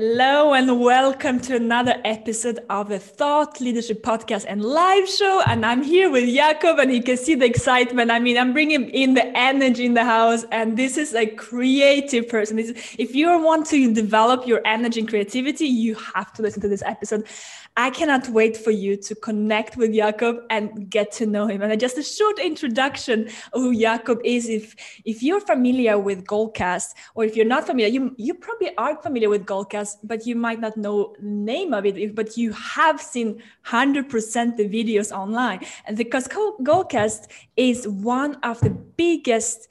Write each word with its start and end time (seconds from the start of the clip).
Hello 0.00 0.54
and 0.54 0.80
welcome 0.80 1.40
to 1.40 1.56
another 1.56 2.00
episode 2.04 2.60
of 2.70 2.88
the 2.88 3.00
Thought 3.00 3.60
Leadership 3.60 4.00
Podcast 4.00 4.44
and 4.46 4.62
live 4.62 5.08
show. 5.08 5.42
And 5.48 5.66
I'm 5.66 5.82
here 5.82 6.08
with 6.08 6.32
Jakob, 6.32 6.78
and 6.78 6.94
you 6.94 7.02
can 7.02 7.16
see 7.16 7.34
the 7.34 7.46
excitement. 7.46 8.12
I 8.12 8.20
mean, 8.20 8.38
I'm 8.38 8.52
bringing 8.52 8.90
in 8.90 9.14
the 9.14 9.36
energy 9.36 9.86
in 9.86 9.94
the 9.94 10.04
house, 10.04 10.44
and 10.52 10.76
this 10.76 10.96
is 10.96 11.16
a 11.16 11.26
creative 11.26 12.28
person. 12.28 12.60
Is, 12.60 12.70
if 12.96 13.16
you 13.16 13.26
want 13.42 13.66
to 13.70 13.92
develop 13.92 14.46
your 14.46 14.60
energy 14.64 15.00
and 15.00 15.08
creativity, 15.08 15.66
you 15.66 15.96
have 15.96 16.32
to 16.34 16.42
listen 16.42 16.62
to 16.62 16.68
this 16.68 16.82
episode. 16.82 17.26
I 17.76 17.90
cannot 17.90 18.28
wait 18.28 18.56
for 18.56 18.72
you 18.72 18.96
to 18.96 19.14
connect 19.14 19.76
with 19.76 19.94
Jakob 19.94 20.38
and 20.50 20.90
get 20.90 21.12
to 21.12 21.26
know 21.26 21.46
him. 21.46 21.62
And 21.62 21.78
just 21.78 21.96
a 21.96 22.02
short 22.02 22.40
introduction 22.40 23.28
of 23.52 23.62
who 23.62 23.76
Jakob 23.76 24.20
is. 24.24 24.48
If 24.48 24.74
if 25.04 25.22
you're 25.22 25.40
familiar 25.40 25.96
with 25.96 26.24
Goalcast, 26.24 26.94
or 27.14 27.24
if 27.24 27.36
you're 27.36 27.46
not 27.46 27.66
familiar, 27.66 27.88
you 27.88 28.14
you 28.16 28.34
probably 28.34 28.76
are 28.76 29.00
familiar 29.00 29.28
with 29.28 29.46
But 30.02 30.26
you 30.26 30.34
might 30.34 30.60
not 30.60 30.76
know 30.76 31.14
the 31.18 31.26
name 31.26 31.72
of 31.72 31.86
it. 31.86 32.14
But 32.14 32.36
you 32.36 32.52
have 32.52 33.00
seen 33.00 33.42
100% 33.66 34.56
the 34.56 34.68
videos 34.68 35.12
online, 35.12 35.64
and 35.86 35.96
because 35.96 36.28
Goalcast 36.28 37.28
is 37.56 37.86
one 37.86 38.34
of 38.36 38.60
the 38.60 38.70
biggest 38.70 39.68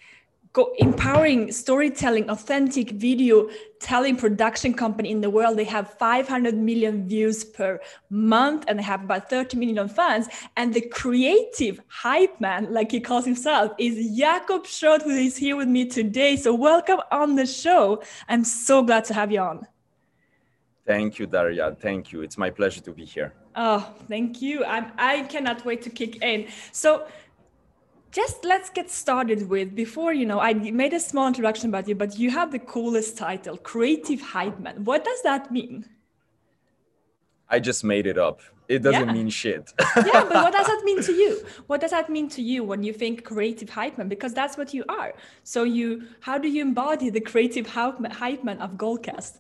empowering 0.80 1.52
storytelling, 1.52 2.30
authentic 2.30 2.92
video 2.92 3.48
telling 3.80 4.16
production 4.16 4.74
company 4.74 5.12
in 5.12 5.22
the 5.22 5.30
world. 5.30 5.58
They 5.58 5.64
have 5.66 5.94
500 6.00 6.56
million 6.56 7.08
views 7.08 7.44
per 7.44 7.80
month 8.10 8.66
and 8.68 8.80
they 8.80 8.84
have 8.84 9.04
about 9.04 9.30
30 9.30 9.58
million 9.58 9.88
fans. 9.88 10.28
And 10.56 10.74
the 10.74 10.82
creative 10.82 11.80
hype 11.88 12.42
man, 12.42 12.74
like 12.74 12.92
he 12.92 13.00
calls 13.00 13.26
himself, 13.26 13.72
is 13.78 14.18
Jakob 14.18 14.64
Schroth, 14.64 15.04
who 15.04 15.12
is 15.12 15.38
here 15.38 15.56
with 15.56 15.68
me 15.68 15.86
today. 15.86 16.36
So 16.36 16.56
welcome 16.56 17.02
on 17.12 17.36
the 17.36 17.46
show. 17.46 18.02
I'm 18.28 18.44
so 18.44 18.82
glad 18.82 19.06
to 19.06 19.14
have 19.14 19.32
you 19.32 19.42
on. 19.42 19.68
Thank 20.88 21.20
you, 21.20 21.28
Daria. 21.28 21.76
Thank 21.82 22.14
you. 22.14 22.22
It's 22.22 22.38
my 22.38 22.50
pleasure 22.50 22.80
to 22.82 22.92
be 22.94 23.04
here. 23.04 23.34
Oh, 23.58 23.94
thank 24.08 24.42
you. 24.42 24.64
I'm, 24.64 24.92
I 24.98 25.24
cannot 25.24 25.66
wait 25.66 25.82
to 25.82 25.90
kick 25.90 26.24
in. 26.24 26.48
So 26.72 27.08
just 28.12 28.46
let's 28.46 28.70
get 28.70 28.90
started 28.90 29.50
with 29.50 29.76
before 29.76 30.14
you 30.14 30.26
know 30.26 30.40
i 30.40 30.54
made 30.54 30.94
a 30.94 31.00
small 31.00 31.28
introduction 31.28 31.68
about 31.70 31.88
you 31.90 31.94
but 31.94 32.18
you 32.18 32.32
have 32.32 32.54
the 32.54 32.58
coolest 32.58 33.18
title 33.18 33.58
creative 33.58 34.22
hype 34.22 34.58
man 34.62 34.82
what 34.86 35.04
does 35.04 35.22
that 35.24 35.52
mean 35.52 35.86
i 37.50 37.60
just 37.60 37.84
made 37.84 38.08
it 38.08 38.18
up 38.18 38.40
it 38.70 38.82
doesn't 38.82 39.08
yeah. 39.08 39.14
mean 39.14 39.30
shit 39.30 39.74
yeah 39.98 40.24
but 40.24 40.36
what 40.46 40.54
does 40.54 40.66
that 40.68 40.82
mean 40.86 41.02
to 41.02 41.12
you 41.12 41.46
what 41.68 41.82
does 41.82 41.92
that 41.92 42.10
mean 42.10 42.30
to 42.30 42.42
you 42.42 42.64
when 42.64 42.82
you 42.82 42.94
think 42.94 43.26
creative 43.26 43.70
hype 43.70 43.98
man 43.98 44.08
because 44.08 44.34
that's 44.34 44.58
what 44.58 44.74
you 44.74 44.86
are 44.88 45.14
so 45.44 45.64
you 45.64 46.08
how 46.22 46.38
do 46.38 46.48
you 46.48 46.62
embody 46.62 47.10
the 47.10 47.22
creative 47.22 47.68
hype 47.68 48.44
man 48.44 48.58
of 48.60 48.72
goalcast 48.72 49.40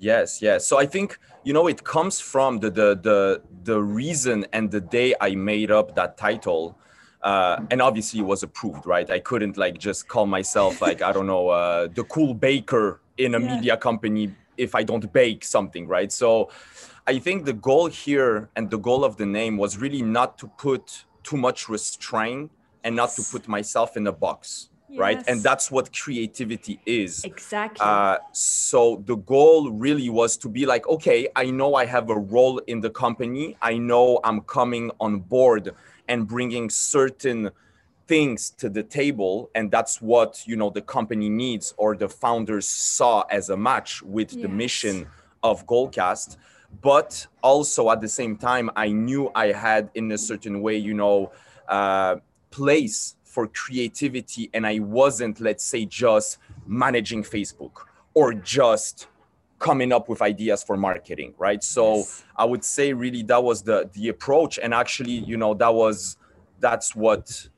yes 0.00 0.42
yes. 0.42 0.66
So 0.66 0.78
i 0.78 0.86
think 0.86 1.18
you 1.44 1.52
know 1.52 1.68
it 1.68 1.84
comes 1.84 2.18
from 2.18 2.58
the 2.58 2.70
the 2.70 2.98
the, 3.00 3.42
the 3.62 3.80
reason 3.80 4.46
and 4.52 4.70
the 4.70 4.80
day 4.80 5.14
i 5.20 5.34
made 5.34 5.70
up 5.70 5.94
that 5.94 6.16
title 6.16 6.76
uh, 7.22 7.60
and 7.70 7.82
obviously 7.82 8.20
it 8.20 8.24
was 8.24 8.42
approved 8.42 8.86
right? 8.86 9.10
I 9.10 9.18
couldn't 9.18 9.58
like 9.58 9.76
just 9.78 10.08
call 10.08 10.26
myself 10.26 10.80
like 10.80 11.02
i 11.02 11.12
don't 11.12 11.26
know 11.26 11.50
uh, 11.50 11.88
the 11.94 12.04
cool 12.04 12.34
baker 12.34 13.00
in 13.18 13.34
a 13.34 13.40
yeah. 13.40 13.54
media 13.54 13.76
company 13.76 14.34
if 14.56 14.74
i 14.74 14.82
don't 14.82 15.12
bake 15.12 15.44
something 15.44 15.86
right? 15.86 16.10
So 16.10 16.50
i 17.06 17.18
think 17.18 17.44
the 17.44 17.52
goal 17.52 17.86
here 17.88 18.48
and 18.56 18.70
the 18.70 18.78
goal 18.78 19.04
of 19.04 19.16
the 19.16 19.26
name 19.26 19.58
was 19.58 19.76
really 19.76 20.02
not 20.02 20.38
to 20.38 20.46
put 20.66 21.04
too 21.22 21.36
much 21.36 21.68
restraint 21.68 22.50
and 22.84 22.96
not 22.96 23.10
to 23.16 23.22
put 23.22 23.46
myself 23.46 23.96
in 23.98 24.06
a 24.06 24.12
box 24.12 24.69
Yes. 24.90 24.98
right? 24.98 25.22
And 25.28 25.40
that's 25.40 25.70
what 25.70 25.92
creativity 25.92 26.80
is. 26.84 27.24
Exactly. 27.24 27.80
Uh, 27.80 28.18
so 28.32 29.02
the 29.06 29.16
goal 29.16 29.70
really 29.70 30.08
was 30.10 30.36
to 30.38 30.48
be 30.48 30.66
like 30.66 30.86
okay 30.88 31.28
i 31.36 31.44
know 31.44 31.74
i 31.74 31.84
have 31.84 32.10
a 32.10 32.18
role 32.18 32.58
in 32.66 32.80
the 32.80 32.90
company. 32.90 33.56
I 33.62 33.78
know 33.78 34.20
i'm 34.24 34.40
coming 34.42 34.90
on 35.00 35.20
board 35.20 35.74
and 36.08 36.26
bringing 36.26 36.70
certain 36.70 37.50
things 38.08 38.50
to 38.50 38.68
the 38.68 38.82
table. 38.82 39.50
And 39.54 39.70
that's 39.70 40.02
what 40.02 40.42
you 40.46 40.56
know 40.56 40.70
the 40.70 40.82
company 40.82 41.28
needs 41.28 41.72
or 41.76 41.96
the 41.96 42.08
founders 42.08 42.66
saw 42.66 43.22
as 43.30 43.50
a 43.50 43.56
match 43.56 44.02
with 44.02 44.32
yes. 44.32 44.42
the 44.42 44.48
mission 44.48 45.06
of 45.42 45.66
goalcast 45.66 46.36
but 46.82 47.26
also 47.42 47.90
at 47.90 48.00
the 48.00 48.08
same 48.08 48.36
time 48.36 48.70
i 48.76 48.88
knew 48.88 49.30
i 49.34 49.46
had 49.46 49.90
in 49.94 50.12
a 50.12 50.18
certain 50.18 50.60
way 50.62 50.76
you 50.76 50.94
know 50.94 51.32
uh, 51.68 52.16
place 52.50 53.16
for 53.30 53.46
creativity 53.46 54.50
and 54.54 54.66
i 54.66 54.78
wasn't 54.78 55.40
let's 55.40 55.64
say 55.64 55.84
just 55.84 56.38
managing 56.66 57.22
facebook 57.22 57.84
or 58.14 58.34
just 58.34 59.06
coming 59.60 59.92
up 59.92 60.08
with 60.08 60.22
ideas 60.22 60.62
for 60.64 60.76
marketing 60.76 61.34
right? 61.38 61.62
So 61.62 61.96
yes. 61.96 62.24
i 62.36 62.44
would 62.44 62.64
say 62.64 62.92
really 62.92 63.22
that 63.24 63.44
was 63.44 63.62
the 63.62 63.88
the 63.92 64.08
approach. 64.08 64.58
And 64.58 64.74
actually 64.74 65.12
you 65.30 65.36
know 65.36 65.54
that 65.54 65.72
was 65.72 66.16
that's 66.58 66.96
what 66.96 67.48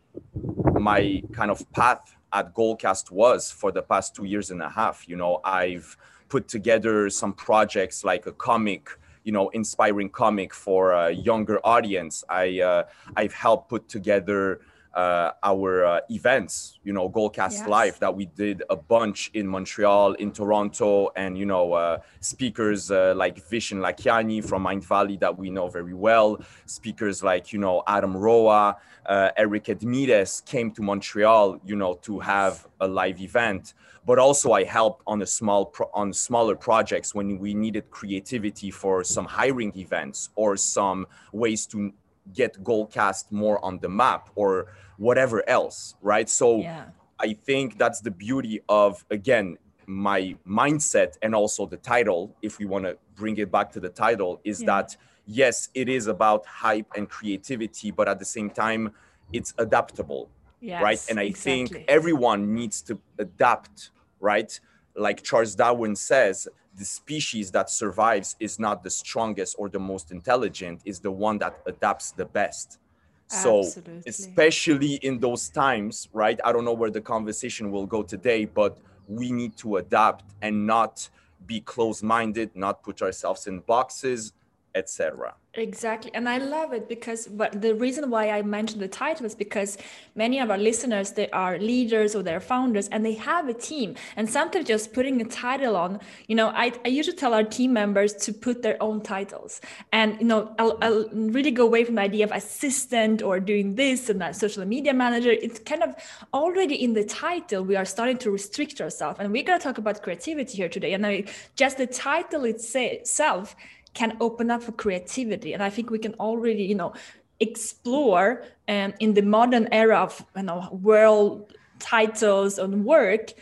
my 0.90 1.22
kind 1.32 1.50
of 1.50 1.58
path 1.72 2.16
at 2.32 2.54
goalcast 2.54 3.10
was 3.10 3.50
for 3.50 3.70
the 3.72 3.82
past 3.82 4.14
two 4.16 4.24
years 4.24 4.50
and 4.50 4.60
a 4.60 4.68
half. 4.68 5.08
You 5.08 5.16
know 5.16 5.40
i've 5.44 5.96
put 6.28 6.48
together 6.48 7.08
some 7.08 7.32
projects 7.32 8.04
like 8.04 8.26
a 8.26 8.32
comic 8.32 8.82
you 9.24 9.32
know 9.36 9.48
inspiring 9.50 10.10
comic 10.10 10.52
for 10.52 10.92
a 10.92 11.12
younger 11.12 11.58
audience. 11.64 12.24
I 12.28 12.60
uh, 12.60 12.82
i've 13.16 13.34
helped 13.46 13.68
put 13.70 13.88
together 13.88 14.60
uh, 14.94 15.32
our 15.42 15.84
uh, 15.84 16.00
events, 16.10 16.78
you 16.84 16.92
know, 16.92 17.08
Goalcast 17.08 17.52
yes. 17.52 17.68
Live 17.68 17.98
that 18.00 18.14
we 18.14 18.26
did 18.26 18.62
a 18.68 18.76
bunch 18.76 19.30
in 19.34 19.46
Montreal, 19.46 20.14
in 20.14 20.32
Toronto, 20.32 21.10
and 21.16 21.38
you 21.38 21.46
know, 21.46 21.72
uh, 21.72 21.98
speakers 22.20 22.90
uh, 22.90 23.14
like 23.16 23.36
Vishen 23.48 23.78
Lakhiani 23.78 24.44
from 24.44 24.64
Mindvalley 24.64 25.18
that 25.20 25.36
we 25.36 25.50
know 25.50 25.68
very 25.68 25.94
well, 25.94 26.40
speakers 26.66 27.22
like 27.22 27.52
you 27.52 27.58
know 27.58 27.82
Adam 27.86 28.16
Roa, 28.16 28.76
uh, 29.06 29.30
Eric 29.36 29.64
Edmeades 29.64 30.44
came 30.44 30.70
to 30.72 30.82
Montreal, 30.82 31.60
you 31.64 31.76
know, 31.76 31.94
to 32.02 32.20
have 32.20 32.66
a 32.80 32.86
live 32.86 33.20
event. 33.20 33.74
But 34.04 34.18
also, 34.18 34.52
I 34.52 34.64
helped 34.64 35.02
on 35.06 35.22
a 35.22 35.26
small 35.26 35.66
pro- 35.66 35.90
on 35.94 36.12
smaller 36.12 36.56
projects 36.56 37.14
when 37.14 37.38
we 37.38 37.54
needed 37.54 37.88
creativity 37.90 38.70
for 38.70 39.04
some 39.04 39.24
hiring 39.24 39.72
events 39.76 40.30
or 40.34 40.56
some 40.56 41.06
ways 41.32 41.66
to 41.66 41.92
get 42.32 42.62
Goalcast 42.62 43.32
more 43.32 43.64
on 43.64 43.78
the 43.78 43.88
map 43.88 44.30
or 44.34 44.72
whatever 44.96 45.48
else, 45.48 45.94
right? 46.02 46.28
So 46.28 46.58
yeah. 46.58 46.86
I 47.18 47.34
think 47.34 47.78
that's 47.78 48.00
the 48.00 48.10
beauty 48.10 48.60
of 48.68 49.04
again 49.10 49.58
my 49.86 50.36
mindset 50.46 51.16
and 51.22 51.34
also 51.34 51.66
the 51.66 51.76
title. 51.76 52.36
If 52.42 52.58
we 52.58 52.64
want 52.66 52.84
to 52.84 52.96
bring 53.14 53.36
it 53.36 53.50
back 53.50 53.72
to 53.72 53.80
the 53.80 53.88
title, 53.88 54.40
is 54.44 54.60
yeah. 54.60 54.66
that 54.66 54.96
yes, 55.26 55.68
it 55.74 55.88
is 55.88 56.06
about 56.06 56.46
hype 56.46 56.86
and 56.96 57.08
creativity, 57.08 57.90
but 57.90 58.08
at 58.08 58.18
the 58.18 58.24
same 58.24 58.50
time, 58.50 58.92
it's 59.32 59.54
adaptable, 59.58 60.30
yes, 60.60 60.82
right? 60.82 61.00
And 61.08 61.18
I 61.18 61.24
exactly. 61.24 61.66
think 61.66 61.84
everyone 61.88 62.54
needs 62.54 62.82
to 62.82 62.98
adapt, 63.18 63.90
right? 64.20 64.58
Like 64.94 65.22
Charles 65.22 65.54
Darwin 65.54 65.96
says, 65.96 66.48
the 66.78 66.84
species 66.84 67.50
that 67.50 67.68
survives 67.70 68.36
is 68.40 68.58
not 68.58 68.82
the 68.82 68.90
strongest 68.90 69.56
or 69.58 69.68
the 69.68 69.78
most 69.78 70.10
intelligent 70.10 70.80
is 70.84 71.00
the 71.00 71.10
one 71.10 71.38
that 71.38 71.58
adapts 71.66 72.12
the 72.12 72.24
best 72.24 72.78
so 73.26 73.60
Absolutely. 73.60 74.02
especially 74.06 74.94
in 74.96 75.18
those 75.18 75.48
times 75.48 76.08
right 76.12 76.38
i 76.44 76.52
don't 76.52 76.64
know 76.64 76.72
where 76.72 76.90
the 76.90 77.00
conversation 77.00 77.70
will 77.70 77.86
go 77.86 78.02
today 78.02 78.44
but 78.44 78.78
we 79.08 79.32
need 79.32 79.56
to 79.56 79.76
adapt 79.76 80.24
and 80.42 80.66
not 80.66 81.08
be 81.46 81.60
closed-minded 81.60 82.50
not 82.54 82.82
put 82.82 83.02
ourselves 83.02 83.46
in 83.46 83.60
boxes 83.60 84.32
etc 84.74 85.34
Exactly. 85.54 86.10
And 86.14 86.30
I 86.30 86.38
love 86.38 86.72
it 86.72 86.88
because 86.88 87.26
the 87.26 87.74
reason 87.74 88.08
why 88.08 88.30
I 88.30 88.40
mentioned 88.40 88.80
the 88.80 88.88
title 88.88 89.26
is 89.26 89.34
because 89.34 89.76
many 90.14 90.40
of 90.40 90.50
our 90.50 90.56
listeners 90.56 91.12
they 91.12 91.28
are 91.28 91.58
leaders 91.58 92.14
or 92.14 92.22
they're 92.22 92.40
founders 92.40 92.88
and 92.88 93.04
they 93.04 93.12
have 93.14 93.48
a 93.48 93.52
team. 93.52 93.94
And 94.16 94.30
sometimes 94.30 94.66
just 94.66 94.94
putting 94.94 95.20
a 95.20 95.26
title 95.26 95.76
on, 95.76 96.00
you 96.26 96.36
know, 96.36 96.48
I, 96.48 96.72
I 96.86 96.88
usually 96.88 97.18
tell 97.18 97.34
our 97.34 97.42
team 97.42 97.74
members 97.74 98.14
to 98.14 98.32
put 98.32 98.62
their 98.62 98.82
own 98.82 99.02
titles. 99.02 99.60
And 99.92 100.18
you 100.20 100.26
know, 100.26 100.54
I'll, 100.58 100.78
I'll 100.80 101.06
really 101.12 101.50
go 101.50 101.66
away 101.66 101.84
from 101.84 101.96
the 101.96 102.02
idea 102.02 102.24
of 102.24 102.32
assistant 102.32 103.20
or 103.20 103.38
doing 103.38 103.74
this 103.74 104.08
and 104.08 104.22
that 104.22 104.36
social 104.36 104.64
media 104.64 104.94
manager. 104.94 105.32
It's 105.32 105.58
kind 105.58 105.82
of 105.82 105.94
already 106.32 106.82
in 106.82 106.94
the 106.94 107.04
title, 107.04 107.62
we 107.62 107.76
are 107.76 107.84
starting 107.84 108.16
to 108.18 108.30
restrict 108.30 108.80
ourselves. 108.80 109.18
And 109.20 109.30
we're 109.30 109.42
gonna 109.42 109.60
talk 109.60 109.76
about 109.76 110.02
creativity 110.02 110.56
here 110.56 110.70
today. 110.70 110.94
And 110.94 111.06
I 111.06 111.24
just 111.56 111.76
the 111.76 111.86
title 111.86 112.44
itself 112.44 113.54
can 113.94 114.16
open 114.20 114.50
up 114.50 114.62
for 114.62 114.72
creativity. 114.72 115.52
And 115.52 115.62
i 115.62 115.70
think 115.70 115.90
we 115.90 115.98
can 115.98 116.14
already 116.14 116.64
you 116.64 116.74
know 116.74 116.92
explore 117.40 118.44
um, 118.68 118.94
in 119.00 119.14
the 119.14 119.22
modern 119.22 119.68
era 119.72 119.98
of 119.98 120.24
you 120.36 120.42
know 120.42 120.68
world 120.82 121.52
titles 121.78 122.58
and 122.58 122.84
work 122.84 123.32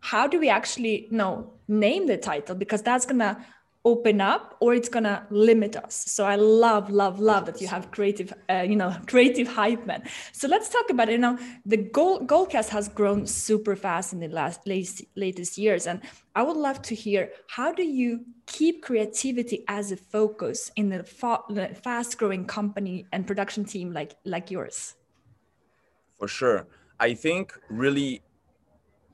how 0.00 0.28
do 0.28 0.38
we 0.38 0.48
actually 0.48 1.06
you 1.10 1.16
know 1.16 1.52
name 1.68 2.06
the 2.06 2.16
title? 2.16 2.54
Because 2.56 2.82
that's 2.82 3.06
gonna 3.06 3.44
open 3.84 4.20
up 4.20 4.56
or 4.60 4.74
it's 4.74 4.88
gonna 4.88 5.26
limit 5.30 5.76
us. 5.76 5.94
So 5.94 6.24
i 6.24 6.36
love 6.36 6.90
love 6.90 7.20
love 7.20 7.46
that 7.46 7.60
you 7.60 7.68
have 7.68 7.90
creative 7.90 8.32
uh, 8.50 8.64
you 8.68 8.76
know 8.76 8.94
creative 9.06 9.48
hype 9.48 9.86
man. 9.86 10.02
So 10.32 10.48
let's 10.48 10.68
talk 10.68 10.90
about 10.90 11.08
it 11.08 11.12
you 11.12 11.18
know 11.18 11.38
the 11.64 11.76
goal 11.76 12.20
goalcast 12.26 12.68
has 12.70 12.88
grown 12.88 13.26
super 13.26 13.76
fast 13.76 14.12
in 14.12 14.20
the 14.20 14.28
last 14.28 14.66
latest, 14.66 15.04
latest 15.16 15.58
years. 15.58 15.86
And 15.86 16.00
i 16.34 16.42
would 16.42 16.56
love 16.56 16.82
to 16.82 16.94
hear 16.94 17.30
how 17.48 17.72
do 17.72 17.82
you 17.82 18.24
keep 18.46 18.82
creativity 18.82 19.64
as 19.68 19.92
a 19.92 19.96
focus 19.96 20.70
in 20.76 20.88
the, 20.88 21.04
fa- 21.04 21.42
the 21.48 21.68
fast 21.68 22.18
growing 22.18 22.44
company 22.46 23.06
and 23.12 23.26
production 23.26 23.64
team 23.64 23.92
like 23.92 24.14
like 24.24 24.50
yours? 24.50 24.94
For 26.18 26.28
sure. 26.28 26.66
I 26.98 27.14
think 27.14 27.52
really 27.68 28.22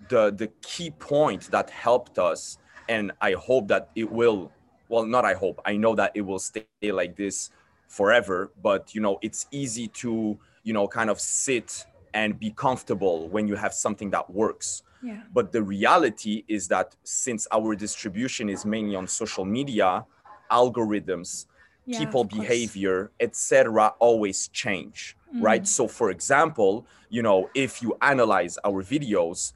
the 0.09 0.31
the 0.31 0.49
key 0.63 0.91
point 0.91 1.51
that 1.51 1.71
helped 1.71 2.19
us 2.19 2.59
and 2.89 3.13
i 3.21 3.33
hope 3.33 3.69
that 3.69 3.91
it 3.95 4.11
will 4.11 4.51
well 4.89 5.05
not 5.05 5.25
i 5.25 5.35
hope 5.35 5.61
i 5.65 5.77
know 5.77 5.95
that 5.95 6.13
it 6.15 6.21
will 6.21 6.39
stay 6.39 6.65
like 6.83 7.17
this 7.17 7.51
forever 7.89 8.51
but 8.63 8.95
you 8.95 9.01
know 9.01 9.19
it's 9.23 9.47
easy 9.51 9.89
to 9.89 10.39
you 10.63 10.73
know 10.73 10.87
kind 10.87 11.11
of 11.11 11.21
sit 11.21 11.87
and 12.13 12.39
be 12.39 12.51
comfortable 12.51 13.29
when 13.29 13.49
you 13.49 13.57
have 13.57 13.75
something 13.75 14.11
that 14.11 14.29
works 14.31 14.83
yeah. 15.03 15.21
but 15.33 15.53
the 15.53 15.63
reality 15.63 16.45
is 16.49 16.69
that 16.69 16.95
since 17.03 17.47
our 17.53 17.75
distribution 17.75 18.49
is 18.49 18.65
mainly 18.65 18.97
on 18.97 19.07
social 19.07 19.45
media 19.45 20.05
algorithms 20.51 21.47
yeah, 21.87 21.99
people 21.99 22.25
behavior 22.25 23.11
etc 23.21 23.89
always 23.99 24.49
change 24.49 25.17
mm. 25.35 25.43
right 25.43 25.67
so 25.67 25.87
for 25.87 26.11
example 26.11 26.87
you 27.11 27.23
know 27.23 27.51
if 27.55 27.83
you 27.83 27.97
analyze 28.01 28.59
our 28.65 28.83
videos 28.83 29.53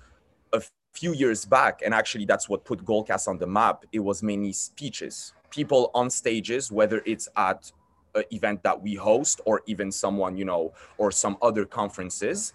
few 0.92 1.12
years 1.12 1.44
back, 1.44 1.80
and 1.84 1.94
actually 1.94 2.24
that's 2.24 2.48
what 2.48 2.64
put 2.64 2.84
Goalcast 2.84 3.28
on 3.28 3.38
the 3.38 3.46
map, 3.46 3.84
it 3.92 4.00
was 4.00 4.22
mainly 4.22 4.52
speeches. 4.52 5.32
People 5.50 5.90
on 5.94 6.10
stages, 6.10 6.70
whether 6.70 7.02
it's 7.06 7.28
at 7.36 7.70
an 8.14 8.24
event 8.30 8.62
that 8.62 8.80
we 8.80 8.94
host 8.94 9.40
or 9.44 9.62
even 9.66 9.92
someone, 9.92 10.36
you 10.36 10.44
know, 10.44 10.72
or 10.98 11.10
some 11.10 11.36
other 11.42 11.64
conferences. 11.64 12.52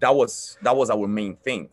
That 0.00 0.14
was 0.14 0.58
that 0.62 0.76
was 0.76 0.90
our 0.90 1.06
main 1.06 1.36
thing. 1.36 1.68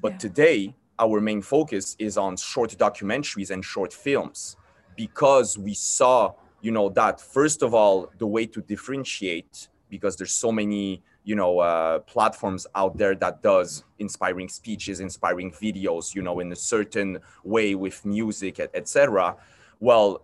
But 0.00 0.12
yeah. 0.12 0.18
today, 0.18 0.74
our 0.98 1.20
main 1.20 1.42
focus 1.42 1.96
is 1.98 2.16
on 2.16 2.36
short 2.36 2.70
documentaries 2.78 3.50
and 3.50 3.64
short 3.64 3.92
films 3.92 4.56
because 4.96 5.58
we 5.58 5.74
saw, 5.74 6.32
you 6.60 6.70
know, 6.70 6.88
that 6.90 7.20
first 7.20 7.62
of 7.62 7.74
all, 7.74 8.10
the 8.18 8.26
way 8.26 8.46
to 8.46 8.60
differentiate 8.62 9.68
because 9.90 10.16
there's 10.16 10.32
so 10.32 10.50
many 10.50 11.02
you 11.26 11.34
know 11.34 11.58
uh, 11.58 11.98
platforms 12.00 12.66
out 12.74 12.96
there 12.96 13.14
that 13.14 13.42
does 13.42 13.84
inspiring 13.98 14.48
speeches 14.48 15.00
inspiring 15.00 15.50
videos 15.50 16.14
you 16.14 16.22
know 16.22 16.40
in 16.40 16.50
a 16.52 16.56
certain 16.56 17.18
way 17.44 17.74
with 17.74 18.04
music 18.06 18.58
etc 18.60 19.36
well 19.80 20.22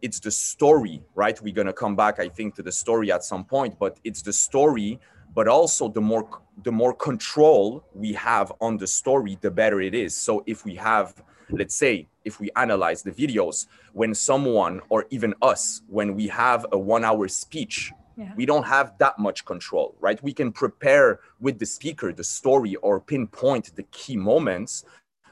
it's 0.00 0.20
the 0.20 0.30
story 0.30 1.02
right? 1.16 1.40
We're 1.42 1.54
going 1.54 1.66
to 1.66 1.72
come 1.84 1.94
back 1.94 2.18
i 2.18 2.28
think 2.28 2.54
to 2.56 2.62
the 2.62 2.72
story 2.72 3.12
at 3.12 3.22
some 3.22 3.44
point 3.44 3.78
but 3.78 3.98
it's 4.04 4.22
the 4.22 4.32
story 4.32 4.98
but 5.34 5.48
also 5.48 5.88
the 5.88 6.00
more 6.00 6.28
the 6.64 6.72
more 6.72 6.92
control 6.92 7.84
we 7.94 8.12
have 8.12 8.52
on 8.60 8.76
the 8.76 8.86
story 8.86 9.38
the 9.40 9.50
better 9.50 9.80
it 9.80 9.94
is. 9.94 10.16
So 10.16 10.42
if 10.46 10.64
we 10.64 10.74
have 10.76 11.14
let's 11.50 11.74
say 11.74 12.08
if 12.24 12.40
we 12.40 12.50
analyze 12.56 13.02
the 13.02 13.12
videos 13.12 13.66
when 13.92 14.14
someone 14.14 14.80
or 14.88 15.06
even 15.10 15.34
us 15.40 15.82
when 15.88 16.14
we 16.14 16.26
have 16.28 16.66
a 16.72 16.78
one 16.78 17.04
hour 17.04 17.28
speech 17.28 17.92
we 18.36 18.46
don't 18.46 18.64
have 18.64 18.96
that 18.98 19.18
much 19.18 19.44
control 19.44 19.94
right? 20.00 20.22
We 20.22 20.32
can 20.32 20.52
prepare 20.52 21.20
with 21.40 21.58
the 21.58 21.66
speaker 21.66 22.12
the 22.12 22.24
story 22.24 22.74
or 22.76 23.00
pinpoint 23.00 23.74
the 23.76 23.84
key 23.84 24.16
moments 24.16 24.84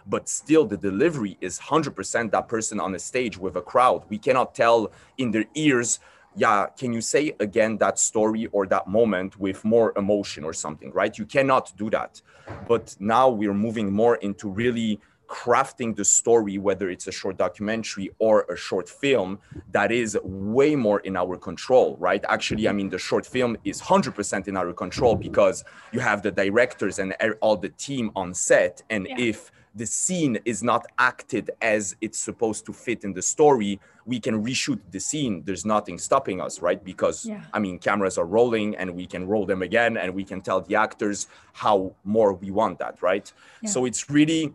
but 0.09 0.29
still 0.29 0.65
the 0.65 0.77
delivery 0.77 1.37
is 1.41 1.59
100% 1.59 2.31
that 2.31 2.49
person 2.49 2.79
on 2.79 2.93
the 2.93 2.99
stage 2.99 3.37
with 3.37 3.57
a 3.57 3.61
crowd. 3.61 4.05
We 4.09 4.19
cannot 4.19 4.55
tell 4.55 4.93
in 5.19 5.31
their 5.31 5.47
ears 5.55 5.99
yeah 6.39 6.67
can 6.79 6.93
you 6.93 7.01
say 7.01 7.35
again 7.41 7.79
that 7.79 7.99
story 7.99 8.45
or 8.53 8.67
that 8.67 8.87
moment 8.87 9.41
with 9.41 9.65
more 9.65 9.93
emotion 9.97 10.45
or 10.45 10.53
something 10.53 10.91
right? 10.93 11.17
You 11.19 11.27
cannot 11.27 11.73
do 11.77 11.91
that. 11.91 12.21
But 12.69 12.95
now 13.01 13.29
we're 13.29 13.61
moving 13.67 13.93
more 13.93 14.17
into 14.17 14.49
really 14.49 15.01
crafting 15.29 15.95
the 15.95 16.05
story, 16.05 16.59
whether 16.59 16.89
it's 16.91 17.07
a 17.07 17.13
short 17.13 17.37
documentary 17.37 18.11
or 18.19 18.43
a 18.49 18.57
short 18.57 18.89
film, 18.89 19.39
that 19.73 19.93
is 19.93 20.19
way 20.23 20.75
more 20.75 21.01
in 21.01 21.17
our 21.17 21.37
control, 21.37 21.97
right? 21.99 22.25
Actually, 22.29 22.69
I 22.69 22.73
mean, 22.73 22.89
the 22.89 22.99
short 22.99 23.27
film 23.27 23.57
is 23.65 23.81
100% 23.81 24.49
in 24.49 24.57
our 24.57 24.73
control 24.73 25.17
because 25.17 25.65
you 25.93 26.01
have 26.01 26.23
the 26.23 26.31
directors 26.31 26.99
and 26.99 27.15
er, 27.23 27.39
all 27.41 27.57
the 27.57 27.71
team 27.71 28.11
on 28.17 28.35
set. 28.35 28.83
And 28.91 29.07
yeah. 29.09 29.17
if 29.19 29.51
the 29.77 29.87
scene 29.87 30.39
is 30.47 30.63
not 30.63 30.87
acted 30.99 31.51
as 31.61 31.97
it's 32.01 32.19
supposed 32.19 32.65
to 32.65 32.73
fit 32.73 33.05
in 33.05 33.13
the 33.13 33.23
story, 33.23 33.79
we 34.07 34.19
can 34.19 34.43
reshoot 34.43 34.81
the 34.91 34.99
scene. 34.99 35.43
There's 35.45 35.67
nothing 35.67 35.99
stopping 35.99 36.41
us, 36.41 36.63
right? 36.63 36.83
Because 36.83 37.27
yeah. 37.27 37.43
I 37.53 37.59
mean, 37.59 37.79
cameras 37.79 38.17
are 38.17 38.25
rolling 38.25 38.75
and 38.77 38.95
we 38.95 39.07
can 39.07 39.27
roll 39.27 39.45
them 39.45 39.63
again 39.63 39.99
and 39.99 40.15
we 40.15 40.25
can 40.25 40.41
tell 40.41 40.63
the 40.63 40.77
actors 40.77 41.27
how 41.53 41.93
more 42.05 42.33
we 42.33 42.51
want 42.51 42.79
that, 42.79 43.03
right? 43.03 43.31
Yeah. 43.61 43.71
So 43.71 43.85
it's 43.85 44.09
really 44.09 44.55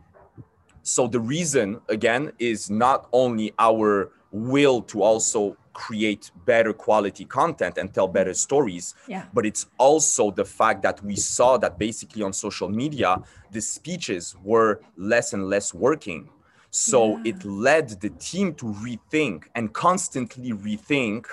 so 0.84 1.08
the 1.08 1.20
reason, 1.20 1.80
again, 1.90 2.32
is 2.40 2.70
not 2.70 3.08
only 3.14 3.54
our 3.60 4.12
will 4.32 4.82
to 4.82 5.04
also 5.04 5.58
create 5.74 6.32
better 6.46 6.74
quality 6.74 7.26
content 7.26 7.78
and 7.78 7.94
tell 7.94 8.08
better 8.08 8.34
stories 8.34 8.94
yeah. 9.08 9.26
but 9.34 9.46
it's 9.46 9.68
also 9.78 10.32
the 10.32 10.44
fact 10.44 10.82
that 10.82 11.02
we 11.04 11.16
saw 11.16 11.58
that 11.58 11.78
basically 11.78 12.22
on 12.22 12.34
social 12.34 12.70
media 12.70 13.18
the 13.52 13.62
speeches 13.62 14.36
were 14.44 14.82
less 14.98 15.32
and 15.34 15.48
less 15.48 15.74
working 15.74 16.30
so 16.72 17.18
yeah. 17.18 17.32
it 17.32 17.46
led 17.46 17.90
the 18.02 18.10
team 18.12 18.54
to 18.54 18.66
rethink 18.66 19.46
and 19.56 19.74
constantly 19.74 20.52
rethink 20.52 21.26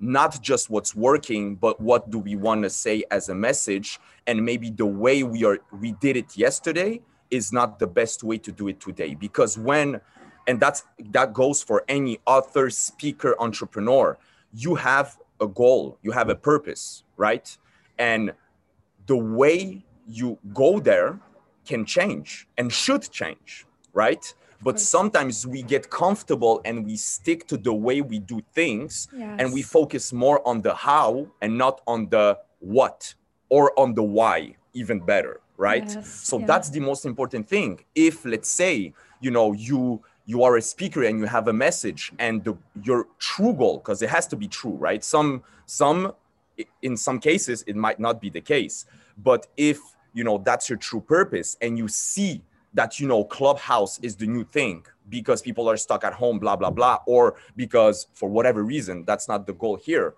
not 0.00 0.40
just 0.42 0.70
what's 0.70 0.94
working 0.94 1.54
but 1.54 1.78
what 1.80 2.10
do 2.10 2.18
we 2.18 2.36
want 2.36 2.62
to 2.62 2.70
say 2.70 3.04
as 3.10 3.28
a 3.28 3.34
message 3.34 4.00
and 4.26 4.42
maybe 4.42 4.70
the 4.70 4.86
way 4.86 5.22
we 5.22 5.44
are 5.44 5.58
we 5.78 5.92
did 5.92 6.16
it 6.16 6.36
yesterday 6.36 7.00
is 7.30 7.52
not 7.52 7.78
the 7.78 7.86
best 7.86 8.22
way 8.22 8.38
to 8.38 8.52
do 8.52 8.68
it 8.68 8.80
today. 8.80 9.14
Because 9.14 9.58
when 9.58 10.00
and 10.46 10.60
that's 10.60 10.84
that 11.10 11.32
goes 11.32 11.62
for 11.62 11.84
any 11.88 12.18
author 12.26 12.70
speaker 12.70 13.34
entrepreneur 13.38 14.18
you 14.52 14.74
have 14.74 15.18
a 15.40 15.46
goal 15.46 15.98
you 16.02 16.12
have 16.12 16.28
a 16.28 16.34
purpose 16.34 17.02
right? 17.16 17.56
And 17.98 18.32
the 19.06 19.16
way 19.16 19.84
you 20.06 20.38
go 20.52 20.80
there 20.80 21.18
can 21.64 21.84
change 21.84 22.46
and 22.58 22.72
should 22.72 23.10
change 23.10 23.66
right? 23.92 24.34
But 24.62 24.80
sometimes 24.80 25.46
we 25.46 25.62
get 25.62 25.90
comfortable 25.90 26.62
and 26.64 26.86
we 26.86 26.96
stick 26.96 27.46
to 27.48 27.58
the 27.58 27.74
way 27.74 28.00
we 28.00 28.18
do 28.18 28.40
things 28.54 29.08
yes. 29.14 29.36
and 29.38 29.52
we 29.52 29.60
focus 29.60 30.12
more 30.12 30.46
on 30.48 30.62
the 30.62 30.74
how 30.74 31.26
and 31.42 31.58
not 31.58 31.82
on 31.86 32.08
the 32.08 32.38
what 32.60 33.14
or 33.50 33.78
on 33.78 33.94
the 33.94 34.02
why 34.02 34.56
even 34.72 35.00
better 35.00 35.40
right? 35.56 35.86
Yes, 35.86 36.08
so 36.10 36.38
yeah. 36.38 36.46
that's 36.46 36.70
the 36.70 36.80
most 36.80 37.04
important 37.04 37.48
thing. 37.48 37.80
If 37.94 38.24
let's 38.24 38.48
say 38.48 38.92
you 39.20 39.30
know 39.30 39.52
you 39.52 40.02
you 40.26 40.42
are 40.42 40.56
a 40.56 40.62
speaker 40.62 41.02
and 41.02 41.18
you 41.18 41.26
have 41.26 41.48
a 41.48 41.52
message 41.52 42.10
and 42.18 42.42
the, 42.44 42.56
your 42.82 43.06
true 43.18 43.52
goal 43.52 43.78
because 43.78 44.00
it 44.00 44.08
has 44.08 44.26
to 44.28 44.36
be 44.36 44.48
true 44.48 44.72
right? 44.72 45.04
Some 45.04 45.42
some 45.66 46.14
in 46.82 46.96
some 46.96 47.18
cases 47.18 47.62
it 47.66 47.76
might 47.76 47.98
not 47.98 48.20
be 48.20 48.30
the 48.30 48.40
case. 48.40 48.86
But 49.18 49.46
if 49.56 49.78
you 50.12 50.24
know 50.24 50.38
that's 50.38 50.68
your 50.68 50.78
true 50.78 51.00
purpose 51.00 51.56
and 51.60 51.76
you 51.76 51.88
see 51.88 52.42
that 52.72 52.98
you 52.98 53.06
know 53.06 53.24
clubhouse 53.24 53.98
is 54.00 54.16
the 54.16 54.26
new 54.26 54.44
thing 54.44 54.84
because 55.08 55.42
people 55.42 55.68
are 55.68 55.76
stuck 55.76 56.04
at 56.04 56.14
home 56.14 56.38
blah 56.38 56.56
blah 56.56 56.70
blah 56.70 56.98
or 57.06 57.36
because 57.56 58.06
for 58.12 58.28
whatever 58.28 58.62
reason 58.62 59.04
that's 59.04 59.28
not 59.28 59.46
the 59.46 59.52
goal 59.52 59.76
here 59.76 60.14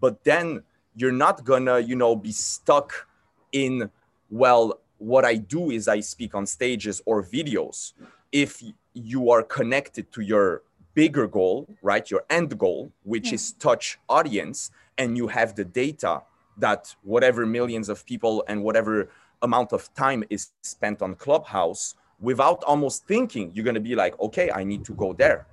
but 0.00 0.22
then 0.24 0.62
you're 0.94 1.12
not 1.12 1.44
gonna 1.44 1.78
you 1.78 1.96
know 1.96 2.14
be 2.14 2.32
stuck 2.32 3.06
in 3.52 3.90
well, 4.30 4.80
what 4.98 5.24
I 5.24 5.36
do 5.36 5.70
is 5.70 5.88
I 5.88 6.00
speak 6.00 6.34
on 6.34 6.46
stages 6.46 7.02
or 7.06 7.22
videos. 7.22 7.92
If 8.32 8.62
you 8.94 9.30
are 9.30 9.42
connected 9.42 10.10
to 10.12 10.22
your 10.22 10.62
bigger 10.94 11.26
goal, 11.26 11.68
right, 11.82 12.10
your 12.10 12.24
end 12.30 12.58
goal, 12.58 12.90
which 13.02 13.28
yeah. 13.28 13.34
is 13.34 13.52
touch 13.52 13.98
audience, 14.08 14.70
and 14.96 15.16
you 15.16 15.28
have 15.28 15.54
the 15.54 15.64
data 15.64 16.22
that 16.56 16.94
whatever 17.02 17.44
millions 17.44 17.88
of 17.88 18.06
people 18.06 18.42
and 18.48 18.62
whatever 18.62 19.10
amount 19.42 19.72
of 19.72 19.92
time 19.94 20.24
is 20.30 20.52
spent 20.62 21.02
on 21.02 21.14
Clubhouse, 21.14 21.94
without 22.18 22.64
almost 22.64 23.06
thinking, 23.06 23.52
you're 23.54 23.64
going 23.64 23.74
to 23.74 23.80
be 23.80 23.94
like, 23.94 24.18
okay, 24.18 24.50
I 24.50 24.64
need 24.64 24.86
to 24.86 24.94
go 24.94 25.12
there, 25.12 25.46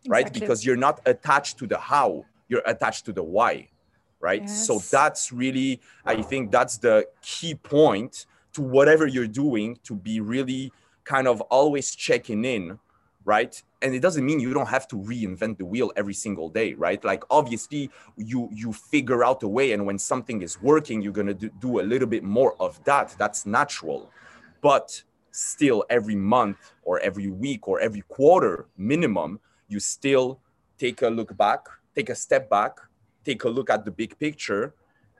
exactly. 0.00 0.10
right? 0.10 0.32
Because 0.32 0.64
you're 0.64 0.76
not 0.76 1.00
attached 1.04 1.58
to 1.58 1.66
the 1.66 1.76
how, 1.76 2.24
you're 2.48 2.62
attached 2.64 3.04
to 3.04 3.12
the 3.12 3.22
why 3.22 3.68
right? 4.28 4.42
Yes. 4.42 4.66
so 4.66 4.72
that's 4.96 5.22
really 5.42 5.70
i 6.04 6.16
think 6.30 6.42
that's 6.56 6.76
the 6.86 6.96
key 7.32 7.54
point 7.74 8.12
to 8.54 8.60
whatever 8.76 9.06
you're 9.14 9.34
doing 9.44 9.68
to 9.88 9.92
be 10.08 10.16
really 10.34 10.64
kind 11.12 11.26
of 11.32 11.36
always 11.58 11.86
checking 12.06 12.42
in 12.56 12.64
right? 13.26 13.60
And 13.82 13.92
it 13.92 14.00
doesn't 14.00 14.24
mean 14.24 14.38
you 14.40 14.54
don't 14.54 14.68
have 14.68 14.86
to 14.92 14.96
reinvent 14.96 15.58
the 15.58 15.66
wheel 15.66 15.92
every 16.00 16.14
single 16.14 16.48
day 16.48 16.70
right? 16.86 17.02
Like 17.04 17.22
obviously 17.38 17.90
you 18.16 18.48
you 18.60 18.72
figure 18.72 19.22
out 19.28 19.42
a 19.42 19.48
way 19.58 19.72
and 19.74 19.84
when 19.88 19.98
something 19.98 20.38
is 20.46 20.54
working 20.62 21.02
you're 21.02 21.18
going 21.20 21.32
to 21.34 21.40
do, 21.44 21.50
do 21.66 21.80
a 21.80 21.84
little 21.92 22.10
bit 22.16 22.22
more 22.22 22.52
of 22.66 22.72
that. 22.84 23.06
That's 23.18 23.44
natural. 23.44 24.10
But 24.62 25.02
still 25.32 25.84
every 25.90 26.18
month 26.36 26.60
or 26.88 26.94
every 27.00 27.28
week 27.44 27.62
or 27.68 27.76
every 27.80 28.04
quarter 28.16 28.54
minimum 28.78 29.40
you 29.68 29.80
still 29.80 30.40
take 30.78 31.02
a 31.02 31.08
look 31.18 31.36
back, 31.36 31.62
take 31.96 32.08
a 32.08 32.14
step 32.14 32.48
back, 32.48 32.72
take 33.28 33.44
a 33.44 33.48
look 33.56 33.68
at 33.76 33.84
the 33.84 33.90
big 34.02 34.12
picture 34.18 34.64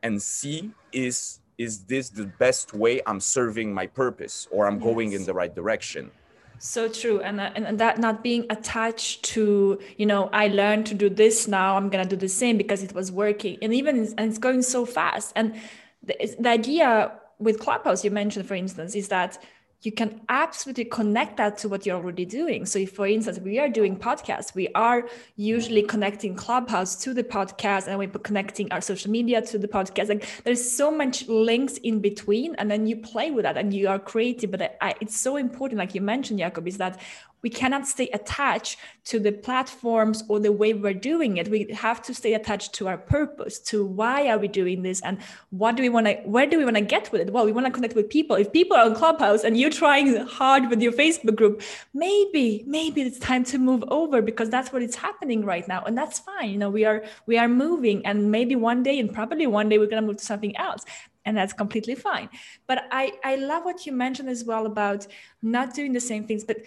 and 0.02 0.14
see 0.20 0.70
is 0.92 1.40
is 1.58 1.84
this 1.84 2.10
the 2.10 2.26
best 2.44 2.74
way 2.74 3.00
I'm 3.08 3.20
serving 3.36 3.68
my 3.80 3.86
purpose 4.02 4.46
or 4.50 4.66
I'm 4.68 4.78
yes. 4.78 4.88
going 4.88 5.08
in 5.12 5.24
the 5.24 5.34
right 5.40 5.54
direction? 5.60 6.10
so 6.58 6.88
true 6.88 7.20
and, 7.20 7.40
uh, 7.40 7.50
and 7.54 7.78
that 7.78 7.98
not 7.98 8.22
being 8.22 8.46
attached 8.48 9.22
to 9.22 9.78
you 9.98 10.06
know 10.06 10.30
i 10.32 10.48
learned 10.48 10.86
to 10.86 10.94
do 10.94 11.08
this 11.08 11.46
now 11.46 11.76
i'm 11.76 11.88
gonna 11.90 12.06
do 12.06 12.16
the 12.16 12.28
same 12.28 12.56
because 12.56 12.82
it 12.82 12.94
was 12.94 13.12
working 13.12 13.58
and 13.60 13.74
even 13.74 13.98
and 14.16 14.30
it's 14.30 14.38
going 14.38 14.62
so 14.62 14.86
fast 14.86 15.32
and 15.36 15.54
the, 16.02 16.14
the 16.38 16.48
idea 16.48 17.12
with 17.38 17.60
clubhouse 17.60 18.04
you 18.04 18.10
mentioned 18.10 18.46
for 18.46 18.54
instance 18.54 18.94
is 18.94 19.08
that 19.08 19.38
you 19.82 19.92
can 19.92 20.20
absolutely 20.28 20.86
connect 20.86 21.36
that 21.36 21.58
to 21.58 21.68
what 21.68 21.86
you're 21.86 21.96
already 21.96 22.24
doing. 22.24 22.66
So, 22.66 22.78
if, 22.78 22.92
for 22.92 23.06
instance, 23.06 23.38
we 23.38 23.58
are 23.58 23.68
doing 23.68 23.96
podcasts, 23.96 24.54
we 24.54 24.68
are 24.74 25.08
usually 25.36 25.82
connecting 25.82 26.34
Clubhouse 26.34 26.96
to 27.02 27.14
the 27.14 27.22
podcast, 27.22 27.86
and 27.86 27.98
we're 27.98 28.08
connecting 28.08 28.72
our 28.72 28.80
social 28.80 29.10
media 29.10 29.42
to 29.42 29.58
the 29.58 29.68
podcast. 29.68 30.08
Like, 30.08 30.26
there's 30.44 30.76
so 30.76 30.90
much 30.90 31.28
links 31.28 31.76
in 31.78 32.00
between, 32.00 32.54
and 32.56 32.70
then 32.70 32.86
you 32.86 32.96
play 32.96 33.30
with 33.30 33.44
that, 33.44 33.56
and 33.56 33.72
you 33.72 33.88
are 33.88 33.98
creative. 33.98 34.50
But 34.50 34.62
I, 34.62 34.70
I, 34.80 34.94
it's 35.00 35.16
so 35.16 35.36
important, 35.36 35.78
like 35.78 35.94
you 35.94 36.00
mentioned, 36.00 36.38
Jakob, 36.38 36.66
is 36.66 36.78
that 36.78 37.00
we 37.42 37.50
cannot 37.50 37.86
stay 37.86 38.08
attached 38.08 38.78
to 39.04 39.20
the 39.20 39.30
platforms 39.30 40.24
or 40.28 40.40
the 40.40 40.50
way 40.50 40.74
we're 40.74 40.94
doing 40.94 41.36
it. 41.36 41.48
We 41.48 41.70
have 41.72 42.02
to 42.02 42.14
stay 42.14 42.34
attached 42.34 42.72
to 42.74 42.88
our 42.88 42.98
purpose 42.98 43.58
to 43.70 43.84
why 43.84 44.28
are 44.28 44.38
we 44.38 44.48
doing 44.48 44.82
this 44.82 45.00
and 45.02 45.18
what 45.50 45.76
do 45.76 45.82
we 45.82 45.88
want 45.88 46.06
to 46.06 46.14
where 46.24 46.46
do 46.46 46.58
we 46.58 46.64
want 46.64 46.76
to 46.76 46.82
get 46.82 47.12
with 47.12 47.20
it? 47.20 47.32
Well 47.32 47.44
we 47.44 47.52
want 47.52 47.66
to 47.66 47.72
connect 47.72 47.94
with 47.94 48.10
people. 48.10 48.36
If 48.36 48.52
people 48.52 48.76
are 48.76 48.84
on 48.84 48.94
clubhouse 48.94 49.44
and 49.44 49.58
you're 49.58 49.70
trying 49.70 50.16
hard 50.26 50.70
with 50.70 50.80
your 50.80 50.92
facebook 50.92 51.36
group 51.36 51.62
maybe 51.94 52.64
maybe 52.66 53.02
it's 53.02 53.18
time 53.18 53.44
to 53.44 53.58
move 53.58 53.84
over 53.88 54.22
because 54.22 54.50
that's 54.50 54.72
what 54.72 54.82
is 54.82 54.96
happening 54.96 55.44
right 55.44 55.68
now 55.68 55.82
and 55.84 55.96
that's 55.96 56.18
fine. 56.18 56.50
You 56.50 56.58
know 56.58 56.70
we 56.70 56.84
are 56.84 57.04
we 57.26 57.38
are 57.38 57.48
moving 57.48 58.04
and 58.04 58.30
maybe 58.30 58.56
one 58.56 58.82
day 58.82 58.98
and 58.98 59.12
probably 59.12 59.46
one 59.46 59.68
day 59.68 59.78
we're 59.78 59.86
going 59.86 60.02
to 60.02 60.06
move 60.06 60.16
to 60.18 60.24
something 60.24 60.56
else 60.56 60.84
and 61.24 61.36
that's 61.36 61.52
completely 61.52 61.94
fine. 61.94 62.28
But 62.66 62.84
i 62.90 63.12
i 63.24 63.36
love 63.36 63.64
what 63.64 63.86
you 63.86 63.92
mentioned 63.92 64.28
as 64.28 64.44
well 64.44 64.66
about 64.66 65.06
not 65.42 65.74
doing 65.74 65.92
the 65.92 66.00
same 66.00 66.26
things 66.26 66.44
but 66.44 66.58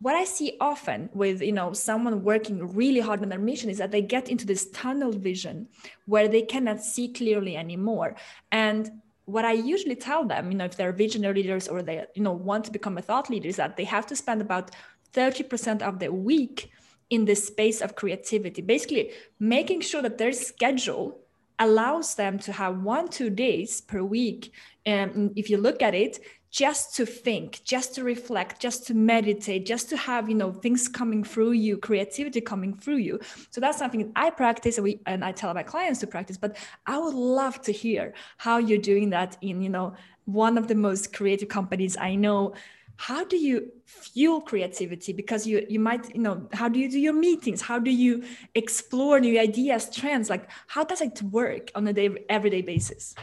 what 0.00 0.14
I 0.14 0.24
see 0.24 0.56
often 0.60 1.08
with 1.14 1.40
you 1.40 1.52
know 1.52 1.72
someone 1.72 2.22
working 2.22 2.74
really 2.74 3.00
hard 3.00 3.22
on 3.22 3.28
their 3.28 3.38
mission 3.38 3.70
is 3.70 3.78
that 3.78 3.90
they 3.90 4.02
get 4.02 4.28
into 4.28 4.46
this 4.46 4.70
tunnel 4.70 5.12
vision 5.12 5.68
where 6.06 6.28
they 6.28 6.42
cannot 6.42 6.82
see 6.82 7.08
clearly 7.08 7.56
anymore. 7.56 8.16
And 8.52 8.90
what 9.24 9.44
I 9.44 9.52
usually 9.52 9.96
tell 9.96 10.24
them, 10.24 10.52
you 10.52 10.58
know, 10.58 10.66
if 10.66 10.76
they're 10.76 10.92
visionary 10.92 11.42
leaders 11.42 11.66
or 11.66 11.82
they 11.82 12.04
you 12.14 12.22
know 12.22 12.32
want 12.32 12.64
to 12.66 12.70
become 12.70 12.98
a 12.98 13.02
thought 13.02 13.30
leader, 13.30 13.48
is 13.48 13.56
that 13.56 13.76
they 13.76 13.84
have 13.84 14.06
to 14.06 14.16
spend 14.16 14.40
about 14.40 14.70
30% 15.14 15.82
of 15.82 15.98
their 15.98 16.12
week 16.12 16.70
in 17.08 17.24
the 17.24 17.34
space 17.34 17.80
of 17.80 17.94
creativity, 17.94 18.60
basically 18.60 19.12
making 19.38 19.80
sure 19.80 20.02
that 20.02 20.18
their 20.18 20.32
schedule 20.32 21.20
allows 21.58 22.16
them 22.16 22.38
to 22.38 22.52
have 22.52 22.82
one 22.82 23.08
two 23.08 23.30
days 23.30 23.80
per 23.80 24.02
week 24.02 24.52
and 24.84 25.32
if 25.36 25.48
you 25.48 25.56
look 25.56 25.80
at 25.80 25.94
it 25.94 26.20
just 26.56 26.96
to 26.96 27.04
think 27.04 27.60
just 27.64 27.94
to 27.94 28.02
reflect 28.02 28.58
just 28.58 28.86
to 28.86 28.94
meditate 28.94 29.66
just 29.66 29.90
to 29.90 29.96
have 29.96 30.26
you 30.30 30.34
know 30.34 30.50
things 30.50 30.88
coming 30.88 31.22
through 31.22 31.52
you 31.52 31.76
creativity 31.76 32.40
coming 32.40 32.72
through 32.72 32.96
you. 32.96 33.20
So 33.50 33.60
that's 33.60 33.76
something 33.76 34.00
that 34.00 34.12
i 34.16 34.30
practice 34.30 34.78
and, 34.78 34.84
we, 34.84 35.00
and 35.04 35.22
i 35.22 35.32
tell 35.32 35.52
my 35.52 35.62
clients 35.62 36.00
to 36.00 36.06
practice 36.06 36.38
but 36.38 36.56
i 36.86 36.96
would 36.96 37.12
love 37.14 37.60
to 37.60 37.72
hear 37.72 38.14
how 38.38 38.56
you're 38.56 38.86
doing 38.92 39.10
that 39.10 39.36
in 39.42 39.60
you 39.60 39.68
know 39.68 39.94
one 40.24 40.56
of 40.56 40.66
the 40.66 40.74
most 40.74 41.12
creative 41.12 41.48
companies 41.48 41.94
i 41.98 42.14
know. 42.14 42.54
How 42.98 43.24
do 43.26 43.36
you 43.36 43.56
fuel 43.84 44.40
creativity? 44.40 45.12
Because 45.12 45.46
you 45.46 45.66
you 45.68 45.78
might 45.78 46.04
you 46.14 46.22
know 46.26 46.48
how 46.60 46.68
do 46.72 46.78
you 46.80 46.88
do 46.90 46.98
your 46.98 47.12
meetings? 47.28 47.60
How 47.60 47.78
do 47.78 47.90
you 47.90 48.24
explore 48.54 49.20
new 49.20 49.38
ideas 49.38 49.82
trends? 49.94 50.30
Like 50.30 50.44
how 50.66 50.82
does 50.82 51.02
it 51.02 51.20
work 51.40 51.64
on 51.74 51.86
a 51.86 51.92
day 51.92 52.08
everyday 52.30 52.62
basis? 52.62 53.14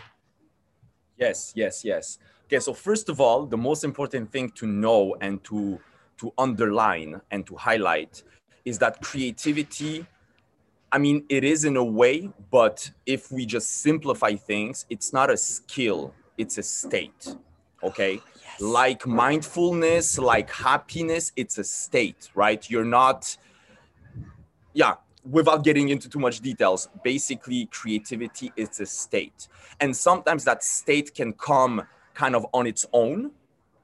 Yes 1.18 1.54
yes 1.56 1.84
yes 1.84 2.20
Okay, 2.54 2.60
so 2.60 2.72
first 2.72 3.10
of 3.10 3.20
all, 3.20 3.48
the 3.48 3.58
most 3.58 3.84
important 3.84 4.32
thing 4.32 4.52
to 4.52 4.68
know 4.68 5.16
and 5.22 5.44
to 5.44 5.80
to 6.18 6.32
underline 6.38 7.20
and 7.32 7.48
to 7.48 7.56
highlight 7.56 8.22
is 8.64 8.78
that 8.78 9.02
creativity 9.02 10.06
I 10.92 11.00
mean, 11.00 11.26
it 11.30 11.44
is 11.44 11.66
in 11.66 11.78
a 11.78 11.84
way, 11.84 12.30
but 12.52 12.92
if 13.08 13.32
we 13.32 13.48
just 13.48 13.82
simplify 13.82 14.36
things, 14.36 14.86
it's 14.92 15.12
not 15.12 15.32
a 15.32 15.38
skill, 15.38 16.14
it's 16.38 16.60
a 16.60 16.62
state. 16.62 17.36
Okay? 17.82 18.22
Oh, 18.24 18.30
yes. 18.36 18.62
Like 18.62 19.08
mindfulness, 19.08 20.20
like 20.20 20.52
happiness, 20.52 21.32
it's 21.36 21.58
a 21.58 21.64
state, 21.64 22.30
right? 22.36 22.70
You're 22.70 22.86
not, 22.86 23.36
yeah, 24.74 24.94
without 25.28 25.64
getting 25.64 25.90
into 25.90 26.08
too 26.08 26.20
much 26.20 26.42
details, 26.42 26.88
basically, 27.04 27.66
creativity 27.72 28.52
is 28.56 28.80
a 28.80 28.86
state. 28.86 29.48
And 29.80 29.98
sometimes 29.98 30.44
that 30.44 30.64
state 30.64 31.16
can 31.16 31.34
come 31.34 31.88
kind 32.14 32.36
of 32.36 32.46
on 32.54 32.68
its 32.68 32.86
own 32.94 33.32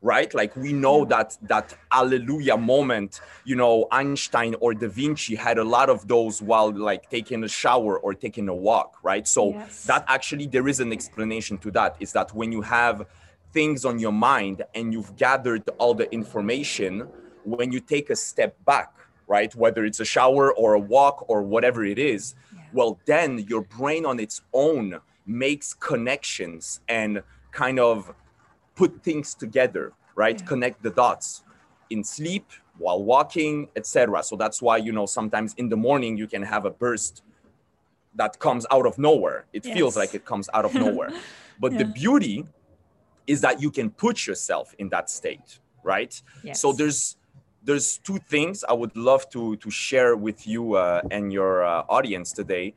right 0.02 0.34
like 0.34 0.56
we 0.56 0.72
know 0.72 1.04
that 1.04 1.38
that 1.42 1.76
alleluia 1.92 2.58
moment 2.58 3.20
you 3.44 3.56
know 3.56 3.86
einstein 3.92 4.56
or 4.62 4.74
da 4.74 4.88
vinci 4.88 5.36
had 5.36 5.58
a 5.58 5.64
lot 5.64 5.90
of 5.90 6.08
those 6.08 6.42
while 6.42 6.72
like 6.72 7.10
taking 7.10 7.44
a 7.44 7.48
shower 7.48 8.00
or 8.00 8.14
taking 8.14 8.48
a 8.48 8.56
walk 8.56 8.98
right 9.04 9.28
so 9.28 9.50
yes. 9.50 9.84
that 9.84 10.06
actually 10.08 10.48
there 10.48 10.68
is 10.70 10.80
an 10.80 10.94
explanation 10.94 11.58
to 11.58 11.70
that 11.70 11.98
is 12.00 12.14
that 12.14 12.34
when 12.34 12.52
you 12.52 12.62
have 12.62 13.06
things 13.52 13.84
on 13.84 14.00
your 14.00 14.14
mind 14.14 14.64
and 14.74 14.94
you've 14.94 15.16
gathered 15.18 15.68
all 15.80 15.94
the 15.94 16.10
information 16.14 17.02
when 17.44 17.72
you 17.72 17.82
take 17.82 18.10
a 18.10 18.16
step 18.16 18.56
back 18.66 18.94
right 19.28 19.54
whether 19.56 19.84
it's 19.84 20.00
a 20.00 20.06
shower 20.06 20.54
or 20.54 20.76
a 20.76 20.80
walk 20.80 21.26
or 21.28 21.42
whatever 21.42 21.84
it 21.84 22.00
is 22.00 22.36
yeah. 22.56 22.62
well 22.72 23.00
then 23.06 23.40
your 23.50 23.64
brain 23.64 24.06
on 24.06 24.18
its 24.18 24.42
own 24.54 24.98
makes 25.26 25.74
connections 25.74 26.80
and 26.88 27.22
kind 27.64 27.80
of 27.80 27.96
put 28.76 28.92
things 29.08 29.28
together, 29.44 29.86
right? 30.16 30.40
Yeah. 30.40 30.52
Connect 30.54 30.78
the 30.88 30.94
dots 31.04 31.28
in 31.90 32.04
sleep, 32.04 32.46
while 32.80 33.02
walking, 33.04 33.68
etc. 33.76 34.24
So 34.24 34.36
that's 34.44 34.60
why 34.66 34.78
you 34.78 34.92
know 34.98 35.06
sometimes 35.06 35.54
in 35.62 35.68
the 35.74 35.80
morning 35.88 36.12
you 36.22 36.28
can 36.28 36.44
have 36.54 36.64
a 36.72 36.74
burst 36.84 37.22
that 38.16 38.40
comes 38.40 38.66
out 38.76 38.86
of 38.90 38.98
nowhere. 38.98 39.40
It 39.58 39.66
yes. 39.66 39.76
feels 39.76 39.94
like 40.02 40.12
it 40.20 40.26
comes 40.32 40.48
out 40.54 40.66
of 40.66 40.74
nowhere. 40.74 41.12
but 41.64 41.72
yeah. 41.72 41.80
the 41.80 41.86
beauty 41.86 42.46
is 43.28 43.42
that 43.42 43.62
you 43.64 43.70
can 43.78 43.88
put 44.06 44.26
yourself 44.28 44.74
in 44.82 44.90
that 44.90 45.10
state, 45.10 45.60
right? 45.84 46.14
Yes. 46.44 46.62
So 46.62 46.68
there's 46.80 47.18
there's 47.68 47.98
two 48.08 48.20
things 48.34 48.64
I 48.64 48.76
would 48.82 48.96
love 48.96 49.30
to 49.32 49.58
to 49.58 49.70
share 49.70 50.16
with 50.16 50.48
you 50.48 50.64
uh, 50.76 51.02
and 51.12 51.24
your 51.40 51.54
uh, 51.66 51.98
audience 51.98 52.32
today 52.42 52.74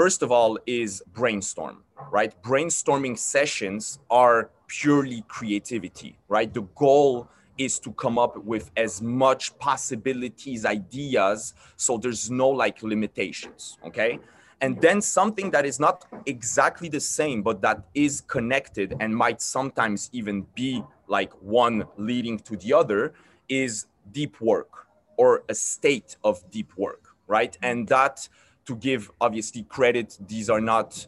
first 0.00 0.20
of 0.24 0.32
all 0.36 0.58
is 0.66 0.90
brainstorm 1.18 1.76
right? 2.10 2.34
Brainstorming 2.42 3.18
sessions 3.18 3.98
are 4.10 4.50
purely 4.66 5.24
creativity 5.28 6.18
right? 6.28 6.52
The 6.52 6.62
goal 6.74 7.28
is 7.58 7.78
to 7.80 7.92
come 7.92 8.18
up 8.18 8.36
with 8.44 8.70
as 8.76 9.00
much 9.00 9.56
possibilities 9.58 10.66
ideas 10.66 11.54
so 11.76 11.96
there's 11.96 12.30
no 12.30 12.48
like 12.48 12.82
limitations 12.82 13.78
okay? 13.86 14.18
And 14.60 14.80
then 14.80 15.02
something 15.02 15.50
that 15.50 15.66
is 15.66 15.78
not 15.78 16.06
exactly 16.26 16.88
the 16.88 17.00
same 17.00 17.42
but 17.42 17.62
that 17.62 17.82
is 17.94 18.22
connected 18.22 18.94
and 19.00 19.14
might 19.14 19.40
sometimes 19.40 20.10
even 20.12 20.46
be 20.54 20.82
like 21.08 21.32
one 21.42 21.84
leading 21.96 22.38
to 22.40 22.56
the 22.56 22.72
other 22.72 23.14
is 23.48 23.86
deep 24.12 24.40
work 24.40 24.86
or 25.16 25.44
a 25.48 25.54
state 25.54 26.16
of 26.24 26.42
deep 26.50 26.72
work 26.76 27.06
right? 27.26 27.56
And 27.62 27.88
that 27.88 28.28
to 28.66 28.76
give 28.76 29.10
obviously 29.20 29.62
credit, 29.64 30.18
these 30.26 30.50
are 30.50 30.60
not 30.60 31.06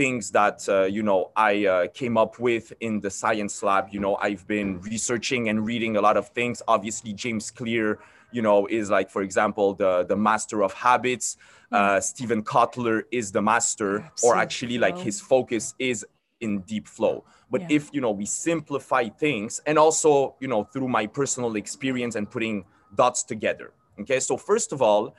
things 0.00 0.30
that 0.30 0.66
uh, 0.66 0.84
you 0.96 1.02
know 1.02 1.30
I 1.36 1.66
uh, 1.66 1.86
came 2.00 2.16
up 2.16 2.38
with 2.38 2.72
in 2.80 3.00
the 3.00 3.10
science 3.10 3.62
lab. 3.62 3.84
You 3.94 4.00
know, 4.00 4.16
I've 4.16 4.46
been 4.46 4.80
researching 4.80 5.50
and 5.50 5.58
reading 5.70 5.98
a 5.98 6.00
lot 6.00 6.16
of 6.16 6.26
things. 6.28 6.62
Obviously, 6.66 7.12
James 7.12 7.50
Clear, 7.50 7.98
you 8.32 8.40
know, 8.40 8.66
is 8.78 8.88
like 8.88 9.10
for 9.10 9.22
example 9.28 9.74
the 9.74 9.92
the 10.12 10.16
master 10.16 10.58
of 10.62 10.72
habits. 10.72 11.36
Uh, 11.70 11.76
mm. 11.76 12.02
Steven 12.02 12.42
Kotler 12.42 13.02
is 13.12 13.30
the 13.30 13.42
master, 13.42 13.90
Absolute 14.00 14.24
or 14.24 14.36
actually 14.44 14.78
like 14.78 14.96
his 14.96 15.20
focus 15.20 15.74
is 15.78 15.98
in 16.40 16.60
deep 16.72 16.88
flow. 16.88 17.22
But 17.50 17.60
yeah. 17.60 17.76
if 17.76 17.90
you 17.92 18.00
know 18.00 18.12
we 18.22 18.24
simplify 18.24 19.04
things, 19.26 19.60
and 19.66 19.78
also 19.78 20.34
you 20.40 20.48
know 20.48 20.64
through 20.72 20.88
my 20.88 21.06
personal 21.06 21.56
experience 21.56 22.14
and 22.18 22.24
putting 22.36 22.64
dots 22.94 23.22
together. 23.22 23.68
Okay, 24.00 24.20
so 24.20 24.38
first 24.38 24.72
of 24.72 24.80
all, 24.80 25.14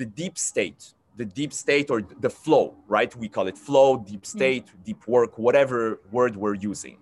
the 0.00 0.04
deep 0.04 0.36
state 0.36 0.92
the 1.16 1.24
deep 1.24 1.52
state 1.52 1.90
or 1.90 2.02
the 2.20 2.30
flow, 2.30 2.74
right? 2.88 3.14
We 3.16 3.28
call 3.28 3.46
it 3.46 3.56
flow, 3.56 3.98
deep 3.98 4.22
mm. 4.22 4.26
state, 4.26 4.66
deep 4.84 5.06
work, 5.06 5.38
whatever 5.38 6.00
word 6.10 6.36
we're 6.36 6.54
using. 6.54 6.98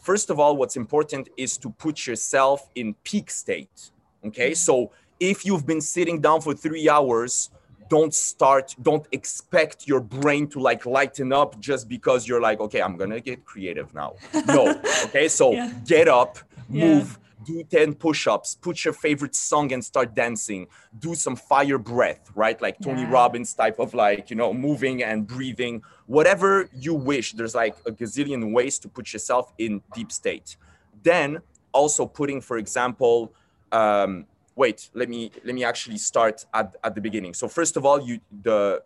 First 0.00 0.30
of 0.30 0.40
all, 0.40 0.56
what's 0.56 0.76
important 0.76 1.28
is 1.36 1.58
to 1.58 1.70
put 1.70 2.06
yourself 2.06 2.70
in 2.74 2.94
peak 3.04 3.30
state. 3.30 3.90
Okay. 4.24 4.52
Mm. 4.52 4.56
So 4.56 4.92
if 5.18 5.44
you've 5.44 5.66
been 5.66 5.80
sitting 5.80 6.20
down 6.20 6.40
for 6.40 6.54
three 6.54 6.88
hours, 6.88 7.50
don't 7.90 8.14
start, 8.14 8.74
don't 8.80 9.06
expect 9.12 9.86
your 9.86 10.00
brain 10.00 10.46
to 10.48 10.60
like 10.60 10.86
lighten 10.86 11.32
up 11.32 11.58
just 11.60 11.88
because 11.88 12.26
you're 12.26 12.40
like, 12.40 12.60
okay, 12.60 12.80
I'm 12.80 12.96
going 12.96 13.10
to 13.10 13.20
get 13.20 13.44
creative 13.44 13.92
now. 13.94 14.14
No. 14.46 14.80
Okay. 15.04 15.28
So 15.28 15.52
yeah. 15.52 15.72
get 15.86 16.08
up, 16.08 16.38
move, 16.68 17.18
yeah 17.20 17.29
do 17.44 17.62
10 17.64 17.94
push-ups 17.94 18.56
put 18.60 18.84
your 18.84 18.94
favorite 18.94 19.34
song 19.34 19.72
and 19.72 19.84
start 19.84 20.14
dancing. 20.14 20.66
Do 20.98 21.14
some 21.14 21.36
fire 21.36 21.78
breath 21.78 22.30
right? 22.34 22.60
Like 22.60 22.80
tony 22.80 23.02
Yeah. 23.02 23.12
robbins 23.12 23.54
type 23.54 23.78
of 23.78 23.94
like 23.94 24.30
you 24.30 24.36
know 24.36 24.52
moving 24.52 25.02
and 25.02 25.26
breathing. 25.26 25.82
Whatever 26.06 26.68
you 26.74 26.94
wish 26.94 27.32
there's 27.32 27.54
like 27.54 27.76
a 27.86 27.92
gazillion 27.92 28.52
ways 28.52 28.78
to 28.80 28.88
put 28.88 29.12
yourself 29.12 29.52
in 29.58 29.82
deep 29.94 30.12
state. 30.12 30.56
Then 31.02 31.38
also 31.72 32.06
putting 32.06 32.40
for 32.40 32.58
example 32.58 33.32
um, 33.72 34.26
wait 34.56 34.90
let 34.94 35.08
me 35.08 35.30
let 35.44 35.54
me 35.54 35.64
actually 35.64 35.98
start 35.98 36.44
at, 36.52 36.74
at 36.84 36.94
the 36.94 37.00
beginning. 37.00 37.34
So 37.34 37.48
first 37.48 37.76
of 37.76 37.84
all 37.86 38.00
you 38.00 38.20
the 38.42 38.82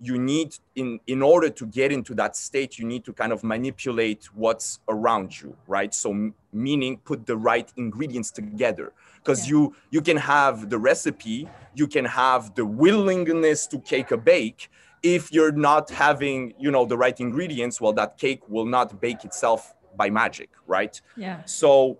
you 0.00 0.18
need 0.18 0.56
in 0.76 1.00
in 1.06 1.22
order 1.22 1.50
to 1.50 1.66
get 1.66 1.90
into 1.90 2.14
that 2.14 2.36
state 2.36 2.78
you 2.78 2.86
need 2.86 3.04
to 3.04 3.12
kind 3.12 3.32
of 3.32 3.42
manipulate 3.42 4.26
what's 4.34 4.78
around 4.88 5.40
you 5.40 5.56
right 5.66 5.92
so 5.92 6.10
m- 6.10 6.34
meaning 6.52 6.98
put 7.04 7.26
the 7.26 7.36
right 7.36 7.72
ingredients 7.76 8.30
together 8.30 8.92
because 9.16 9.40
Yeah. 9.44 9.50
you 9.50 9.74
you 9.90 10.00
can 10.00 10.16
have 10.16 10.70
the 10.70 10.78
recipe 10.78 11.48
you 11.74 11.86
can 11.88 12.04
have 12.04 12.54
the 12.54 12.64
willingness 12.64 13.66
to 13.68 13.78
cake 13.80 14.10
a 14.12 14.16
bake 14.16 14.70
if 15.02 15.32
you're 15.32 15.52
not 15.52 15.90
having 15.90 16.54
you 16.58 16.70
know 16.70 16.84
the 16.86 16.96
right 16.96 17.18
ingredients 17.20 17.80
well 17.80 17.92
that 17.94 18.18
cake 18.18 18.42
will 18.48 18.66
not 18.66 19.00
bake 19.00 19.24
itself 19.24 19.74
by 19.96 20.08
magic 20.10 20.50
right 20.66 21.00
Yeah. 21.16 21.42
so 21.44 21.98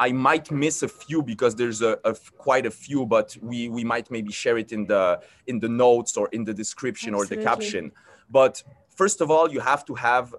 I 0.00 0.12
might 0.12 0.50
miss 0.50 0.82
a 0.82 0.88
few 0.88 1.22
because 1.22 1.54
there's 1.54 1.82
a, 1.82 1.98
a 2.06 2.16
quite 2.38 2.64
a 2.64 2.70
few, 2.70 3.04
but 3.04 3.36
we 3.42 3.68
we 3.68 3.84
might 3.84 4.10
maybe 4.10 4.32
share 4.32 4.56
it 4.58 4.72
in 4.72 4.86
the 4.86 5.20
in 5.46 5.60
the 5.60 5.68
notes 5.68 6.16
or 6.16 6.26
in 6.32 6.42
the 6.44 6.54
description 6.54 7.14
or 7.14 7.26
the 7.26 7.36
caption. 7.36 7.92
But 8.30 8.62
first 9.00 9.20
of 9.20 9.30
all, 9.30 9.46
you 9.54 9.60
have 9.60 9.84
to 9.84 9.94
have 9.94 10.34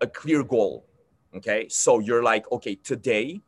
a 0.00 0.08
clear 0.20 0.42
goal. 0.42 0.84
Okay, 1.38 1.68
so 1.68 2.00
you're 2.00 2.24
like, 2.32 2.44
okay, 2.50 2.74
today 2.74 3.40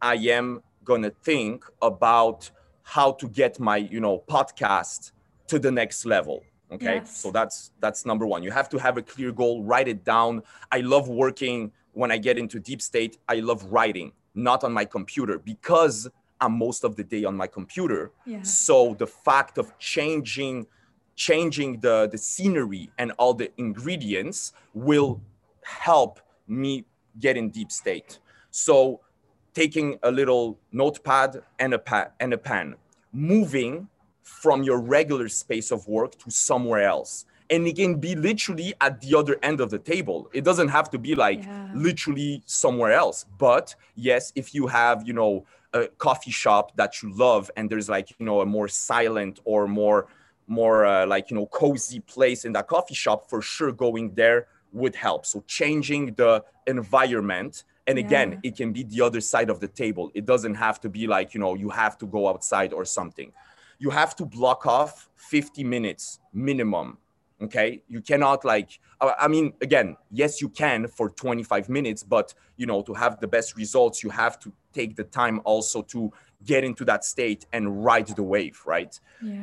I 0.00 0.14
am 0.38 0.62
gonna 0.84 1.10
think 1.10 1.64
about 1.82 2.50
how 2.82 3.12
to 3.20 3.28
get 3.28 3.60
my 3.60 3.76
you 3.76 4.00
know 4.00 4.24
podcast 4.28 5.12
to 5.48 5.58
the 5.58 5.70
next 5.70 6.06
level. 6.06 6.42
Okay, 6.72 6.96
Yes. 6.96 7.18
so 7.22 7.30
that's 7.30 7.70
that's 7.80 8.06
number 8.06 8.26
one. 8.26 8.42
You 8.42 8.50
have 8.50 8.68
to 8.70 8.78
have 8.78 8.96
a 8.96 9.02
clear 9.02 9.30
goal. 9.30 9.62
Write 9.62 9.88
it 9.88 10.04
down. 10.04 10.42
I 10.70 10.78
love 10.80 11.06
working 11.08 11.70
when 11.92 12.10
I 12.10 12.16
get 12.16 12.38
into 12.38 12.58
deep 12.58 12.80
state. 12.80 13.18
I 13.28 13.36
love 13.40 13.60
writing, 13.70 14.12
not 14.34 14.64
on 14.64 14.72
my 14.72 14.84
computer 14.84 15.38
because 15.38 16.08
I'm 16.40 16.58
most 16.58 16.84
of 16.84 16.96
the 16.96 17.04
day 17.04 17.24
on 17.24 17.36
my 17.36 17.46
computer. 17.46 18.10
Yeah. 18.26 18.42
So 18.42 18.94
the 18.98 19.06
fact 19.06 19.58
of 19.58 19.78
changing 19.78 20.66
changing 21.14 21.80
the 21.80 22.08
the 22.10 22.18
scenery 22.18 22.90
and 22.98 23.12
all 23.12 23.34
the 23.34 23.50
ingredients 23.58 24.52
will 24.74 25.20
help 25.62 26.20
me 26.48 26.84
get 27.18 27.36
in 27.36 27.50
deep 27.50 27.70
state. 27.70 28.18
So 28.50 29.00
taking 29.54 29.98
a 30.02 30.10
little 30.10 30.58
notepad 30.72 31.42
and 31.58 31.74
a 31.74 31.78
pad 31.78 32.12
and 32.18 32.32
a 32.32 32.38
pen, 32.38 32.76
moving 33.12 33.88
from 34.22 34.62
your 34.62 34.80
regular 34.80 35.28
space 35.28 35.70
of 35.70 35.86
work 35.86 36.18
to 36.18 36.30
somewhere 36.30 36.82
else. 36.82 37.26
And 37.52 37.66
it 37.68 37.76
can 37.76 37.94
be 38.06 38.12
literally 38.16 38.70
at 38.80 38.94
the 39.02 39.12
other 39.20 39.34
end 39.42 39.60
of 39.60 39.68
the 39.70 39.78
table. 39.78 40.18
It 40.32 40.42
doesn't 40.48 40.68
have 40.78 40.88
to 40.94 40.98
be 40.98 41.12
like 41.26 41.40
Yeah. 41.44 41.68
literally 41.86 42.42
somewhere 42.46 42.92
else. 43.04 43.18
But 43.38 43.66
yes, 43.94 44.32
if 44.34 44.46
you 44.56 44.64
have, 44.80 44.96
you 45.08 45.12
know, 45.20 45.32
a 45.74 45.80
coffee 46.06 46.30
shop 46.42 46.64
that 46.80 46.92
you 47.02 47.08
love 47.26 47.50
and 47.56 47.64
there's 47.70 47.88
like, 47.96 48.08
you 48.18 48.26
know, 48.28 48.40
a 48.40 48.46
more 48.46 48.68
silent 48.68 49.36
or 49.44 49.60
more 49.68 50.00
more 50.48 50.84
uh, 50.84 51.06
like, 51.14 51.30
you 51.30 51.36
know, 51.36 51.46
cozy 51.46 52.00
place 52.00 52.40
in 52.46 52.52
that 52.52 52.66
coffee 52.66 52.94
shop, 53.04 53.18
for 53.30 53.40
sure 53.40 53.72
going 53.72 54.06
there 54.14 54.40
would 54.72 54.94
help. 55.06 55.24
So 55.24 55.36
changing 55.46 56.14
the 56.14 56.32
environment 56.66 57.64
and 57.86 57.98
again, 57.98 58.28
Yeah. 58.32 58.38
it 58.48 58.56
can 58.56 58.70
be 58.72 58.82
the 58.84 59.00
other 59.08 59.20
side 59.20 59.50
of 59.50 59.58
the 59.60 59.68
table. 59.82 60.04
It 60.14 60.24
doesn't 60.32 60.54
have 60.66 60.78
to 60.84 60.88
be 60.88 61.06
like, 61.06 61.28
you 61.34 61.40
know, 61.40 61.54
you 61.54 61.70
have 61.70 61.94
to 61.98 62.06
go 62.06 62.28
outside 62.28 62.72
or 62.72 62.84
something. 62.98 63.32
You 63.78 63.90
have 63.90 64.14
to 64.16 64.24
block 64.24 64.66
off 64.66 65.08
50 65.16 65.64
minutes 65.64 66.20
minimum. 66.32 66.98
Okay. 67.42 67.82
You 67.88 68.00
cannot 68.00 68.44
like, 68.44 68.78
I 69.00 69.26
mean, 69.28 69.54
again, 69.60 69.96
yes, 70.10 70.40
you 70.40 70.48
can 70.48 70.86
for 70.86 71.10
25 71.10 71.68
minutes, 71.68 72.02
but 72.02 72.34
you 72.56 72.66
know, 72.66 72.82
to 72.82 72.94
have 72.94 73.18
the 73.20 73.26
best 73.26 73.56
results, 73.56 74.02
you 74.02 74.10
have 74.10 74.38
to 74.40 74.52
take 74.72 74.94
the 74.96 75.04
time 75.04 75.40
also 75.44 75.82
to 75.82 76.12
get 76.44 76.62
into 76.64 76.84
that 76.84 77.04
state 77.04 77.46
and 77.52 77.84
ride 77.84 78.08
the 78.08 78.22
wave, 78.22 78.60
right? 78.66 78.98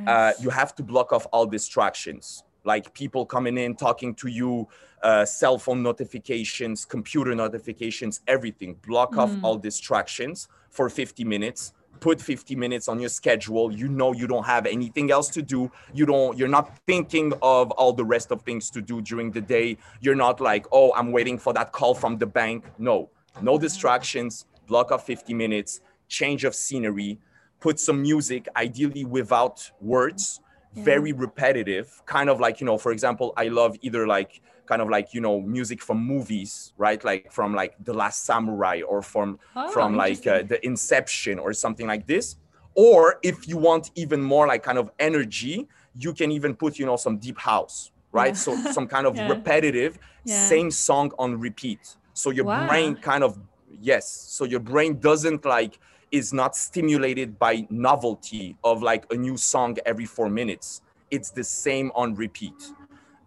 uh, 0.08 0.32
you 0.40 0.50
have 0.50 0.74
to 0.76 0.84
block 0.84 1.12
off 1.12 1.28
all 1.34 1.46
distractions 1.46 2.44
like 2.64 2.94
people 2.94 3.26
coming 3.26 3.58
in 3.58 3.76
talking 3.76 4.14
to 4.16 4.28
you 4.28 4.68
uh, 5.04 5.24
cell 5.26 5.58
phone 5.58 5.82
notifications 5.84 6.86
computer 6.86 7.34
notifications 7.36 8.22
everything 8.28 8.76
block 8.88 9.18
off 9.18 9.36
Mm. 9.36 9.40
all 9.44 9.58
distractions 9.58 10.48
for 10.70 10.90
50 10.90 11.24
minutes 11.24 11.74
put 12.00 12.22
50 12.22 12.56
minutes 12.56 12.88
on 12.88 13.00
your 13.00 13.10
schedule 13.10 13.72
you 13.72 13.88
know 13.88 14.14
you 14.14 14.28
don't 14.28 14.46
have 14.46 14.66
anything 14.66 15.12
else 15.12 15.30
to 15.30 15.42
do. 15.42 15.72
You 15.94 16.06
don't 16.06 16.38
you're 16.38 16.48
not 16.48 16.78
thinking 16.88 17.34
of 17.42 17.72
all 17.72 17.94
the 17.94 18.06
rest 18.06 18.32
of 18.32 18.42
things 18.42 18.70
to 18.72 18.82
do 18.82 19.02
during 19.02 19.32
the 19.32 19.42
day. 19.42 19.78
You're 20.02 20.16
not 20.16 20.40
like 20.40 20.66
oh 20.72 20.94
i'm 20.96 21.12
waiting 21.12 21.38
for 21.38 21.54
that 21.54 21.72
call 21.72 21.94
from 21.94 22.18
the 22.18 22.26
bank. 22.26 22.66
No 22.78 23.10
no 23.42 23.58
distractions. 23.58 24.46
Block 24.68 24.92
off 24.92 25.06
50 25.06 25.34
minutes 25.34 25.82
change 26.08 26.44
of 26.44 26.56
scenery 26.56 27.20
put 27.60 27.80
some 27.80 28.02
music 28.02 28.48
ideally 28.56 29.06
without 29.06 29.72
words. 29.82 30.40
Yeah. 30.76 30.84
very 30.84 31.14
repetitive 31.14 32.00
kind 32.06 32.30
of 32.30 32.40
like 32.40 32.62
you 32.62 32.66
know 32.68 32.78
for 32.78 32.92
example 32.92 33.34
i 33.36 33.48
love 33.48 33.76
either 33.82 34.06
like 34.06 34.40
kind 34.70 34.82
of 34.82 34.90
like 34.90 35.08
you 35.16 35.22
know 35.22 35.42
music 35.42 35.82
from 35.82 35.98
movies 36.14 36.74
right 36.78 37.04
like 37.04 37.32
from 37.32 37.56
like 37.56 37.74
the 37.84 37.94
last 37.94 38.26
samurai 38.26 38.82
or 38.92 39.02
from 39.02 39.40
Oh, 39.56 39.70
from 39.74 39.96
like 39.96 40.26
uh, 40.28 40.44
the 40.44 40.60
inception 40.66 41.40
or 41.40 41.54
something 41.54 41.88
like 41.88 42.06
this 42.08 42.36
or 42.76 43.18
if 43.24 43.48
you 43.48 43.58
want 43.58 43.92
even 43.96 44.22
more 44.22 44.48
like 44.48 44.64
kind 44.64 44.78
of 44.78 44.92
energy 45.00 45.68
you 45.96 46.14
can 46.14 46.32
even 46.32 46.56
put 46.56 46.78
you 46.80 46.86
know 46.86 46.96
some 46.96 47.18
deep 47.18 47.40
house 47.40 47.92
right 48.12 48.36
Yeah. 48.36 48.42
so 48.46 48.56
some 48.66 48.88
kind 48.88 49.06
of 49.08 49.14
Yeah. 49.18 49.28
repetitive 49.28 49.98
Yeah. 50.24 50.48
same 50.54 50.72
song 50.72 51.12
on 51.20 51.40
repeat 51.40 51.98
so 52.14 52.30
your 52.30 52.46
Wow. 52.46 52.68
brain 52.68 52.96
kind 52.96 53.24
of 53.24 53.40
yes 53.68 54.06
so 54.30 54.46
your 54.46 54.60
brain 54.60 55.00
doesn't 55.00 55.46
like 55.46 55.80
is 56.12 56.34
not 56.34 56.56
stimulated 56.56 57.38
by 57.38 57.68
novelty 57.70 58.58
of 58.64 58.82
like 58.82 59.06
a 59.12 59.16
new 59.16 59.38
song 59.38 59.78
every 59.86 60.06
four 60.06 60.30
minutes 60.30 60.82
it's 61.12 61.32
the 61.32 61.44
same 61.44 61.92
on 61.96 62.16
repeat 62.16 62.60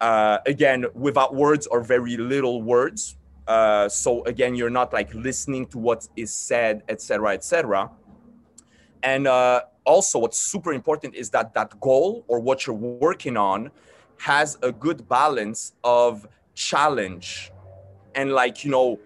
uh, 0.02 0.38
again 0.46 0.84
without 0.94 1.34
words 1.34 1.66
or 1.68 1.80
very 1.80 2.16
little 2.18 2.60
words 2.60 3.16
uh, 3.48 3.88
so 3.88 4.22
again 4.24 4.54
you're 4.54 4.76
not 4.80 4.92
like 4.92 5.12
listening 5.14 5.64
to 5.64 5.78
what 5.78 6.06
is 6.16 6.32
said 6.32 6.82
etc 6.88 7.32
etc 7.32 7.90
and 9.02 9.26
uh, 9.26 9.62
also 9.84 10.18
what's 10.18 10.38
super 10.38 10.72
important 10.72 11.14
is 11.14 11.30
that 11.30 11.54
that 11.54 11.78
goal 11.80 12.24
or 12.28 12.38
what 12.38 12.66
you're 12.66 12.76
working 12.76 13.36
on 13.36 13.70
has 14.18 14.56
a 14.62 14.70
good 14.70 15.08
balance 15.08 15.72
of 15.82 16.28
challenge. 16.54 17.50
And 18.14 18.32
like 18.32 18.64
you 18.64 18.70
know 18.70 19.00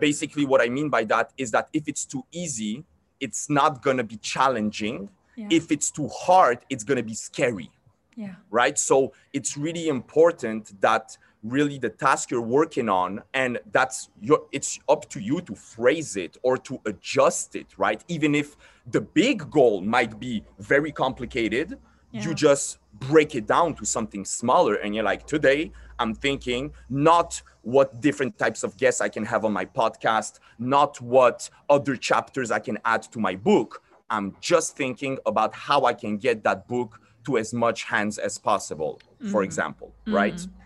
basically 0.00 0.44
what 0.44 0.60
i 0.60 0.68
mean 0.68 0.88
by 0.88 1.04
that 1.04 1.32
is 1.38 1.52
that 1.52 1.68
if 1.72 1.86
it's 1.86 2.04
too 2.04 2.24
easy 2.32 2.84
it's 3.20 3.48
not 3.48 3.80
going 3.80 3.96
to 3.96 4.02
be 4.02 4.16
challenging. 4.16 5.08
Yeah. 5.36 5.46
if 5.50 5.70
it's 5.70 5.90
too 5.90 6.08
hard 6.08 6.58
it's 6.68 6.84
going 6.84 6.96
to 6.96 7.02
be 7.02 7.14
scary 7.14 7.70
yeah. 8.16 8.34
right 8.50 8.78
so 8.78 9.12
it's 9.32 9.56
really 9.56 9.88
important 9.88 10.80
that 10.80 11.16
really 11.42 11.78
the 11.78 11.90
task 11.90 12.30
you're 12.30 12.40
working 12.40 12.88
on 12.88 13.22
and 13.34 13.58
that's 13.70 14.08
your 14.20 14.40
it's 14.52 14.78
up 14.88 15.08
to 15.10 15.20
you 15.20 15.40
to 15.42 15.54
phrase 15.54 16.16
it 16.16 16.36
or 16.42 16.56
to 16.56 16.80
adjust 16.86 17.54
it 17.54 17.66
right 17.76 18.02
even 18.08 18.34
if 18.34 18.56
the 18.90 19.00
big 19.00 19.50
goal 19.50 19.80
might 19.82 20.18
be 20.18 20.42
very 20.58 20.90
complicated 20.92 21.78
Yeah. 22.12 22.22
you 22.24 22.34
just 22.34 22.78
break 23.10 23.34
it 23.34 23.46
down 23.46 23.74
to 23.74 23.84
something 23.84 24.24
smaller 24.24 24.74
and 24.76 24.94
you're 24.94 25.04
like 25.12 25.26
today 25.26 25.72
i'm 25.98 26.14
thinking 26.14 26.72
not 26.88 27.42
what 27.62 28.00
different 28.00 28.38
types 28.38 28.62
of 28.62 28.76
guests 28.76 29.00
i 29.00 29.08
can 29.08 29.24
have 29.32 29.44
on 29.44 29.52
my 29.52 29.66
podcast 29.80 30.38
not 30.58 31.00
what 31.00 31.50
other 31.68 31.96
chapters 31.96 32.50
i 32.50 32.60
can 32.68 32.78
add 32.84 33.02
to 33.02 33.18
my 33.18 33.34
book 33.34 33.82
i'm 34.10 34.34
just 34.40 34.76
thinking 34.76 35.18
about 35.26 35.52
how 35.54 35.84
i 35.84 35.92
can 35.92 36.16
get 36.16 36.42
that 36.44 36.66
book 36.68 37.00
to 37.24 37.38
as 37.38 37.52
much 37.52 37.84
hands 37.84 38.18
as 38.18 38.38
possible 38.38 39.00
for 39.18 39.40
mm-hmm. 39.40 39.42
example 39.44 39.94
right? 40.06 40.34
Mm-hmm. 40.34 40.60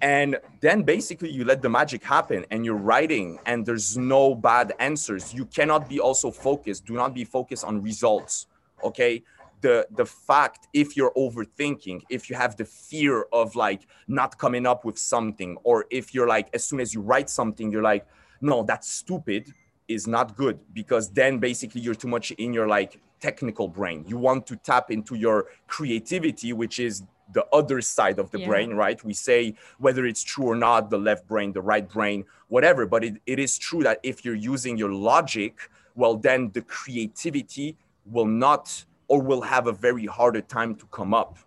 And 0.00 0.38
then 0.60 0.82
basically 0.82 1.30
you 1.30 1.44
let 1.44 1.62
the 1.62 1.70
magic 1.70 2.02
happen 2.04 2.44
and 2.50 2.64
you're 2.64 2.76
writing 2.76 3.38
and 3.46 3.64
there's 3.64 3.96
no 3.96 4.34
bad 4.34 4.74
answers. 4.78 5.32
You 5.32 5.46
cannot 5.46 5.88
be 5.88 5.98
also 5.98 6.30
focused. 6.30 6.84
Do 6.84 6.92
not 6.92 7.14
be 7.14 7.24
focused 7.24 7.64
on 7.64 7.80
results 7.80 8.46
okay? 8.82 9.22
The 9.62 9.86
the 9.92 10.04
fact 10.04 10.68
if 10.74 10.94
you're 10.96 11.12
overthinking 11.16 12.02
if 12.10 12.28
you 12.28 12.36
have 12.36 12.56
the 12.56 12.66
fear 12.66 13.24
of 13.32 13.56
like 13.56 13.86
not 14.06 14.36
coming 14.36 14.66
up 14.66 14.84
with 14.84 14.98
something 14.98 15.56
or 15.62 15.86
if 15.90 16.12
you're 16.12 16.28
like 16.28 16.48
as 16.52 16.64
soon 16.64 16.80
as 16.80 16.92
you 16.92 17.00
write 17.00 17.30
something 17.30 17.70
you're 17.72 17.82
like 17.82 18.06
no 18.42 18.62
that's 18.62 18.92
stupid 18.92 19.54
is 19.88 20.06
not 20.06 20.36
good 20.36 20.58
because 20.74 21.10
then 21.10 21.38
basically 21.38 21.80
you're 21.80 21.94
too 21.94 22.08
much 22.08 22.30
in 22.32 22.52
your 22.52 22.68
like 22.68 23.00
technical 23.26 23.66
brain 23.78 23.98
you 24.12 24.18
want 24.28 24.40
to 24.50 24.54
tap 24.70 24.86
into 24.96 25.14
your 25.26 25.38
creativity 25.74 26.50
which 26.62 26.76
is 26.88 26.94
the 27.38 27.44
other 27.58 27.78
side 27.80 28.18
of 28.22 28.26
the 28.32 28.40
Yeah. 28.40 28.48
brain 28.50 28.70
right 28.84 28.98
we 29.08 29.14
say 29.28 29.40
whether 29.84 30.02
it's 30.10 30.24
true 30.32 30.46
or 30.52 30.58
not 30.68 30.80
the 30.94 31.02
left 31.08 31.24
brain 31.32 31.48
the 31.58 31.66
right 31.72 31.88
brain 31.96 32.18
whatever 32.54 32.82
but 32.94 33.00
it, 33.08 33.14
it 33.32 33.38
is 33.46 33.52
true 33.68 33.82
that 33.88 33.98
if 34.02 34.16
you're 34.24 34.42
using 34.54 34.74
your 34.82 34.92
logic 35.12 35.54
well, 35.94 36.16
then 36.16 36.50
the 36.52 36.62
creativity 36.62 37.76
will 38.04 38.26
not 38.26 38.84
or 39.08 39.22
will 39.22 39.42
have 39.42 39.66
a 39.66 39.72
very 39.72 40.06
harder 40.06 40.40
time 40.40 40.74
to 40.76 40.86
come 40.86 41.14
up, 41.14 41.38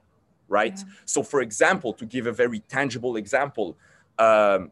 right? 0.48 0.78
Yeah. 0.78 0.94
So, 1.06 1.24
for 1.24 1.42
example, 1.42 1.94
to 1.94 2.06
give 2.06 2.28
a 2.28 2.32
very 2.32 2.60
tangible 2.62 3.18
example, 3.18 3.78
um, 4.18 4.72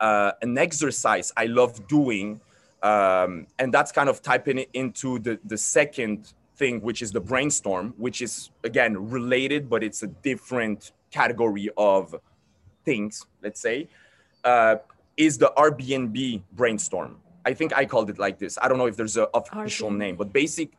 uh, 0.00 0.32
an 0.42 0.58
exercise 0.58 1.32
I 1.36 1.46
love 1.46 1.86
doing, 1.86 2.40
um, 2.82 3.46
and 3.58 3.72
that's 3.72 3.92
kind 3.92 4.08
of 4.08 4.22
typing 4.22 4.58
it 4.58 4.70
into 4.72 5.18
the, 5.18 5.38
the 5.44 5.56
second 5.56 6.32
thing, 6.56 6.80
which 6.80 7.02
is 7.02 7.12
the 7.12 7.20
brainstorm, 7.20 7.94
which 7.96 8.20
is 8.20 8.50
again 8.64 9.10
related, 9.10 9.70
but 9.70 9.82
it's 9.82 10.02
a 10.02 10.08
different 10.08 10.92
category 11.10 11.70
of 11.76 12.14
things, 12.84 13.26
let's 13.42 13.60
say, 13.60 13.88
uh, 14.44 14.76
is 15.16 15.38
the 15.38 15.52
Airbnb 15.56 16.42
brainstorm. 16.52 17.18
I 17.44 17.54
think 17.54 17.76
I 17.76 17.84
called 17.84 18.10
it 18.10 18.18
like 18.18 18.38
this. 18.38 18.58
I 18.60 18.68
don't 18.68 18.78
know 18.78 18.86
if 18.86 18.96
there's 18.96 19.16
an 19.16 19.26
official 19.34 19.90
Airbnb. 19.90 19.96
name, 19.98 20.16
but 20.16 20.32
basic 20.32 20.72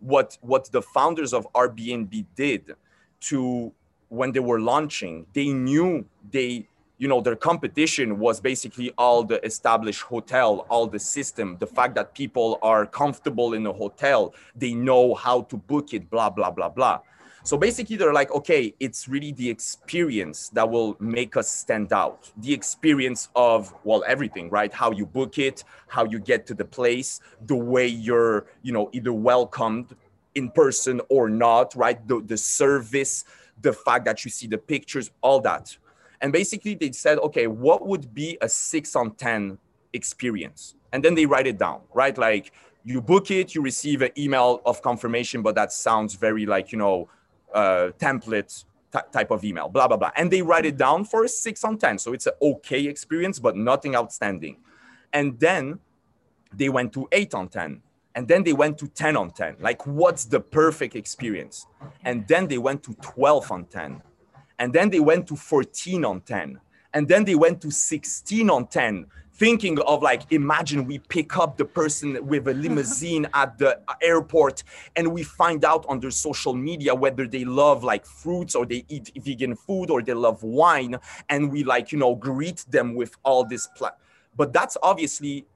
what 0.00 0.36
what 0.40 0.70
the 0.72 0.82
founders 0.82 1.32
of 1.32 1.50
Airbnb 1.52 2.26
did 2.34 2.74
to 3.20 3.72
when 4.08 4.32
they 4.32 4.40
were 4.40 4.60
launching, 4.60 5.26
they 5.32 5.48
knew 5.48 6.04
they 6.30 6.68
you 7.02 7.08
know 7.08 7.20
their 7.20 7.34
competition 7.34 8.20
was 8.20 8.40
basically 8.40 8.92
all 8.96 9.24
the 9.24 9.44
established 9.44 10.02
hotel 10.02 10.64
all 10.70 10.86
the 10.86 11.00
system 11.00 11.56
the 11.58 11.66
fact 11.66 11.96
that 11.96 12.14
people 12.14 12.60
are 12.62 12.86
comfortable 12.86 13.54
in 13.54 13.66
a 13.66 13.72
hotel 13.72 14.32
they 14.54 14.72
know 14.72 15.12
how 15.12 15.42
to 15.42 15.56
book 15.56 15.92
it 15.92 16.08
blah 16.08 16.30
blah 16.30 16.50
blah 16.50 16.68
blah 16.68 17.00
so 17.44 17.56
basically, 17.56 17.96
they're 17.96 18.12
like, 18.12 18.30
okay, 18.30 18.72
it's 18.78 19.08
really 19.08 19.32
the 19.32 19.50
experience 19.50 20.48
that 20.50 20.70
will 20.70 20.96
make 21.00 21.36
us 21.36 21.48
stand 21.48 21.92
out. 21.92 22.30
The 22.36 22.52
experience 22.52 23.30
of, 23.34 23.74
well, 23.82 24.04
everything, 24.06 24.48
right? 24.48 24.72
How 24.72 24.92
you 24.92 25.06
book 25.06 25.40
it, 25.40 25.64
how 25.88 26.04
you 26.04 26.20
get 26.20 26.46
to 26.46 26.54
the 26.54 26.64
place, 26.64 27.20
the 27.44 27.56
way 27.56 27.88
you're, 27.88 28.46
you 28.62 28.72
know, 28.72 28.90
either 28.92 29.12
welcomed 29.12 29.96
in 30.36 30.52
person 30.52 31.00
or 31.08 31.28
not, 31.28 31.74
right? 31.74 32.06
The, 32.06 32.22
the 32.24 32.36
service, 32.36 33.24
the 33.60 33.72
fact 33.72 34.04
that 34.04 34.24
you 34.24 34.30
see 34.30 34.46
the 34.46 34.58
pictures, 34.58 35.10
all 35.20 35.40
that. 35.40 35.76
And 36.22 36.32
basically, 36.32 36.74
they 36.74 36.92
said, 36.92 37.18
okay, 37.18 37.48
what 37.48 37.86
would 37.86 38.14
be 38.14 38.38
a 38.40 38.48
six 38.48 38.96
on 38.96 39.14
10 39.16 39.58
experience? 39.92 40.76
And 40.92 41.04
then 41.04 41.14
they 41.14 41.26
write 41.26 41.46
it 41.48 41.58
down, 41.58 41.80
right? 41.92 42.16
Like, 42.16 42.52
you 42.84 43.00
book 43.00 43.30
it, 43.30 43.54
you 43.54 43.60
receive 43.60 44.02
an 44.02 44.10
email 44.16 44.62
of 44.64 44.82
confirmation, 44.82 45.42
but 45.42 45.54
that 45.56 45.72
sounds 45.72 46.14
very 46.14 46.46
like, 46.46 46.72
you 46.72 46.78
know, 46.78 47.08
uh, 47.52 47.90
template 47.98 48.64
t- 48.92 49.00
type 49.12 49.30
of 49.30 49.44
email, 49.44 49.68
blah, 49.68 49.88
blah, 49.88 49.96
blah. 49.96 50.10
And 50.16 50.30
they 50.30 50.42
write 50.42 50.64
it 50.64 50.76
down 50.76 51.04
for 51.04 51.24
a 51.24 51.28
six 51.28 51.64
on 51.64 51.76
10. 51.76 51.98
So 51.98 52.12
it's 52.12 52.26
an 52.26 52.34
okay 52.40 52.86
experience, 52.86 53.38
but 53.38 53.56
nothing 53.56 53.94
outstanding. 53.96 54.58
And 55.12 55.38
then 55.38 55.80
they 56.54 56.68
went 56.68 56.92
to 56.94 57.08
eight 57.12 57.34
on 57.34 57.48
10. 57.48 57.82
And 58.14 58.28
then 58.28 58.44
they 58.44 58.52
went 58.52 58.78
to 58.78 58.88
10 58.88 59.16
on 59.16 59.30
10. 59.30 59.56
Like, 59.60 59.86
what's 59.86 60.26
the 60.26 60.40
perfect 60.40 60.94
experience? 60.94 61.66
And 62.04 62.28
then 62.28 62.46
they 62.46 62.58
went 62.58 62.82
to 62.84 62.94
12 63.00 63.50
on 63.50 63.64
10. 63.64 64.02
And 64.62 64.72
then 64.72 64.90
they 64.90 65.00
went 65.00 65.26
to 65.26 65.34
14 65.34 66.04
on 66.04 66.20
10. 66.20 66.60
And 66.94 67.08
then 67.08 67.24
they 67.24 67.34
went 67.34 67.60
to 67.62 67.72
16 67.72 68.48
on 68.48 68.68
10 68.68 69.06
thinking 69.34 69.80
of 69.80 70.02
like 70.02 70.30
imagine 70.30 70.86
we 70.86 70.98
pick 70.98 71.36
up 71.38 71.56
the 71.56 71.64
person 71.64 72.24
with 72.28 72.46
a 72.46 72.54
limousine 72.54 73.26
at 73.32 73.58
the 73.58 73.80
airport 74.02 74.62
and 74.94 75.10
we 75.10 75.22
find 75.22 75.64
out 75.64 75.84
on 75.88 75.98
their 75.98 76.10
social 76.10 76.54
media 76.54 76.94
whether 76.94 77.26
they 77.26 77.44
love 77.44 77.82
like 77.82 78.04
fruits 78.04 78.54
or 78.54 78.66
they 78.66 78.84
eat 78.90 79.10
vegan 79.16 79.56
food 79.56 79.90
or 79.90 80.02
they 80.02 80.12
love 80.12 80.42
wine 80.42 80.94
and 81.30 81.50
we 81.50 81.64
like 81.64 81.90
you 81.90 81.98
know 81.98 82.14
greet 82.14 82.64
them 82.68 82.94
with 82.94 83.16
all 83.22 83.42
this 83.42 83.66
pla- 83.74 83.96
but 84.36 84.52
that's 84.52 84.76
obviously 84.82 85.46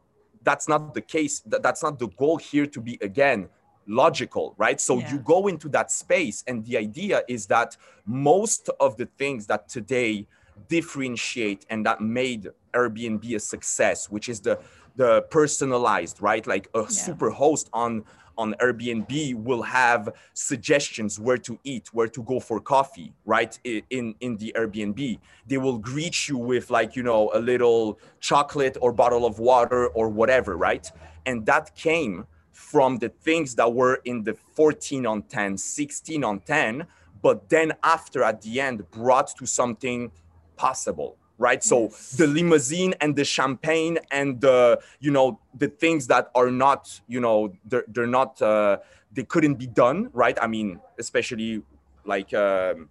that's 0.43 0.69
not 0.69 0.95
the 0.95 1.03
case 1.03 1.43
that's 1.45 1.83
not 1.83 1.99
the 1.99 2.09
goal 2.17 2.39
here 2.39 2.67
to 2.67 2.81
be 2.81 2.97
again 3.03 3.47
logical 3.87 4.55
right 4.59 4.81
so 4.81 4.99
yeah. 4.99 5.13
you 5.13 5.19
go 5.19 5.47
into 5.47 5.69
that 5.69 5.91
space 5.91 6.43
and 6.47 6.65
the 6.65 6.77
idea 6.77 7.23
is 7.29 7.47
that 7.47 7.77
most 8.05 8.69
of 8.81 8.97
the 8.97 9.07
things 9.17 9.47
that 9.47 9.69
today 9.69 10.27
differentiate 10.69 11.67
and 11.71 11.85
that 11.87 12.01
made 12.01 12.51
Airbnb 12.75 13.35
a 13.35 13.41
success, 13.41 14.11
which 14.11 14.29
is 14.29 14.41
the 14.41 14.59
the 14.97 15.23
personalized, 15.31 16.23
right? 16.23 16.47
Like 16.47 16.69
a 16.75 16.81
yeah. 16.81 16.89
super 16.89 17.31
host 17.31 17.69
on 17.73 18.05
on 18.39 18.55
Airbnb 18.61 19.35
will 19.35 19.63
have 19.63 20.11
suggestions 20.35 21.19
where 21.19 21.39
to 21.39 21.59
eat, 21.65 21.89
where 21.95 22.09
to 22.09 22.23
go 22.23 22.39
for 22.39 22.61
coffee, 22.61 23.13
right? 23.25 23.59
In 23.65 24.15
in 24.21 24.37
the 24.37 24.53
Airbnb, 24.57 25.19
they 25.47 25.59
will 25.59 25.79
greet 25.79 26.29
you 26.29 26.37
with 26.37 26.71
like 26.71 26.97
you 26.97 27.03
know 27.03 27.31
a 27.35 27.41
little 27.41 27.99
chocolate 28.21 28.77
or 28.81 28.93
bottle 28.93 29.25
of 29.25 29.39
water 29.39 29.89
or 29.89 30.09
whatever, 30.09 30.57
right? 30.57 30.91
And 31.25 31.45
that 31.47 31.75
came 31.75 32.27
from 32.57 32.97
the 32.99 33.11
things 33.11 33.55
that 33.55 33.73
were 33.73 34.01
in 34.07 34.25
the 34.25 34.35
14 34.55 35.05
on 35.07 35.23
10, 35.23 35.59
16 35.59 36.25
on 36.25 36.41
10, 36.41 36.87
but 37.23 37.49
then 37.51 37.75
after 37.83 38.23
at 38.23 38.41
the 38.41 38.61
end 38.61 38.91
brought 38.91 39.37
to 39.37 39.47
something 39.47 40.11
possible 40.57 41.17
right? 41.39 41.63
So 41.63 41.89
the 42.17 42.27
limousine 42.27 42.95
and 43.03 43.15
the 43.15 43.23
champagne 43.23 43.99
and 44.11 44.41
the 44.41 44.81
you 45.01 45.11
know 45.11 45.39
the 45.55 45.69
things 45.69 46.07
that 46.07 46.31
are 46.35 46.51
not 46.51 46.99
you 47.07 47.21
know 47.21 47.53
they're, 47.67 47.85
they're 47.89 48.07
not 48.07 48.41
uh, 48.41 48.79
they 49.13 49.25
couldn't 49.25 49.57
be 49.57 49.67
done 49.67 50.09
right? 50.15 50.39
I 50.41 50.47
mean 50.47 50.81
especially 50.99 51.63
like 52.07 52.33
um, 52.33 52.89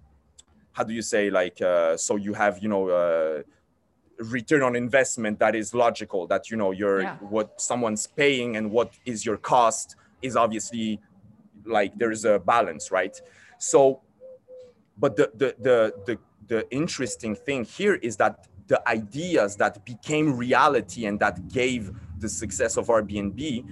how 0.74 0.84
do 0.84 0.94
you 0.94 1.02
say 1.02 1.32
like 1.32 1.60
uh, 1.60 1.98
so 1.98 2.18
you 2.18 2.36
have 2.36 2.60
you 2.60 2.70
know 2.70 2.90
uh, 2.90 3.42
return 4.20 4.64
on 4.64 4.76
investment 4.76 5.40
that 5.40 5.56
is 5.56 5.74
logical 5.74 6.26
that 6.28 6.50
you 6.50 6.56
know 6.56 6.72
you're 6.72 7.02
yeah. 7.02 7.18
what 7.18 7.60
someone's 7.60 8.08
paying 8.08 8.56
and 8.56 8.72
what 8.72 8.94
is 9.06 9.26
your 9.26 9.38
cost 9.38 9.96
is 10.22 10.36
obviously 10.36 11.00
like 11.66 11.92
there's 11.98 12.24
a 12.24 12.40
balance 12.40 12.92
right 12.92 13.20
so 13.58 14.02
but 14.98 15.16
the 15.16 15.30
the 15.36 15.56
the 15.60 15.94
the 16.06 16.20
the 16.48 16.72
interesting 16.72 17.36
thing 17.36 17.66
here 17.66 17.96
is 17.96 18.16
that 18.18 18.48
the 18.68 18.88
ideas 18.88 19.56
that 19.58 19.84
became 19.86 20.36
reality 20.36 21.06
and 21.06 21.20
that 21.20 21.48
gave 21.50 21.92
the 22.20 22.30
success 22.30 22.78
of 22.78 22.88
Airbnb, 22.88 23.66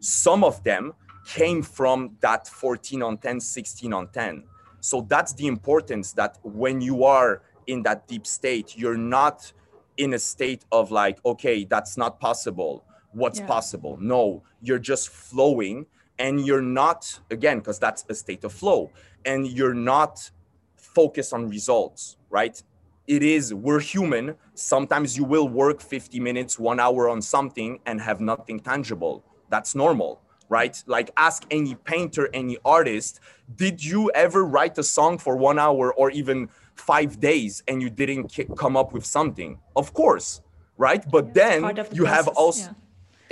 some 0.00 0.42
of 0.42 0.62
them 0.64 0.92
came 1.26 1.62
from 1.62 2.16
that 2.20 2.48
14 2.48 3.02
on 3.02 3.18
10, 3.18 3.40
16 3.40 3.92
on 3.92 4.08
10. 4.08 4.44
So 4.80 5.06
that's 5.08 5.32
the 5.34 5.46
importance 5.46 6.12
that 6.14 6.38
when 6.42 6.80
you 6.80 7.04
are 7.04 7.42
in 7.70 7.82
that 7.84 8.08
deep 8.08 8.26
state, 8.26 8.76
you're 8.76 8.96
not 8.96 9.52
in 9.96 10.14
a 10.14 10.18
state 10.18 10.64
of 10.72 10.90
like, 10.90 11.18
okay, 11.24 11.64
that's 11.64 11.96
not 11.96 12.18
possible. 12.20 12.84
What's 13.12 13.38
yeah. 13.38 13.46
possible? 13.46 13.96
No, 14.00 14.42
you're 14.60 14.78
just 14.78 15.08
flowing 15.08 15.86
and 16.18 16.44
you're 16.46 16.62
not, 16.62 17.20
again, 17.30 17.58
because 17.58 17.78
that's 17.78 18.04
a 18.08 18.14
state 18.14 18.44
of 18.44 18.52
flow, 18.52 18.90
and 19.24 19.46
you're 19.48 19.74
not 19.74 20.30
focused 20.76 21.32
on 21.32 21.48
results, 21.48 22.18
right? 22.28 22.62
It 23.06 23.22
is, 23.22 23.54
we're 23.54 23.80
human. 23.80 24.36
Sometimes 24.54 25.16
you 25.16 25.24
will 25.24 25.48
work 25.48 25.80
50 25.80 26.20
minutes, 26.20 26.58
one 26.58 26.78
hour 26.78 27.08
on 27.08 27.22
something 27.22 27.80
and 27.86 28.00
have 28.02 28.20
nothing 28.20 28.60
tangible. 28.60 29.24
That's 29.48 29.74
normal, 29.74 30.20
right? 30.50 30.76
Like 30.86 31.10
ask 31.16 31.44
any 31.50 31.74
painter, 31.74 32.28
any 32.34 32.58
artist, 32.64 33.20
did 33.56 33.82
you 33.82 34.10
ever 34.14 34.44
write 34.44 34.76
a 34.76 34.82
song 34.82 35.16
for 35.16 35.36
one 35.36 35.58
hour 35.58 35.92
or 35.94 36.10
even 36.10 36.50
five 36.80 37.20
days 37.20 37.62
and 37.68 37.82
you 37.82 37.90
didn't 37.90 38.28
come 38.56 38.76
up 38.76 38.92
with 38.92 39.04
something? 39.04 39.58
Of 39.76 39.92
course, 39.92 40.40
right? 40.76 41.04
But 41.10 41.34
then 41.34 41.62
the 41.62 41.86
you 41.92 42.04
process, 42.04 42.16
have 42.16 42.28
also. 42.28 42.70
Yeah. 42.70 42.74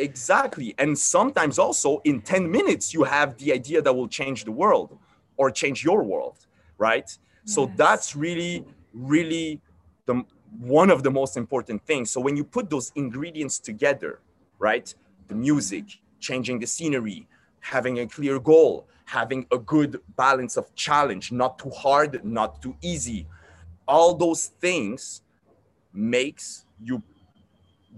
Exactly. 0.00 0.74
And 0.78 0.96
sometimes 0.96 1.58
also 1.58 2.00
in 2.04 2.20
10 2.20 2.48
minutes, 2.48 2.94
you 2.94 3.02
have 3.02 3.36
the 3.38 3.52
idea 3.52 3.82
that 3.82 3.92
will 3.92 4.06
change 4.06 4.44
the 4.44 4.52
world 4.52 4.96
or 5.36 5.50
change 5.50 5.82
your 5.82 6.04
world, 6.04 6.46
right? 6.78 7.08
So 7.44 7.60
that's 7.76 8.14
really, 8.14 8.64
really 8.92 9.60
the 10.06 10.22
one 10.60 10.90
of 10.90 11.02
the 11.02 11.10
most 11.10 11.36
important 11.36 11.82
things. 11.84 12.10
So 12.10 12.20
when 12.20 12.36
you 12.36 12.44
put 12.44 12.70
those 12.70 12.92
ingredients 12.94 13.58
together, 13.58 14.20
right? 14.58 14.94
The 15.28 15.34
music, 15.34 15.84
changing 16.20 16.60
the 16.60 16.66
scenery, 16.66 17.26
having 17.60 18.00
a 18.00 18.06
clear 18.06 18.38
goal, 18.38 18.88
having 19.04 19.46
a 19.52 19.58
good 19.58 20.00
balance 20.16 20.56
of 20.56 20.74
challenge, 20.74 21.32
not 21.32 21.58
too 21.58 21.70
hard, 21.70 22.24
not 22.24 22.60
too 22.62 22.76
easy. 22.82 23.26
All 23.86 24.14
those 24.14 24.46
things 24.60 25.22
makes 25.92 26.66
you 26.80 27.02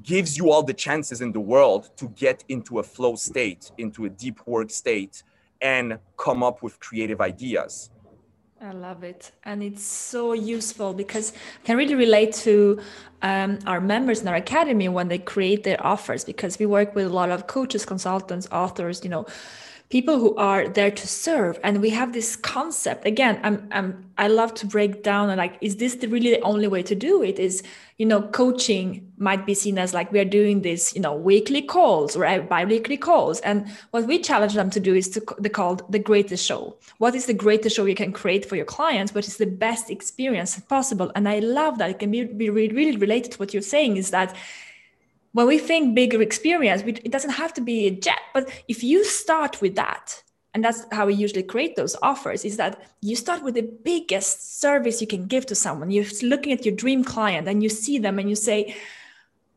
gives 0.03 0.39
you 0.39 0.51
all 0.51 0.63
the 0.63 0.73
chances 0.73 1.21
in 1.21 1.33
the 1.33 1.41
world 1.41 1.91
to 1.97 2.09
get 2.11 2.43
into 2.49 2.79
a 2.79 2.83
flow 2.83 3.17
state, 3.17 3.71
into 3.77 4.07
a 4.07 4.09
deep 4.09 4.41
work 4.47 4.71
state 4.71 5.23
and 5.61 5.99
come 6.17 6.43
up 6.43 6.63
with 6.63 6.81
creative 6.81 7.21
ideas. 7.21 7.91
I 8.63 8.73
love 8.73 9.05
it. 9.05 9.33
And 9.45 9.63
it's 9.63 9.83
so 9.83 10.35
useful 10.35 10.93
because 10.93 11.33
I 11.33 11.67
can 11.67 11.79
really 11.79 11.95
relate 11.95 12.35
to 12.45 12.79
um, 13.23 13.59
our 13.67 13.81
members 13.81 14.21
in 14.21 14.29
our 14.29 14.35
academy 14.35 14.89
when 14.89 15.09
they 15.09 15.19
create 15.19 15.65
their 15.65 15.85
offers 15.85 16.25
because 16.25 16.59
we 16.59 16.67
work 16.67 16.95
with 16.95 17.07
a 17.07 17.11
lot 17.11 17.31
of 17.31 17.47
coaches, 17.47 17.87
consultants, 17.87 18.47
authors, 18.53 19.03
you 19.03 19.09
know, 19.09 19.25
people 19.91 20.21
who 20.21 20.37
are 20.37 20.69
there 20.69 20.91
to 20.91 21.09
serve. 21.09 21.59
And 21.65 21.81
we 21.81 21.91
have 21.91 22.13
this 22.13 22.37
concept. 22.37 23.07
Again 23.07 23.41
i'm, 23.43 23.69
I'm 23.73 24.11
i 24.19 24.29
love 24.29 24.55
to 24.55 24.67
break 24.67 25.03
down 25.03 25.31
and 25.31 25.39
like 25.39 25.57
is 25.61 25.77
this 25.77 25.97
the 25.97 26.07
really 26.07 26.31
the 26.31 26.41
only 26.41 26.69
way 26.69 26.83
to 26.85 26.95
do 26.95 27.23
it? 27.23 27.39
Is 27.39 27.63
you 27.99 28.07
know 28.07 28.23
coaching 28.23 29.13
might 29.19 29.45
be 29.45 29.53
seen 29.53 29.77
as 29.79 29.93
like 29.93 30.11
we 30.13 30.21
are 30.21 30.25
doing 30.25 30.63
this 30.63 30.95
you 30.95 31.01
know 31.01 31.15
weekly 31.15 31.61
calls 31.61 32.17
or 32.17 32.41
bi-weekly 32.43 32.97
calls. 32.97 33.41
And 33.41 33.69
what 33.91 34.07
we 34.07 34.19
challenge 34.21 34.55
them 34.55 34.71
to 34.71 34.81
do 34.81 34.95
is 34.95 35.09
to 35.11 35.23
the 35.39 35.51
called 35.51 35.83
the 35.93 35.99
greatest 35.99 36.47
show. 36.47 36.77
What 36.99 37.15
is 37.15 37.27
the 37.27 37.35
greatest 37.35 37.77
show 37.77 37.85
you 37.85 37.97
can 37.97 38.13
create 38.13 38.47
for 38.47 38.57
your 38.57 38.65
clients 38.65 39.15
what 39.15 39.27
is 39.27 39.37
the 39.37 39.47
best 39.47 39.91
experience 39.91 40.59
possible? 40.61 41.11
And 41.15 41.29
i 41.29 41.41
love 41.41 41.79
that 41.79 41.91
it 41.91 41.99
can 41.99 42.11
be, 42.11 42.25
be 42.25 42.49
really 42.49 42.97
related 42.97 43.33
to 43.33 43.39
what 43.39 43.53
you're 43.53 43.63
saying 43.63 43.97
is 43.97 44.11
that 44.11 44.37
when 45.33 45.47
we 45.47 45.59
think 45.59 45.95
bigger 45.95 46.21
experience, 46.23 46.83
it 46.83 47.13
doesn't 47.13 47.31
have 47.31 47.55
to 47.55 47.61
be 47.61 47.87
a 47.87 47.91
jet, 47.91 48.21
but 48.35 48.51
if 48.69 48.83
you 48.83 49.05
start 49.05 49.61
with 49.61 49.77
that, 49.77 50.23
and 50.53 50.65
that's 50.65 50.85
how 50.91 51.07
we 51.07 51.15
usually 51.15 51.45
create 51.45 51.77
those 51.77 51.97
offers 52.03 52.45
is 52.45 52.57
that 52.57 52.83
you 53.01 53.15
start 53.15 53.43
with 53.43 53.55
the 53.55 53.71
biggest 53.85 54.61
service 54.61 55.01
you 55.01 55.07
can 55.07 55.27
give 55.27 55.47
to 55.47 55.55
someone. 55.55 55.91
You're 55.91 56.07
looking 56.23 56.53
at 56.53 56.65
your 56.65 56.75
dream 56.75 57.05
client 57.05 57.47
and 57.47 57.63
you 57.63 57.69
see 57.69 57.99
them 57.99 58.19
and 58.19 58.29
you 58.29 58.35
say 58.35 58.75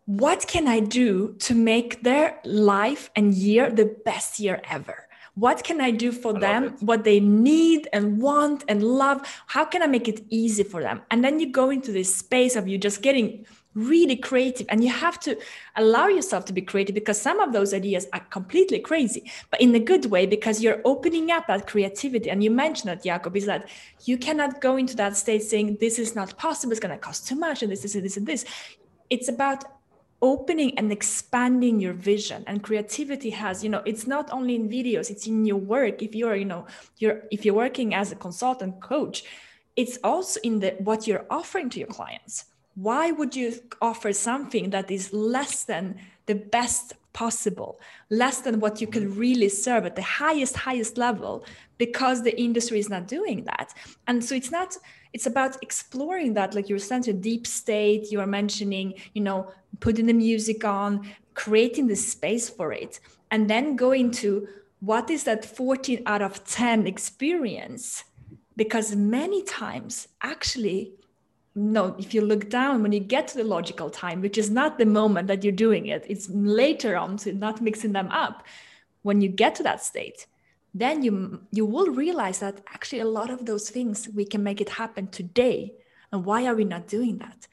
what 0.05 0.45
can 0.47 0.67
i 0.67 0.81
do 0.81 1.33
to 1.39 1.55
make 1.55 2.03
their 2.03 2.39
life 2.43 3.09
and 3.15 3.33
year 3.33 3.71
the 3.71 3.95
best 4.05 4.39
year 4.39 4.61
ever? 4.69 5.07
What 5.35 5.63
can 5.63 5.81
i 5.81 5.89
do 5.89 6.11
for 6.11 6.35
I 6.35 6.39
them 6.39 6.75
what 6.81 7.05
they 7.05 7.19
need 7.19 7.87
and 7.91 8.21
want 8.21 8.65
and 8.67 8.83
love? 8.83 9.21
How 9.47 9.65
can 9.65 9.81
i 9.81 9.87
make 9.87 10.07
it 10.07 10.23
easy 10.29 10.63
for 10.63 10.81
them? 10.81 11.01
And 11.09 11.23
then 11.23 11.39
you 11.39 11.51
go 11.51 11.69
into 11.69 11.91
this 11.91 12.13
space 12.13 12.55
of 12.55 12.67
you 12.67 12.77
just 12.77 13.01
getting 13.01 13.45
really 13.75 14.15
creative. 14.15 14.67
And 14.69 14.83
you 14.83 14.91
have 14.91 15.19
to 15.21 15.37
allow 15.75 16.07
yourself 16.07 16.45
to 16.45 16.53
be 16.53 16.61
creative 16.61 16.95
because 16.95 17.19
some 17.19 17.39
of 17.39 17.53
those 17.53 17.73
ideas 17.73 18.07
are 18.13 18.19
completely 18.19 18.79
crazy 18.79 19.31
but 19.49 19.61
in 19.61 19.73
a 19.75 19.79
good 19.79 20.05
way 20.07 20.25
because 20.25 20.61
you're 20.61 20.81
opening 20.85 21.31
up 21.31 21.47
that 21.47 21.67
creativity. 21.67 22.29
And 22.29 22.43
you 22.43 22.51
mentioned 22.51 22.89
that 22.89 23.03
Jakob 23.03 23.35
is 23.35 23.45
that 23.45 23.69
you 24.05 24.17
cannot 24.17 24.61
go 24.61 24.77
into 24.77 24.95
that 24.97 25.17
state 25.17 25.43
saying 25.43 25.77
this 25.79 25.99
is 25.99 26.15
not 26.15 26.37
possible. 26.37 26.71
It's 26.71 26.79
going 26.79 26.95
to 26.95 26.97
cost 26.97 27.27
too 27.27 27.35
much 27.35 27.63
and 27.63 27.71
this 27.71 27.85
is 27.85 27.93
this, 27.93 28.03
this 28.03 28.17
and 28.17 28.27
this. 28.27 28.45
It's 29.09 29.29
about 29.29 29.63
opening 30.21 30.77
and 30.77 30.91
expanding 30.91 31.81
your 31.81 31.93
vision. 31.93 32.43
And 32.47 32.63
creativity 32.63 33.29
has 33.31 33.63
you 33.63 33.69
know 33.69 33.81
it's 33.85 34.07
not 34.07 34.31
only 34.31 34.55
in 34.55 34.69
videos 34.69 35.09
it's 35.09 35.27
in 35.27 35.45
your 35.45 35.57
work. 35.57 36.01
If 36.01 36.15
you're 36.15 36.35
you 36.35 36.45
know 36.45 36.65
you're 36.97 37.23
if 37.31 37.45
you're 37.45 37.55
working 37.55 37.93
as 37.93 38.11
a 38.11 38.15
consultant 38.15 38.81
coach 38.81 39.23
it's 39.75 39.97
also 40.03 40.39
in 40.43 40.59
the 40.59 40.75
what 40.79 41.07
you're 41.07 41.25
offering 41.29 41.69
to 41.71 41.79
your 41.79 41.87
clients 41.87 42.45
why 42.75 43.11
would 43.11 43.35
you 43.35 43.53
offer 43.81 44.11
something 44.13 44.69
that 44.71 44.89
is 44.89 45.13
less 45.13 45.63
than 45.63 45.99
the 46.25 46.35
best 46.35 46.93
possible 47.13 47.79
less 48.09 48.41
than 48.41 48.59
what 48.59 48.81
you 48.81 48.87
can 48.87 49.15
really 49.15 49.47
serve 49.47 49.85
at 49.85 49.95
the 49.95 50.01
highest 50.01 50.55
highest 50.55 50.97
level 50.97 51.45
because 51.77 52.23
the 52.23 52.35
industry 52.41 52.79
is 52.79 52.89
not 52.89 53.07
doing 53.07 53.43
that? 53.43 53.73
And 54.07 54.23
so 54.23 54.33
it's 54.35 54.51
not 54.51 54.75
it's 55.13 55.27
about 55.27 55.57
exploring 55.61 56.33
that 56.33 56.55
like 56.55 56.69
you're 56.69 56.79
saying 56.79 57.07
a 57.07 57.13
deep 57.13 57.45
state 57.45 58.11
you 58.11 58.19
are 58.19 58.25
mentioning 58.25 58.95
you 59.13 59.21
know 59.21 59.51
putting 59.79 60.07
the 60.07 60.13
music 60.13 60.65
on 60.65 61.07
creating 61.35 61.85
the 61.87 61.95
space 61.95 62.49
for 62.49 62.73
it 62.73 62.99
and 63.29 63.47
then 63.49 63.75
going 63.75 64.09
to 64.09 64.47
what 64.83 65.09
is 65.09 65.23
that 65.23 65.45
14 65.45 66.03
out 66.05 66.21
of 66.21 66.43
10 66.43 66.87
experience? 66.87 68.03
Because 68.57 68.95
many 68.97 69.41
times 69.43 70.09
actually 70.21 70.91
no 71.55 71.95
if 71.99 72.13
you 72.13 72.21
look 72.21 72.49
down 72.49 72.81
when 72.81 72.91
you 72.91 72.99
get 72.99 73.27
to 73.27 73.37
the 73.37 73.43
logical 73.43 73.89
time 73.89 74.21
which 74.21 74.37
is 74.37 74.49
not 74.49 74.77
the 74.77 74.85
moment 74.85 75.27
that 75.27 75.43
you're 75.43 75.53
doing 75.53 75.85
it 75.87 76.03
it's 76.07 76.29
later 76.29 76.97
on 76.97 77.17
so 77.17 77.31
not 77.31 77.61
mixing 77.61 77.93
them 77.93 78.09
up 78.09 78.43
when 79.03 79.21
you 79.21 79.29
get 79.29 79.53
to 79.55 79.63
that 79.63 79.83
state 79.83 80.25
then 80.73 81.03
you 81.03 81.41
you 81.51 81.65
will 81.65 81.87
realize 81.87 82.39
that 82.39 82.61
actually 82.73 83.01
a 83.01 83.05
lot 83.05 83.29
of 83.29 83.45
those 83.45 83.69
things 83.69 84.09
we 84.13 84.25
can 84.25 84.43
make 84.43 84.59
it 84.59 84.69
happen 84.69 85.07
today. 85.07 85.73
And 86.11 86.25
why 86.25 86.45
are 86.45 86.55
we 86.55 86.63
not 86.63 86.87
doing 86.87 87.17
that? 87.19 87.47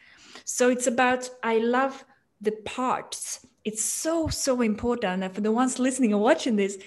So 0.45 0.71
it's 0.71 0.87
about 0.87 1.31
i 1.43 1.59
love 1.59 2.05
the 2.41 2.53
parts. 2.53 3.47
It's 3.65 3.85
so 3.85 4.29
so 4.29 4.63
important. 4.63 5.23
And 5.23 5.35
for 5.35 5.43
the 5.43 5.53
ones 5.53 5.79
listening 5.79 6.13
and 6.13 6.23
watching 6.23 6.57
this 6.57 6.79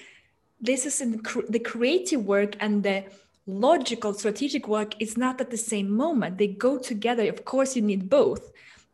this 0.60 0.86
is 0.86 1.02
in 1.02 1.21
the 1.49 1.60
creative 1.60 2.26
work 2.26 2.56
and 2.60 2.84
the 2.84 3.04
logical 3.45 4.13
strategic 4.13 4.67
work 4.67 5.01
is 5.01 5.17
not 5.17 5.41
at 5.41 5.49
the 5.49 5.58
same 5.58 5.89
moment. 5.89 6.38
They 6.38 6.47
go 6.47 6.77
together. 6.77 7.27
Of 7.29 7.45
course 7.45 7.75
you 7.75 7.82
need 7.82 8.10
both 8.10 8.51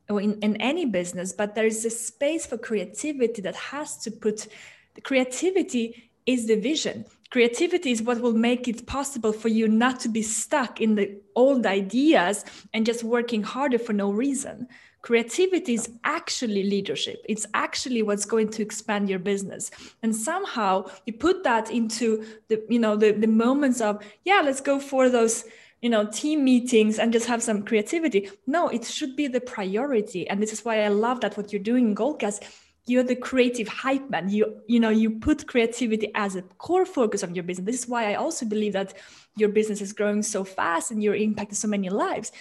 uh, 0.10 0.16
in, 0.16 0.40
in 0.40 0.56
any 0.58 0.86
business 0.86 1.34
but 1.34 1.56
there 1.56 1.66
is 1.66 1.86
a 1.86 1.90
space 1.90 2.46
for 2.46 2.58
creativity 2.58 3.42
that 3.42 3.56
has 3.56 3.98
to 3.98 4.12
put 4.12 4.48
the 4.96 5.02
creativity 5.02 6.12
is 6.26 6.48
the 6.48 6.60
vision. 6.60 7.06
Creativity 7.30 7.92
is 7.92 8.02
what 8.02 8.22
will 8.22 8.34
make 8.34 8.68
it 8.68 8.88
possible 8.88 9.32
for 9.32 9.50
you 9.50 9.68
not 9.68 10.00
to 10.00 10.10
be 10.10 10.24
stuck 10.24 10.82
in 10.82 10.96
the 10.96 11.22
old 11.36 11.66
ideas 11.66 12.44
and 12.74 12.86
just 12.86 13.04
working 13.04 13.44
harder 13.44 13.78
for 13.78 13.94
no 13.94 14.12
reason 14.12 14.68
creativity 15.02 15.74
is 15.74 15.90
actually 16.04 16.64
leadership. 16.64 17.26
It's 17.30 17.46
actually 17.54 18.04
what's 18.04 18.26
going 18.26 18.50
to 18.50 18.62
expand 18.62 19.10
your 19.10 19.20
business. 19.20 19.72
And 20.04 20.16
somehow 20.16 20.90
you 21.06 21.14
put 21.14 21.44
that 21.44 21.72
into 21.72 22.26
the 22.48 22.64
you 22.70 22.80
know 22.80 22.96
the, 22.96 23.12
the 23.12 23.28
moments 23.28 23.82
of 23.82 24.04
yeah 24.26 24.42
let's 24.44 24.62
go 24.62 24.80
for 24.80 25.10
those 25.10 25.46
you 25.82 25.90
know 25.90 26.06
team 26.06 26.44
meetings 26.44 27.00
and 27.00 27.14
just 27.14 27.28
have 27.28 27.42
some 27.42 27.64
creativity. 27.64 28.30
No 28.46 28.68
it 28.68 28.86
should 28.86 29.16
be 29.16 29.28
the 29.28 29.42
priority. 29.42 30.28
And 30.30 30.42
this 30.42 30.54
is 30.54 30.66
why 30.66 30.84
i 30.84 30.90
love 30.90 31.22
that 31.22 31.38
what 31.38 31.54
you're 31.54 31.62
doing 31.62 31.90
in 31.90 31.96
goalcast. 31.96 32.44
You're 32.86 33.04
the 33.04 33.16
creative 33.16 33.68
hype 33.68 34.10
man. 34.10 34.30
You 34.30 34.62
you 34.68 34.80
know 34.80 34.90
you 34.90 35.12
put 35.12 35.48
creativity 35.48 36.12
as 36.16 36.36
a 36.36 36.42
core 36.42 36.86
focus 36.86 37.24
of 37.24 37.36
your 37.36 37.44
business. 37.44 37.66
This 37.66 37.84
is 37.84 37.88
why 37.88 38.12
i 38.12 38.16
also 38.16 38.46
believe 38.46 38.74
that 38.74 38.96
your 39.38 39.50
business 39.50 39.80
is 39.80 39.94
growing 39.94 40.22
so 40.22 40.44
fast 40.44 40.92
and 40.92 41.02
you're 41.02 41.16
impacting 41.16 41.56
so 41.56 41.68
many 41.68 41.90
lives 41.90 42.32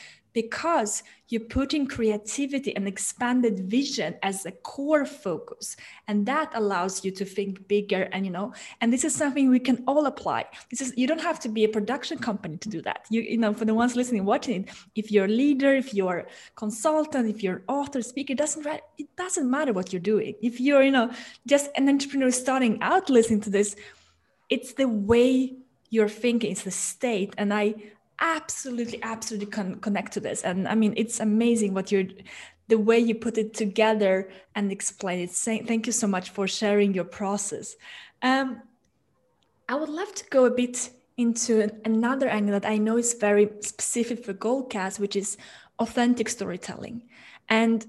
because 0.42 1.02
you're 1.30 1.48
putting 1.58 1.84
creativity 1.96 2.70
and 2.76 2.86
expanded 2.86 3.56
vision 3.78 4.14
as 4.22 4.46
a 4.46 4.52
core 4.72 5.04
focus. 5.04 5.76
And 6.06 6.24
that 6.26 6.48
allows 6.54 7.04
you 7.04 7.10
to 7.20 7.24
think 7.24 7.66
bigger 7.66 8.02
and 8.12 8.24
you 8.26 8.32
know 8.36 8.48
and 8.80 8.92
this 8.92 9.04
is 9.08 9.14
something 9.22 9.44
we 9.50 9.58
can 9.68 9.78
all 9.88 10.06
apply. 10.06 10.40
This 10.70 10.80
is 10.84 10.88
you 11.00 11.06
don't 11.10 11.26
have 11.30 11.40
to 11.44 11.48
be 11.56 11.64
a 11.64 11.68
production 11.78 12.18
company 12.28 12.56
to 12.64 12.68
do 12.76 12.80
that. 12.88 13.00
You 13.10 13.20
you 13.32 13.38
know 13.44 13.52
for 13.52 13.66
the 13.70 13.74
ones 13.82 13.96
listening 14.00 14.24
watching 14.24 14.60
if 15.00 15.06
you're 15.12 15.30
a 15.32 15.36
leader 15.42 15.72
if 15.82 15.88
you're 15.98 16.20
a 16.24 16.26
consultant 16.64 17.24
if 17.34 17.42
you're 17.42 17.62
author 17.78 18.02
speaker 18.10 18.32
it 18.36 18.40
doesn't 18.44 18.66
it 19.02 19.10
doesn't 19.22 19.48
matter 19.56 19.72
what 19.72 19.92
you're 19.92 20.08
doing. 20.14 20.34
If 20.50 20.54
you're 20.64 20.84
you 20.88 20.94
know 20.98 21.10
just 21.52 21.66
an 21.78 21.88
entrepreneur 21.88 22.30
starting 22.30 22.74
out 22.90 23.10
listening 23.10 23.42
to 23.46 23.50
this 23.58 23.68
it's 24.54 24.72
the 24.80 24.88
way 25.12 25.30
you're 25.90 26.14
thinking 26.24 26.52
it's 26.52 26.66
the 26.70 26.76
state. 26.92 27.34
And 27.40 27.52
i 27.62 27.66
absolutely 28.20 29.02
absolutely 29.02 29.46
con- 29.46 29.80
connect 29.80 30.12
to 30.12 30.20
this. 30.20 30.42
And 30.42 30.68
i 30.68 30.74
mean 30.74 30.94
it's 30.96 31.20
amazing 31.20 31.74
what 31.74 31.92
you're 31.92 32.04
the 32.68 32.78
way 32.78 32.98
you 32.98 33.14
put 33.14 33.38
it 33.38 33.54
together 33.54 34.28
and 34.54 34.70
explain 34.70 35.20
it. 35.20 35.30
Say, 35.30 35.62
thank 35.62 35.86
you 35.86 35.92
so 35.92 36.06
much 36.06 36.30
for 36.30 36.46
sharing 36.46 36.92
your 36.94 37.04
process. 37.04 37.76
Um, 38.22 38.62
i 39.68 39.74
would 39.74 39.88
love 39.88 40.14
to 40.14 40.24
go 40.30 40.46
a 40.46 40.50
bit 40.50 40.90
into 41.16 41.70
another 41.84 42.28
angle 42.28 42.58
that 42.58 42.68
i 42.68 42.78
know 42.78 42.96
is 42.96 43.12
very 43.14 43.50
specific 43.60 44.24
for 44.24 44.32
goalcast 44.32 44.98
which 44.98 45.16
is 45.16 45.36
authentic 45.78 46.28
storytelling. 46.28 47.02
And 47.48 47.86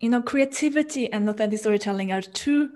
you 0.00 0.08
know 0.08 0.22
creativity 0.22 1.12
and 1.12 1.28
authentic 1.28 1.60
storytelling 1.60 2.12
are 2.12 2.22
two 2.22 2.70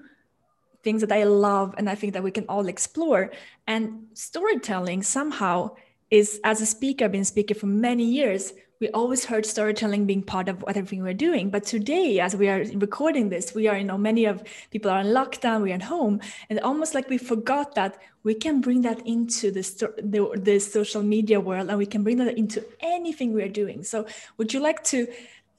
things 0.82 1.00
that 1.00 1.12
i 1.12 1.22
love 1.22 1.74
and 1.78 1.88
i 1.88 1.94
think 1.94 2.12
that 2.12 2.22
we 2.22 2.30
can 2.30 2.46
all 2.48 2.68
explore. 2.68 3.30
And 3.66 4.06
storytelling 4.14 5.02
somehow 5.02 5.76
is 6.12 6.40
as 6.44 6.60
a 6.60 6.66
speaker, 6.66 7.06
I've 7.06 7.12
been 7.12 7.24
speaker 7.24 7.54
for 7.54 7.66
many 7.66 8.04
years. 8.04 8.52
We 8.80 8.90
always 8.90 9.24
heard 9.24 9.46
storytelling 9.46 10.04
being 10.04 10.22
part 10.22 10.46
of 10.50 10.62
everything 10.68 11.02
we're 11.02 11.14
doing. 11.14 11.48
But 11.48 11.64
today, 11.64 12.20
as 12.20 12.36
we 12.36 12.48
are 12.48 12.64
recording 12.74 13.30
this, 13.30 13.54
we 13.54 13.66
are, 13.66 13.78
you 13.78 13.84
know, 13.84 13.96
many 13.96 14.26
of 14.26 14.42
people 14.70 14.90
are 14.90 15.00
in 15.00 15.06
lockdown, 15.06 15.62
we're 15.62 15.74
at 15.74 15.82
home, 15.82 16.20
and 16.50 16.60
almost 16.60 16.94
like 16.94 17.08
we 17.08 17.16
forgot 17.16 17.74
that 17.76 17.96
we 18.24 18.34
can 18.34 18.60
bring 18.60 18.82
that 18.82 19.00
into 19.06 19.50
the, 19.50 19.62
the, 20.02 20.38
the 20.38 20.58
social 20.58 21.02
media 21.02 21.40
world 21.40 21.70
and 21.70 21.78
we 21.78 21.86
can 21.86 22.02
bring 22.02 22.18
that 22.18 22.36
into 22.36 22.62
anything 22.80 23.32
we're 23.32 23.48
doing. 23.48 23.82
So 23.82 24.06
would 24.36 24.52
you 24.52 24.60
like 24.60 24.84
to 24.84 25.06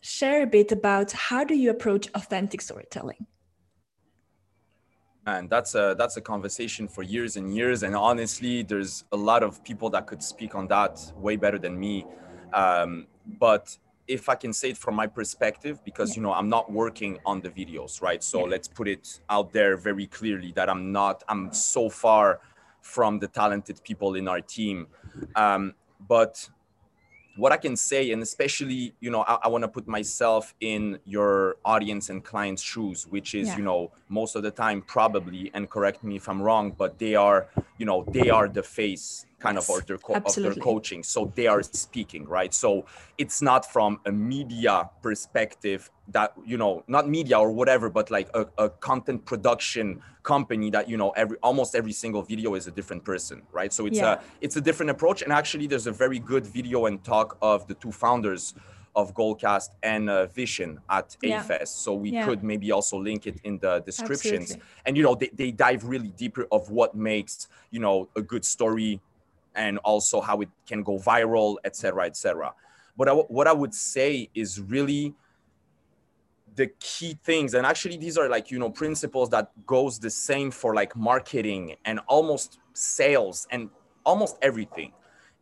share 0.02 0.44
a 0.44 0.48
bit 0.48 0.72
about 0.72 1.13
how 1.13 1.44
do 1.44 1.56
you 1.56 1.72
approach 1.72 2.10
authentic 2.13 2.62
storytelling? 2.62 3.26
And 5.25 5.49
that's 5.49 5.75
a 5.75 5.95
that's 5.97 6.17
a 6.17 6.21
conversation 6.21 6.88
for 6.88 7.03
years 7.03 7.38
and 7.38 7.55
years. 7.55 7.83
And 7.83 7.95
honestly 7.95 8.63
there's 8.63 9.05
a 9.12 9.17
lot 9.17 9.43
of 9.43 9.63
people 9.63 9.89
that 9.91 10.07
could 10.07 10.21
speak 10.21 10.55
on 10.55 10.67
that 10.67 10.99
way 11.17 11.36
better 11.36 11.59
than 11.59 11.79
me. 11.79 12.05
Um, 12.53 13.07
but 13.39 13.77
if 14.05 14.27
i 14.27 14.36
can 14.36 14.51
say 14.51 14.71
it 14.71 14.77
from 14.77 14.95
my 14.95 15.07
perspective 15.07 15.79
because 15.86 16.17
you 16.17 16.21
know 16.21 16.33
i'm 16.33 16.49
not 16.49 16.69
working 16.69 17.17
on 17.25 17.39
the 17.39 17.49
videos 17.49 18.01
right? 18.01 18.21
So 18.21 18.39
yeah. 18.39 18.51
let's 18.51 18.67
put 18.67 18.89
it 18.89 19.21
out 19.29 19.53
there 19.53 19.77
very 19.77 20.07
clearly 20.07 20.51
that 20.57 20.69
i'm 20.69 20.91
not 20.91 21.23
i'm 21.29 21.53
so 21.53 21.89
far 21.89 22.41
from 22.83 23.17
the 23.17 23.27
talented 23.27 23.81
people 23.83 24.15
in 24.15 24.27
our 24.27 24.41
team. 24.41 24.88
Um, 25.36 25.73
but 26.07 26.47
what 27.36 27.52
I 27.52 27.58
can 27.58 27.76
say, 27.76 28.12
and 28.12 28.22
especially, 28.22 28.93
you 29.00 29.10
know, 29.10 29.22
I, 29.28 29.39
I 29.43 29.48
want 29.48 29.63
to 29.63 29.67
put 29.67 29.88
myself 29.88 30.54
in 30.60 31.00
your 31.06 31.58
audience 31.65 32.10
and 32.10 32.24
client's 32.24 32.62
shoes, 32.62 33.08
which 33.08 33.34
is, 33.34 33.48
Yeah. 33.50 33.58
you 33.58 33.63
know, 33.63 33.91
most 34.08 34.36
of 34.36 34.43
the 34.43 34.52
time 34.52 34.82
probably, 34.82 35.50
and 35.54 35.69
correct 35.69 36.04
me 36.04 36.17
if 36.17 36.30
I'm 36.30 36.41
wrong, 36.41 36.72
but 36.78 37.00
they 37.00 37.15
are, 37.15 37.48
you 37.80 37.86
know, 37.86 38.04
they 38.08 38.30
are 38.30 38.48
the 38.48 38.62
face 38.63 39.26
kind 39.43 39.58
of 39.58 39.65
Yes, 39.67 39.77
of 39.79 39.86
their, 39.88 39.97
co- 39.97 40.13
of 40.29 40.36
their 40.36 40.56
coaching. 40.56 41.03
So 41.03 41.19
they 41.36 41.47
are 41.53 41.62
speaking, 41.63 42.23
right? 42.38 42.53
So 42.53 42.86
it's 43.17 43.41
not 43.49 43.62
from 43.75 43.91
a 44.06 44.12
media 44.12 44.89
perspective 45.01 45.89
that, 46.17 46.34
you 46.45 46.58
know, 46.58 46.84
not 46.88 47.03
media 47.17 47.38
or 47.39 47.51
whatever, 47.51 47.89
but 47.89 48.06
like 48.17 48.29
a, 48.34 48.43
a 48.58 48.69
content 48.69 49.25
production 49.25 50.01
company 50.23 50.69
that, 50.75 50.86
you 50.91 50.97
know, 51.01 51.10
every 51.23 51.38
almost 51.43 51.75
every 51.75 51.91
single 52.03 52.23
video 52.23 52.56
is 52.56 52.67
a 52.67 52.71
different 52.71 53.03
person, 53.03 53.38
right? 53.60 53.71
So 53.77 53.86
it's 53.89 53.99
Yeah. 53.99 54.13
a 54.13 54.21
it's 54.45 54.56
a 54.56 54.62
different 54.62 54.89
approach. 54.95 55.19
And 55.25 55.32
actually, 55.41 55.67
there's 55.67 55.88
a 55.88 55.95
very 56.06 56.19
good 56.19 56.45
video 56.60 56.86
and 56.88 57.03
talk 57.03 57.38
of 57.41 57.67
the 57.69 57.75
two 57.84 57.91
founders 57.91 58.53
of 58.95 59.13
Goalcast 59.19 59.69
and 59.82 60.03
uh, 60.10 60.27
Vishen 60.38 60.77
at 60.88 61.08
Yeah. 61.21 61.39
A-Fest. 61.39 61.73
So 61.84 61.89
we 62.06 62.10
Yeah. 62.12 62.25
could 62.25 62.43
maybe 62.43 62.67
also 62.77 62.95
link 63.10 63.25
it 63.32 63.38
in 63.43 63.58
the 63.65 63.73
descriptions. 63.89 64.47
Absolutely. 64.51 64.86
And 64.86 64.91
you 64.97 65.03
know, 65.03 65.15
they, 65.21 65.29
they 65.41 65.51
dive 65.51 65.82
really 65.93 66.12
deeper 66.23 66.45
of 66.51 66.69
what 66.69 66.93
makes 66.95 67.34
you 67.71 67.79
know 67.86 67.95
a 68.15 68.21
good 68.21 68.45
story, 68.45 69.01
and 69.56 69.78
also 69.80 70.22
how 70.22 70.42
it 70.42 70.50
can 70.68 70.84
go 70.84 70.98
viral, 70.98 71.58
etc., 71.63 71.76
cetera, 71.76 72.06
etc. 72.06 72.13
Cetera. 72.16 72.54
But 72.98 73.10
I, 73.10 73.13
what 73.13 73.48
I 73.48 73.54
would 73.54 73.74
say 73.74 74.30
is 74.36 74.62
really 74.62 75.16
the 76.56 76.68
key 76.80 77.18
things 77.24 77.54
and 77.54 77.66
actually 77.66 77.98
these 77.98 78.18
are 78.18 78.30
like 78.30 78.52
you 78.52 78.60
know 78.60 78.70
principles 78.70 79.30
that 79.30 79.52
goes 79.66 80.00
the 80.00 80.10
same 80.10 80.52
for 80.52 80.76
like 80.76 80.96
marketing 80.96 81.76
and 81.86 82.00
almost 82.08 82.60
sales 82.74 83.48
and 83.52 83.70
almost 84.06 84.38
everything 84.42 84.92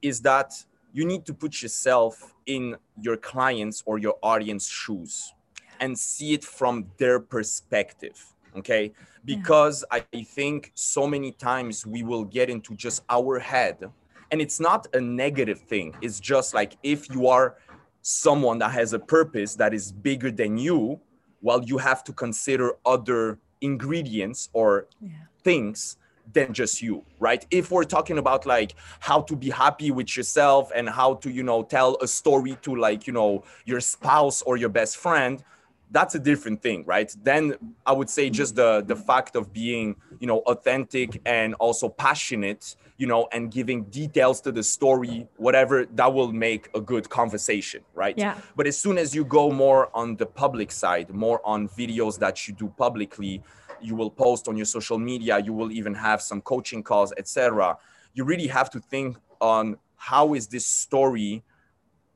is 0.02 0.22
that 0.22 0.54
you 0.94 1.06
need 1.06 1.26
to 1.26 1.34
put 1.34 1.62
yourself 1.62 2.34
in 2.46 2.76
your 3.00 3.18
clients 3.18 3.84
or 3.86 3.98
your 3.98 4.16
audience 4.22 4.68
shoes 4.68 5.34
and 5.80 5.98
see 5.98 6.34
it 6.34 6.44
from 6.44 6.86
their 6.98 7.20
perspective 7.20 8.34
okay 8.56 8.94
because 9.26 9.84
i 9.92 10.00
think 10.24 10.72
so 10.76 11.06
many 11.06 11.32
times 11.32 11.86
we 11.86 12.04
will 12.04 12.24
get 12.24 12.50
into 12.50 12.76
just 12.76 13.04
our 13.10 13.40
head 13.40 13.90
and 14.32 14.42
it's 14.42 14.60
not 14.60 14.88
a 14.94 15.02
negative 15.02 15.60
thing 15.60 15.94
it's 16.02 16.20
just 16.20 16.54
like 16.54 16.78
if 16.84 17.10
you 17.10 17.28
are 17.28 17.56
someone 18.02 18.58
that 18.60 18.72
has 18.72 18.94
a 18.94 19.00
purpose 19.00 19.56
that 19.56 19.74
is 19.74 19.92
bigger 19.92 20.32
than 20.32 20.58
you 20.58 21.00
well 21.42 21.64
you 21.64 21.78
have 21.78 22.04
to 22.04 22.14
consider 22.14 22.74
other 22.86 23.38
ingredients 23.62 24.50
or 24.54 24.88
Yeah. 25.00 25.10
things 25.44 25.98
than 26.34 26.54
just 26.54 26.82
you 26.82 27.04
right 27.20 27.46
if 27.52 27.72
we're 27.72 27.84
talking 27.84 28.18
about 28.18 28.46
like 28.46 28.76
how 29.00 29.22
to 29.22 29.36
be 29.36 29.50
happy 29.50 29.92
with 29.92 30.16
yourself 30.16 30.72
and 30.74 30.88
how 30.90 31.16
to 31.16 31.30
you 31.30 31.44
know 31.44 31.64
tell 31.64 31.98
a 32.02 32.08
story 32.08 32.58
to 32.62 32.76
like 32.76 33.06
you 33.08 33.14
know 33.14 33.44
your 33.66 33.82
spouse 33.82 34.42
or 34.44 34.56
your 34.58 34.70
best 34.70 34.98
friend 34.98 35.44
that's 35.92 36.16
a 36.16 36.20
different 36.20 36.62
thing 36.62 36.84
right 36.86 37.16
then 37.24 37.56
i 37.86 37.92
would 37.92 38.10
say 38.10 38.30
just 38.30 38.56
the 38.56 38.82
the 38.88 38.96
fact 38.96 39.36
of 39.36 39.52
being 39.54 39.96
you 40.20 40.28
know 40.28 40.40
authentic 40.40 41.22
and 41.26 41.54
also 41.56 41.90
passionate 41.90 42.76
you 42.98 43.08
know 43.08 43.28
and 43.32 43.52
giving 43.52 43.84
details 43.86 44.42
to 44.42 44.52
the 44.52 44.64
story 44.64 45.28
whatever 45.38 45.86
that 45.86 46.14
will 46.14 46.32
make 46.32 46.70
a 46.76 46.82
good 46.82 47.10
conversation 47.10 47.82
right 47.94 48.18
Yeah. 48.18 48.38
but 48.56 48.68
as 48.68 48.78
soon 48.78 48.98
as 48.98 49.14
you 49.14 49.24
go 49.26 49.52
more 49.52 49.90
on 49.94 50.16
the 50.16 50.26
public 50.26 50.72
side 50.72 51.10
more 51.10 51.42
on 51.46 51.68
videos 51.70 52.18
that 52.20 52.48
you 52.48 52.54
do 52.54 52.68
publicly 52.78 53.42
you 53.82 53.96
will 53.96 54.12
post 54.12 54.48
on 54.48 54.56
your 54.56 54.66
social 54.78 54.98
media 55.00 55.40
you 55.40 55.54
will 55.54 55.72
even 55.72 55.94
have 55.94 56.22
some 56.22 56.40
coaching 56.42 56.84
calls 56.84 57.12
etc 57.18 57.78
you 58.14 58.24
really 58.24 58.48
have 58.48 58.70
to 58.70 58.80
think 58.80 59.18
on 59.40 59.78
how 59.96 60.34
is 60.34 60.48
this 60.48 60.66
story 60.66 61.44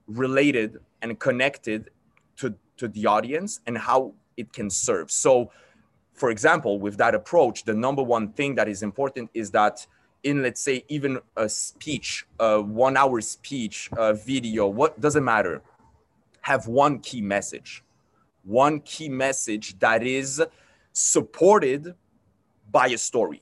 related 0.08 0.78
and 1.02 1.20
connected 1.20 1.90
to 2.78 2.88
the 2.88 3.06
audience 3.06 3.62
and 3.66 3.78
how 3.78 4.14
it 4.38 4.52
can 4.54 4.70
serve. 4.70 5.12
So 5.12 5.52
for 6.14 6.30
example 6.30 6.80
with 6.80 6.98
that 6.98 7.14
approach 7.14 7.64
the 7.66 7.74
number 7.74 8.02
one 8.02 8.30
thing 8.34 8.56
that 8.56 8.68
is 8.68 8.82
important 8.84 9.30
is 9.34 9.52
that 9.52 9.86
in 10.24 10.42
let's 10.42 10.62
say 10.62 10.84
even 10.88 11.20
a 11.36 11.48
speech 11.48 12.26
a 12.40 12.62
one 12.62 12.96
hour 12.96 13.20
speech 13.22 13.90
a 13.98 14.14
video 14.14 14.68
what 14.68 15.00
doesn't 15.00 15.24
matter. 15.24 15.62
Have 16.42 16.68
one 16.68 17.00
key 17.00 17.22
message. 17.22 17.84
One 18.44 18.80
key 18.82 19.10
message 19.10 19.80
that 19.80 20.04
is 20.04 20.44
supported 20.94 21.96
by 22.72 22.88
a 22.88 22.98
story 22.98 23.42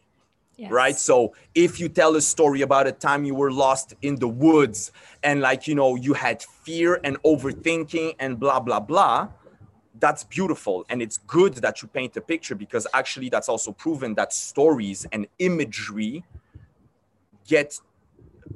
Yes. 0.55 0.71
right? 0.71 0.97
So 0.97 1.33
if 1.55 1.79
you 1.79 1.89
tell 1.89 2.15
a 2.15 2.21
story 2.21 2.61
about 2.61 2.85
a 2.85 2.91
time 2.91 3.25
you 3.25 3.33
were 3.33 3.51
lost 3.51 3.95
in 4.03 4.15
the 4.15 4.27
woods 4.27 4.91
and 5.23 5.41
like 5.41 5.67
you 5.67 5.73
know 5.73 5.95
you 5.95 6.13
had 6.13 6.43
fear 6.43 6.99
and 7.03 7.21
overthinking 7.23 8.15
and 8.19 8.39
blah 8.39 8.59
blah 8.59 8.79
blah 8.79 9.29
that's 9.99 10.23
beautiful. 10.25 10.85
And 10.89 11.01
it's 11.01 11.17
good 11.17 11.53
that 11.55 11.81
you 11.81 11.87
paint 11.87 12.17
a 12.17 12.21
picture 12.21 12.55
because 12.55 12.85
actually 12.93 13.29
that's 13.29 13.47
also 13.47 13.71
proven 13.71 14.15
that 14.15 14.33
stories 14.33 15.05
and 15.13 15.27
imagery 15.39 16.23
get 17.47 17.79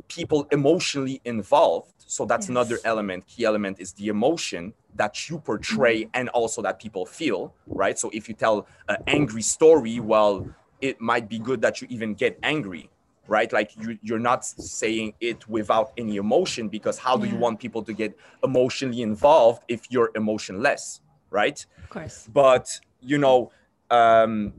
people 0.08 0.48
emotionally 0.52 1.22
involved. 1.24 1.94
So 2.00 2.26
that's 2.26 2.46
Yes. 2.46 2.50
another 2.50 2.80
element 2.84 3.28
key 3.28 3.46
element 3.46 3.80
is 3.80 3.94
the 3.94 4.08
emotion 4.08 4.74
that 4.96 5.30
you 5.30 5.40
portray 5.40 6.02
mm-hmm. 6.02 6.10
and 6.16 6.30
also 6.30 6.62
that 6.64 6.80
people 6.80 7.06
feel 7.06 7.54
right? 7.68 7.98
So 7.98 8.10
if 8.12 8.28
you 8.28 8.34
tell 8.34 8.68
an 8.90 8.98
angry 9.08 9.42
story 9.42 10.00
well 10.00 10.48
it 10.82 11.00
might 11.02 11.28
be 11.28 11.40
good 11.40 11.62
that 11.62 11.82
you 11.82 11.88
even 11.90 12.14
get 12.14 12.38
angry 12.44 12.90
right? 13.30 13.52
Like 13.52 13.72
you, 13.76 14.00
you're 14.02 14.20
not 14.20 14.46
saying 14.46 15.14
it 15.20 15.50
without 15.50 15.92
any 15.98 16.16
emotion 16.16 16.70
because 16.70 16.98
how 16.98 17.18
do 17.18 17.28
you 17.28 17.36
want 17.36 17.60
people 17.60 17.84
to 17.84 17.92
get 17.92 18.18
emotionally 18.42 19.02
involved 19.02 19.64
if 19.68 19.82
you're 19.90 20.12
emotionless 20.16 21.02
right? 21.30 21.66
Of 21.84 21.90
course. 21.90 22.30
but 22.34 22.80
you 23.02 23.18
know 23.18 23.52
um, 23.90 24.54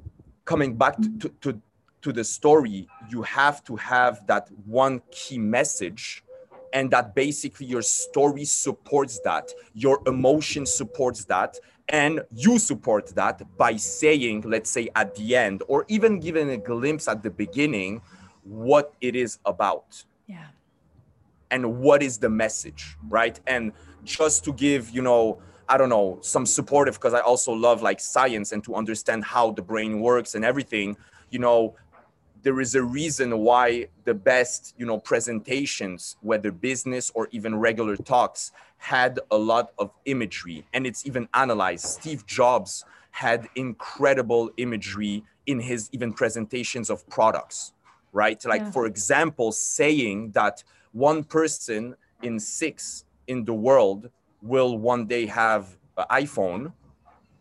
coming 0.45 0.77
back 0.77 0.97
to, 1.21 1.29
to, 1.41 1.61
to 2.03 2.13
the 2.13 2.25
story 2.25 2.89
you 3.09 3.23
have 3.23 3.65
to 3.65 3.77
have 3.77 4.27
that 4.27 4.49
one 4.67 5.03
key 5.11 5.39
message 5.39 6.25
and 6.73 6.91
that 6.91 7.15
basically 7.15 7.67
your 7.67 7.83
story 7.83 8.45
supports 8.45 9.21
that 9.25 9.51
your 9.75 10.01
emotion 10.07 10.67
supports 10.67 11.25
that 11.25 11.59
and 11.89 12.21
you 12.35 12.59
support 12.59 13.07
that 13.15 13.41
by 13.57 13.77
saying 13.77 14.43
let's 14.43 14.71
say 14.71 14.89
at 14.95 15.15
the 15.15 15.35
end 15.37 15.63
or 15.69 15.85
even 15.89 16.21
giving 16.21 16.51
a 16.51 16.57
glimpse 16.57 17.09
at 17.09 17.23
the 17.23 17.31
beginning 17.31 18.01
what 18.45 18.93
it 19.01 19.17
is 19.17 19.39
about 19.47 20.05
Yeah. 20.27 20.47
and 21.51 21.79
what 21.81 22.03
is 22.03 22.19
the 22.19 22.29
message 22.29 22.97
right 23.09 23.39
and 23.47 23.73
just 24.05 24.45
to 24.45 24.53
give 24.53 24.91
you 24.91 25.03
know 25.03 25.39
i 25.69 25.77
don't 25.79 25.89
know 25.89 26.19
some 26.21 26.45
supportive 26.47 26.95
because 26.95 27.15
i 27.15 27.21
also 27.21 27.53
love 27.53 27.83
like 27.83 28.01
science 28.01 28.53
and 28.53 28.63
to 28.65 28.75
understand 28.75 29.25
how 29.25 29.51
the 29.53 29.63
brain 29.63 30.01
works 30.01 30.35
and 30.35 30.45
everything 30.45 30.97
you 31.31 31.39
know 31.39 31.75
there 32.43 32.61
is 32.61 32.75
a 32.75 32.83
reason 32.83 33.39
why 33.39 33.89
the 34.05 34.15
best 34.15 34.75
you 34.79 34.87
know 34.87 34.99
presentations 34.99 36.17
whether 36.21 36.53
business 36.53 37.11
or 37.15 37.29
even 37.33 37.57
regular 37.59 37.97
talks 37.97 38.53
had 38.79 39.19
a 39.31 39.37
lot 39.37 39.73
of 39.79 39.91
imagery. 40.05 40.65
And 40.73 40.87
it's 40.87 41.05
even 41.07 41.29
analyzed. 41.35 41.85
Steve 41.85 42.25
jobs 42.27 42.85
had 43.11 43.49
incredible 43.57 44.51
imagery 44.57 45.25
in 45.47 45.59
his 45.61 45.89
even 45.93 46.13
presentations 46.13 46.91
of 46.91 47.09
products 47.09 47.73
right? 48.13 48.43
Like 48.45 48.63
Yeah. 48.63 48.71
for 48.71 48.87
example 48.87 49.53
saying 49.53 50.33
that 50.33 50.63
one 50.93 51.25
person 51.25 51.97
in 52.23 52.39
six 52.39 53.05
in 53.27 53.45
the 53.45 53.55
world 53.55 54.11
will 54.43 54.79
one 54.79 55.07
day 55.07 55.27
have 55.27 55.77
an 55.97 56.07
iphone. 56.23 56.73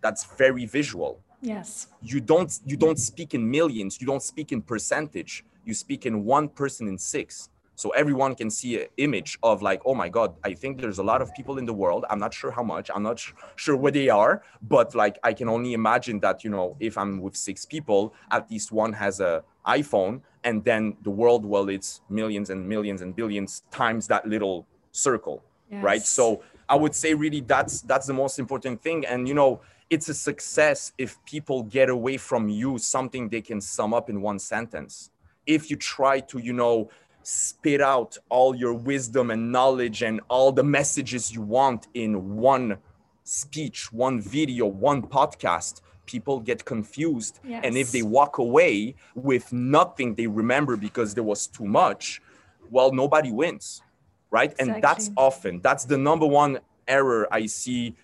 That's 0.01 0.25
very 0.25 0.65
visual 0.65 1.21
Yes. 1.41 1.87
you 2.01 2.19
don't 2.19 2.59
you 2.65 2.77
don't 2.77 2.97
speak 2.97 3.33
in 3.33 3.49
millions 3.49 4.01
you 4.01 4.07
don't 4.07 4.23
speak 4.23 4.51
in 4.51 4.61
percentage 4.61 5.45
you 5.65 5.73
speak 5.73 6.05
in 6.05 6.23
one 6.23 6.47
person 6.49 6.87
in 6.87 6.97
six. 6.97 7.49
So 7.75 7.89
everyone 7.91 8.33
can 8.33 8.49
see 8.49 8.81
an 8.81 8.87
image 8.97 9.37
of 9.43 9.61
like 9.61 9.81
oh 9.85 9.93
my 9.93 10.09
god 10.09 10.33
i 10.43 10.53
think 10.53 10.81
there's 10.81 10.97
a 10.97 11.03
lot 11.03 11.21
of 11.21 11.31
people 11.35 11.59
in 11.59 11.65
the 11.65 11.73
world. 11.73 12.05
I'm 12.09 12.17
not 12.19 12.33
sure 12.33 12.49
how 12.49 12.63
much 12.63 12.89
i'm 12.95 13.03
not 13.03 13.19
sh- 13.19 13.33
sure 13.55 13.75
where 13.77 13.91
they 13.91 14.09
are 14.09 14.41
but 14.75 14.95
like 14.95 15.19
i 15.23 15.31
can 15.31 15.47
only 15.47 15.73
imagine 15.73 16.19
that 16.21 16.43
you 16.43 16.49
know 16.49 16.75
if 16.79 16.97
i'm 16.97 17.21
with 17.21 17.35
six 17.35 17.65
people 17.65 18.13
at 18.31 18.49
least 18.49 18.71
one 18.71 18.93
has 18.93 19.19
a 19.19 19.43
iphone 19.67 20.21
and 20.43 20.63
then 20.63 20.97
the 21.03 21.11
world 21.11 21.45
well 21.45 21.69
it's 21.69 22.01
millions 22.09 22.49
and 22.49 22.67
millions 22.67 23.01
and 23.03 23.15
billions 23.15 23.61
times 23.69 24.07
that 24.07 24.27
little 24.27 24.65
circle 24.91 25.43
right? 25.89 26.01
So 26.01 26.41
i 26.69 26.75
would 26.75 26.95
say 26.95 27.13
really 27.13 27.41
that's 27.41 27.81
that's 27.81 28.07
the 28.07 28.13
most 28.23 28.39
important 28.39 28.81
thing. 28.81 29.05
And 29.05 29.27
you 29.27 29.35
know 29.41 29.61
it's 29.89 30.09
a 30.09 30.13
success 30.13 30.91
if 30.97 31.17
people 31.25 31.63
get 31.63 31.89
away 31.89 32.17
from 32.17 32.49
you 32.49 32.77
something 32.77 33.29
they 33.29 33.41
can 33.41 33.61
sum 33.61 33.93
up 33.93 34.09
in 34.09 34.21
one 34.21 34.39
sentence. 34.39 35.11
If 35.45 35.69
you 35.69 35.77
try 35.77 36.19
to 36.21 36.39
you 36.39 36.53
know 36.53 36.89
spit 37.23 37.81
out 37.81 38.17
all 38.29 38.55
your 38.55 38.73
wisdom 38.73 39.31
and 39.31 39.51
knowledge 39.51 40.01
and 40.01 40.21
all 40.29 40.51
the 40.51 40.63
messages 40.63 41.31
you 41.33 41.41
want 41.41 41.87
in 41.93 42.37
one 42.37 42.77
speech 43.23 43.91
one 43.91 44.21
video 44.21 44.65
one 44.65 45.01
podcast 45.01 45.81
people 46.05 46.39
get 46.39 46.63
confused. 46.63 47.41
And 47.43 47.75
if 47.75 47.91
they 47.91 48.01
walk 48.01 48.37
away 48.37 48.95
with 49.15 49.51
nothing 49.51 50.15
they 50.15 50.27
remember 50.27 50.77
because 50.77 51.13
there 51.13 51.23
was 51.23 51.47
too 51.47 51.65
much 51.65 52.21
well 52.69 52.91
nobody 52.91 53.31
wins 53.31 53.81
right? 54.29 54.51
Exactly. 54.51 54.73
and 54.73 54.83
that's 54.83 55.09
often 55.15 55.61
that's 55.61 55.85
the 55.85 55.97
number 55.97 56.25
one 56.25 56.59
error 56.87 57.27
i 57.31 57.45
see 57.45 57.95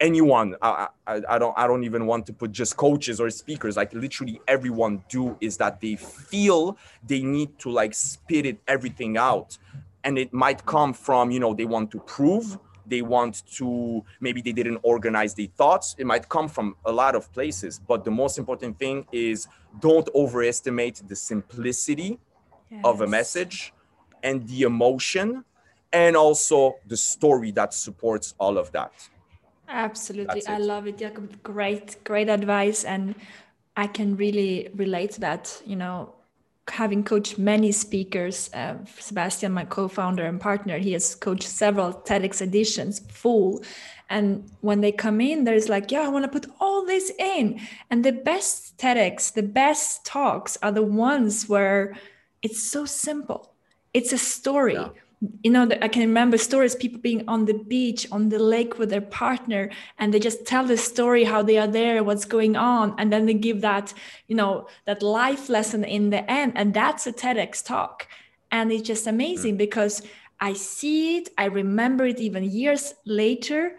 anyone 0.00 0.56
I, 0.60 0.88
I, 1.06 1.20
I 1.28 1.38
don't 1.38 1.54
i 1.56 1.66
don't 1.66 1.84
even 1.84 2.06
want 2.06 2.26
to 2.26 2.32
put 2.32 2.50
just 2.50 2.76
coaches 2.76 3.20
or 3.20 3.30
speakers 3.30 3.76
like 3.76 3.92
literally 3.94 4.40
everyone 4.48 5.04
do 5.08 5.36
is 5.40 5.56
that 5.58 5.80
they 5.80 5.96
feel 5.96 6.76
they 7.06 7.22
need 7.22 7.58
to 7.60 7.70
like 7.70 7.94
spit 7.94 8.46
it 8.46 8.58
everything 8.66 9.16
out. 9.16 9.58
And 10.02 10.18
it 10.18 10.32
might 10.32 10.64
come 10.66 10.92
from 10.92 11.30
you 11.30 11.40
know 11.40 11.54
they 11.54 11.64
want 11.64 11.90
to 11.92 11.98
prove 12.00 12.58
they 12.86 13.00
want 13.00 13.42
to 13.56 14.04
maybe 14.20 14.42
they 14.42 14.52
didn't 14.52 14.80
organize 14.82 15.32
their 15.34 15.46
thoughts. 15.46 15.94
It 15.98 16.06
might 16.06 16.28
come 16.28 16.48
from 16.48 16.76
a 16.84 16.92
lot 16.92 17.14
of 17.14 17.32
places. 17.32 17.80
But 17.90 18.04
the 18.04 18.10
most 18.10 18.36
important 18.36 18.78
thing 18.78 19.06
is 19.10 19.48
don't 19.80 20.08
overestimate 20.14 21.02
the 21.06 21.16
simplicity 21.16 22.18
yes. 22.70 22.82
of 22.84 23.00
a 23.00 23.06
message 23.06 23.72
and 24.22 24.46
the 24.46 24.62
emotion 24.62 25.44
and 25.94 26.14
also 26.14 26.76
the 26.86 26.96
story 26.96 27.52
that 27.52 27.72
supports 27.72 28.34
all 28.38 28.58
of 28.58 28.70
that 28.72 28.92
absolutely 29.68 30.46
i 30.46 30.58
love 30.58 30.86
it 30.86 30.98
Jakob. 30.98 31.42
great 31.42 32.02
great 32.04 32.28
advice 32.28 32.84
and 32.84 33.14
i 33.76 33.86
can 33.86 34.16
really 34.16 34.68
relate 34.74 35.12
to 35.12 35.20
that 35.20 35.62
you 35.64 35.76
know 35.76 36.14
having 36.68 37.04
coached 37.04 37.38
many 37.38 37.72
speakers, 37.72 38.50
uh, 38.54 38.76
Sebastian, 38.98 39.52
my 39.52 39.64
co-founder 39.64 40.24
and 40.24 40.40
partner, 40.40 40.78
he 40.78 40.92
has 40.92 41.14
coached 41.14 41.48
several 41.48 41.92
TEDx 41.92 42.40
editions 42.40 43.00
full. 43.08 43.62
And 44.08 44.50
when 44.60 44.80
they 44.80 44.92
come 44.92 45.20
in, 45.20 45.44
there's 45.44 45.68
like, 45.68 45.90
yeah, 45.90 46.02
I 46.02 46.08
want 46.08 46.24
to 46.24 46.30
put 46.30 46.50
all 46.60 46.84
this 46.86 47.12
in. 47.18 47.60
And 47.90 48.04
the 48.04 48.12
best 48.12 48.78
TEDx, 48.78 49.32
the 49.32 49.42
best 49.42 50.04
talks 50.04 50.56
are 50.62 50.72
the 50.72 50.82
ones 50.82 51.48
where 51.48 51.96
it's 52.42 52.62
so 52.62 52.86
simple. 52.86 53.52
It's 53.92 54.12
a 54.12 54.18
story. 54.18 54.74
Yeah 54.74 54.88
you 55.42 55.50
know 55.50 55.68
i 55.82 55.88
can 55.88 56.02
remember 56.02 56.36
stories 56.38 56.74
people 56.74 57.00
being 57.00 57.24
on 57.28 57.44
the 57.44 57.54
beach 57.54 58.06
on 58.10 58.28
the 58.28 58.38
lake 58.38 58.78
with 58.78 58.90
their 58.90 59.00
partner 59.00 59.70
and 59.98 60.12
they 60.12 60.18
just 60.18 60.46
tell 60.46 60.64
the 60.64 60.76
story 60.76 61.24
how 61.24 61.42
they 61.42 61.58
are 61.58 61.66
there 61.66 62.02
what's 62.02 62.24
going 62.24 62.56
on 62.56 62.94
and 62.98 63.12
then 63.12 63.26
they 63.26 63.34
give 63.34 63.60
that 63.60 63.92
you 64.28 64.36
know 64.36 64.66
that 64.86 65.02
life 65.02 65.48
lesson 65.48 65.84
in 65.84 66.10
the 66.10 66.28
end 66.30 66.52
and 66.56 66.74
that's 66.74 67.06
a 67.06 67.12
tedx 67.12 67.64
talk 67.64 68.08
and 68.50 68.72
it's 68.72 68.86
just 68.86 69.06
amazing 69.06 69.54
mm. 69.54 69.58
because 69.58 70.02
i 70.40 70.52
see 70.52 71.18
it 71.18 71.28
i 71.38 71.44
remember 71.44 72.04
it 72.06 72.20
even 72.20 72.44
years 72.44 72.94
later 73.04 73.76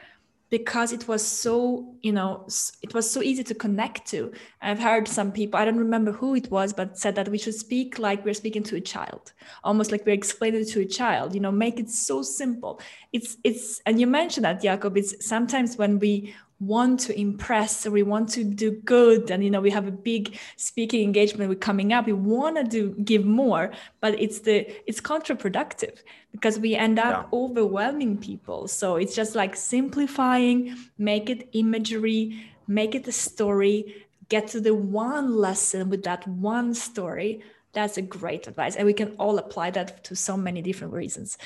because 0.50 0.94
it 0.94 1.08
was 1.08 1.26
so 1.26 1.96
you 2.02 2.12
know 2.12 2.46
it 2.82 2.94
was 2.94 3.10
so 3.10 3.22
easy 3.22 3.44
to 3.44 3.56
connect 3.56 4.06
to. 4.08 4.32
I've 4.62 4.80
heard 4.80 5.08
some 5.08 5.32
people 5.32 5.60
i 5.60 5.66
don't 5.66 5.78
remember 5.78 6.12
who 6.12 6.36
it 6.36 6.50
was 6.52 6.74
but 6.74 6.98
said 6.98 7.16
that 7.16 7.30
we 7.30 7.38
should 7.38 7.56
speak 7.56 8.00
like 8.00 8.24
we're 8.26 8.34
speaking 8.34 8.64
to 8.64 8.76
a 8.76 8.82
child 8.82 9.34
almost 9.64 9.92
like 9.92 10.06
we're 10.06 10.14
explaining 10.14 10.62
it 10.62 10.70
to 10.70 10.82
a 10.82 10.86
child 10.86 11.34
you 11.34 11.42
know 11.42 11.52
make 11.52 11.80
it 11.80 11.90
so 11.90 12.22
simple. 12.22 12.80
It's 13.14 13.38
it's 13.44 13.82
and 13.86 14.00
you 14.00 14.08
mentioned 14.08 14.46
that 14.46 14.62
Jakob 14.62 14.98
it's 14.98 15.26
sometimes 15.26 15.78
when 15.78 16.00
we 16.00 16.34
want 16.60 17.02
to 17.02 17.20
impress 17.20 17.86
or 17.86 17.92
we 17.92 18.02
want 18.02 18.30
to 18.30 18.44
do 18.44 18.72
good 18.72 19.30
and 19.30 19.44
you 19.44 19.50
know 19.50 19.60
we 19.60 19.70
have 19.70 19.88
a 19.88 19.92
big 19.92 20.38
speaking 20.56 21.04
engagement 21.04 21.50
we're 21.50 21.56
coming 21.56 21.92
up 21.92 22.06
we 22.06 22.14
want 22.14 22.56
to 22.56 22.64
do 22.64 22.96
give 23.04 23.26
more 23.26 23.72
but 24.00 24.18
it's 24.20 24.40
the 24.40 24.66
it's 24.88 25.02
counterproductive 25.02 25.98
because 26.32 26.58
we 26.58 26.74
end 26.74 26.98
up 26.98 27.28
yeah. 27.32 27.38
overwhelming 27.38 28.18
people 28.18 28.70
so 28.70 28.96
it's 28.96 29.14
just 29.14 29.36
like 29.36 29.54
simplifying 29.54 30.74
make 30.98 31.30
it 31.30 31.50
imagery 31.52 32.42
make 32.68 32.96
it 32.96 33.06
a 33.06 33.12
story 33.12 34.06
get 34.30 34.48
to 34.48 34.62
the 34.62 34.74
one 34.74 35.36
lesson 35.36 35.90
with 35.90 36.04
that 36.04 36.26
one 36.26 36.74
story 36.74 37.44
that's 37.74 37.98
a 37.98 38.02
great 38.02 38.48
advice 38.48 38.78
and 38.78 38.86
we 38.86 38.94
can 38.94 39.14
all 39.20 39.38
apply 39.40 39.70
that 39.70 40.06
to 40.06 40.16
so 40.16 40.38
many 40.38 40.62
different 40.62 40.94
reasons 40.94 41.38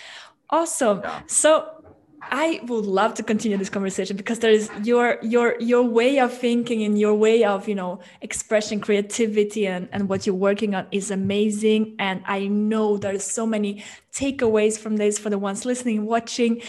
awesome 0.51 1.01
yeah. 1.03 1.21
so 1.25 1.78
I 2.21 2.59
would 2.63 2.85
love 2.85 3.13
to 3.15 3.23
continue 3.23 3.57
this 3.57 3.69
conversation 3.69 4.17
because 4.17 4.39
there 4.39 4.51
is 4.51 4.69
your 4.83 5.17
your 5.21 5.59
your 5.59 5.83
way 5.83 6.19
of 6.19 6.33
thinking 6.33 6.83
and 6.83 6.99
your 6.99 7.13
way 7.13 7.43
of 7.43 7.67
you 7.67 7.75
know 7.75 7.99
expressing 8.21 8.79
creativity 8.79 9.67
and, 9.67 9.87
and 9.91 10.09
what 10.09 10.25
you're 10.25 10.35
working 10.35 10.75
on 10.75 10.87
is 10.91 11.11
amazing. 11.11 11.95
And 11.99 12.23
I 12.25 12.47
know 12.47 12.97
there's 12.97 13.23
so 13.23 13.45
many 13.45 13.83
takeaways 14.13 14.77
from 14.77 14.97
this 14.97 15.17
for 15.17 15.29
the 15.29 15.37
ones 15.37 15.65
listening, 15.65 15.99
and 15.99 16.07
watching. 16.07 16.61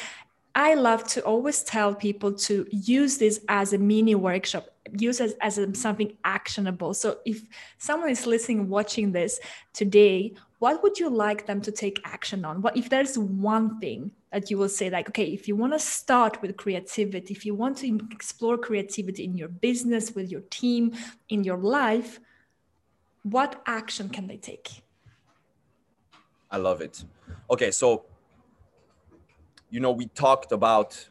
I 0.54 0.74
love 0.74 1.06
to 1.08 1.20
always 1.22 1.62
tell 1.62 1.94
people 1.94 2.32
to 2.32 2.66
use 2.70 3.18
this 3.18 3.40
as 3.48 3.72
a 3.72 3.78
mini 3.78 4.16
workshop, 4.16 4.66
use 4.98 5.20
it 5.20 5.36
as, 5.40 5.58
as 5.58 5.78
something 5.78 6.16
actionable. 6.24 6.92
So 6.92 7.18
if 7.24 7.42
someone 7.78 8.10
is 8.10 8.26
listening, 8.26 8.68
watching 8.68 9.12
this 9.12 9.38
today, 9.72 10.34
what 10.58 10.82
would 10.82 10.98
you 10.98 11.08
like 11.08 11.46
them 11.46 11.60
to 11.62 11.70
take 11.70 12.00
action 12.04 12.44
on? 12.44 12.62
What 12.62 12.76
if 12.76 12.88
there's 12.88 13.16
one 13.16 13.78
thing 13.78 14.10
that 14.32 14.50
you 14.50 14.56
will 14.56 14.68
say 14.68 14.90
like 14.90 15.08
okay 15.08 15.26
if 15.26 15.48
you 15.48 15.56
want 15.56 15.72
to 15.72 15.78
start 15.78 16.40
with 16.42 16.56
creativity 16.56 17.34
if 17.34 17.44
you 17.44 17.54
want 17.54 17.78
to 17.78 17.98
explore 18.12 18.56
creativity 18.56 19.24
in 19.24 19.36
your 19.36 19.48
business 19.48 20.14
with 20.14 20.30
your 20.30 20.42
team 20.50 20.92
in 21.28 21.44
your 21.44 21.58
life 21.58 22.20
what 23.22 23.62
action 23.66 24.08
can 24.08 24.26
they 24.26 24.36
take? 24.36 24.82
I 26.50 26.56
love 26.56 26.80
it. 26.80 27.04
Okay 27.50 27.70
so 27.70 28.04
you 29.70 29.80
know 29.80 29.92
we 29.92 30.06
talked 30.06 30.52
about 30.52 31.08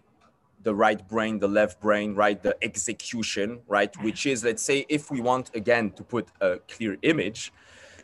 the 0.61 0.75
right 0.75 1.07
brain 1.07 1.39
the 1.39 1.47
left 1.47 1.79
brain 1.79 2.13
right 2.13 2.43
the 2.43 2.53
execution 2.61 3.61
right 3.67 3.95
which 4.03 4.25
is 4.25 4.43
let's 4.43 4.61
say 4.61 4.85
if 4.89 5.09
we 5.09 5.21
want 5.21 5.49
again 5.55 5.89
to 5.91 6.03
put 6.03 6.27
a 6.41 6.57
clear 6.67 6.97
image 7.03 7.53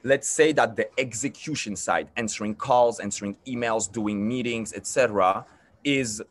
let's 0.05 0.27
say 0.27 0.53
that 0.53 0.75
the 0.75 0.87
execution 0.99 1.75
side 1.75 2.07
answering 2.15 2.53
calls 2.53 2.99
answering 2.99 3.35
emails 3.47 3.91
doing 3.91 4.25
meetings 4.25 4.71
etc 4.73 5.43
is 5.83 6.21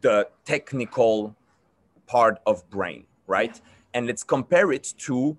the 0.00 0.28
technical 0.44 1.34
part 2.06 2.38
of 2.46 2.68
brain 2.70 3.04
right? 3.26 3.60
And 3.94 4.06
let's 4.06 4.22
compare 4.22 4.70
it 4.72 4.94
to 4.98 5.36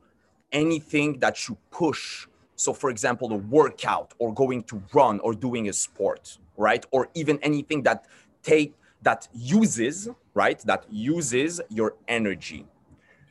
anything 0.52 1.20
that 1.20 1.48
you 1.48 1.58
push. 1.72 2.28
So 2.56 2.74
for 2.74 2.90
example 2.90 3.32
a 3.32 3.38
workout 3.38 4.14
or 4.20 4.34
going 4.34 4.64
to 4.64 4.82
run 4.94 5.20
or 5.22 5.34
doing 5.34 5.70
a 5.70 5.74
sport 5.74 6.38
right? 6.58 6.86
Or 6.92 7.10
even 7.14 7.40
anything 7.42 7.84
that 7.84 8.06
take 8.44 8.74
that 9.02 9.30
uses 9.34 10.10
right? 10.34 10.60
That 10.66 10.86
uses 10.92 11.62
your 11.70 11.96
energy. 12.08 12.66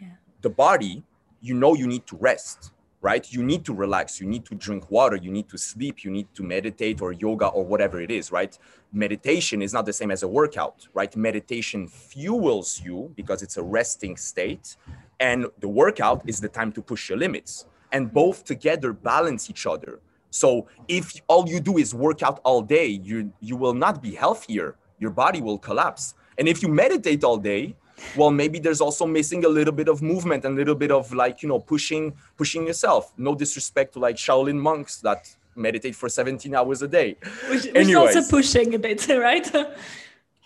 Yeah. 0.00 0.08
the 0.40 0.50
body 0.50 1.02
you 1.42 1.54
know 1.54 1.74
you 1.74 1.86
need 1.86 2.06
to 2.06 2.16
rest 2.16 2.72
right? 3.04 3.30
You 3.30 3.42
need 3.42 3.66
to 3.66 3.74
relax, 3.74 4.18
you 4.18 4.26
need 4.26 4.46
to 4.46 4.54
drink 4.54 4.90
water, 4.90 5.16
you 5.16 5.30
need 5.30 5.50
to 5.50 5.58
sleep, 5.58 6.04
you 6.04 6.10
need 6.10 6.26
to 6.34 6.42
meditate 6.42 7.02
or 7.02 7.12
yoga 7.12 7.48
or 7.48 7.62
whatever 7.62 8.00
it 8.00 8.10
is, 8.10 8.32
right? 8.32 8.58
Meditation 8.94 9.60
is 9.60 9.74
not 9.74 9.84
the 9.84 9.92
same 9.92 10.10
as 10.10 10.22
a 10.22 10.28
workout, 10.28 10.88
right? 10.94 11.14
Meditation 11.14 11.86
fuels 11.86 12.80
you 12.82 13.12
because 13.14 13.42
it's 13.42 13.58
a 13.58 13.62
resting 13.62 14.16
state, 14.16 14.76
and 15.20 15.44
the 15.60 15.68
workout 15.68 16.22
is 16.26 16.40
the 16.40 16.48
time 16.48 16.72
to 16.72 16.80
push 16.80 17.10
your 17.10 17.18
limits. 17.18 17.66
And 17.92 18.10
both 18.10 18.44
together 18.44 18.94
balance 18.94 19.50
each 19.50 19.66
other. 19.66 20.00
So 20.30 20.66
if 20.88 21.20
all 21.28 21.46
you 21.46 21.60
do 21.60 21.76
is 21.76 21.94
work 21.94 22.22
out 22.22 22.40
all 22.42 22.62
day, 22.62 22.86
you 22.86 23.30
you 23.40 23.56
will 23.56 23.74
not 23.74 24.02
be 24.02 24.12
healthier. 24.14 24.76
Your 24.98 25.10
body 25.10 25.40
will 25.42 25.58
collapse. 25.58 26.14
And 26.38 26.48
if 26.48 26.62
you 26.62 26.68
meditate 26.68 27.22
all 27.22 27.36
day, 27.36 27.76
well 28.16 28.30
maybe 28.30 28.58
there's 28.58 28.80
also 28.80 29.06
missing 29.06 29.44
a 29.44 29.48
little 29.48 29.72
bit 29.72 29.88
of 29.88 30.02
movement 30.02 30.44
and 30.44 30.54
a 30.54 30.56
little 30.56 30.74
bit 30.74 30.90
of 30.90 31.12
like 31.12 31.42
you 31.42 31.48
know 31.48 31.58
pushing 31.58 32.14
pushing 32.36 32.66
yourself. 32.66 33.12
No 33.16 33.34
disrespect 33.34 33.94
to 33.94 33.98
like 33.98 34.16
shaolin 34.16 34.56
monks 34.56 34.98
that 34.98 35.34
meditate 35.56 35.94
for 35.94 36.08
17 36.08 36.54
hours 36.54 36.82
a 36.82 36.88
day. 36.88 37.16
Which, 37.48 37.64
which 37.64 37.88
is 37.88 37.94
also 37.94 38.22
pushing 38.28 38.74
a 38.74 38.78
bit 38.78 39.06
right? 39.08 39.48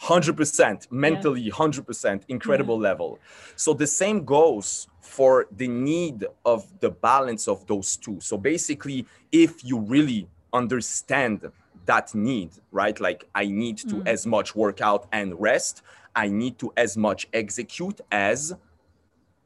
100% 0.02 0.92
mentally 0.92 1.40
yeah. 1.40 1.52
100% 1.52 2.22
incredible 2.28 2.76
yeah. 2.76 2.88
level. 2.88 3.18
So 3.56 3.74
the 3.74 3.86
same 3.86 4.24
goes 4.24 4.86
for 5.00 5.46
the 5.50 5.66
need 5.66 6.24
of 6.44 6.68
the 6.80 6.90
balance 6.90 7.48
of 7.48 7.66
those 7.66 7.96
two. 7.96 8.20
So 8.20 8.36
basically 8.36 9.06
if 9.32 9.64
you 9.64 9.78
really 9.78 10.28
understand 10.52 11.50
that 11.90 12.14
need 12.14 12.50
right 12.70 13.00
like 13.00 13.20
i 13.34 13.44
need 13.46 13.78
to 13.78 13.96
mm. 13.96 14.06
as 14.14 14.26
much 14.26 14.48
workout 14.54 15.02
and 15.10 15.28
rest 15.40 15.82
I 16.18 16.28
need 16.28 16.58
to 16.58 16.72
as 16.76 16.96
much 16.96 17.28
execute 17.32 18.00
as 18.10 18.54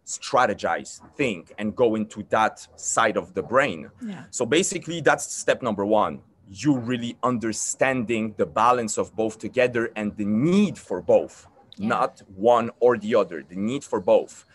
strategize, 0.07 1.01
think, 1.17 1.53
and 1.59 1.77
go 1.77 1.95
into 1.95 2.25
that 2.31 2.67
side 2.77 3.19
of 3.19 3.35
the 3.35 3.43
brain. 3.43 3.91
Yeah. 4.01 4.25
So 4.31 4.47
basically, 4.47 5.03
that's 5.03 5.25
step 5.33 5.61
number 5.63 5.85
one. 5.85 6.23
You 6.49 6.79
really 6.79 7.19
understanding 7.23 8.35
the 8.39 8.47
balance 8.47 8.97
of 8.97 9.15
both 9.15 9.39
together 9.39 9.93
and 9.97 10.17
the 10.17 10.25
need 10.25 10.79
for 10.79 11.03
both, 11.03 11.47
yeah. 11.77 11.89
not 11.89 12.23
one 12.35 12.71
or 12.81 12.97
the 12.97 13.15
other, 13.15 13.45
the 13.47 13.57
need 13.57 13.85
for 13.85 14.01
both. 14.01 14.47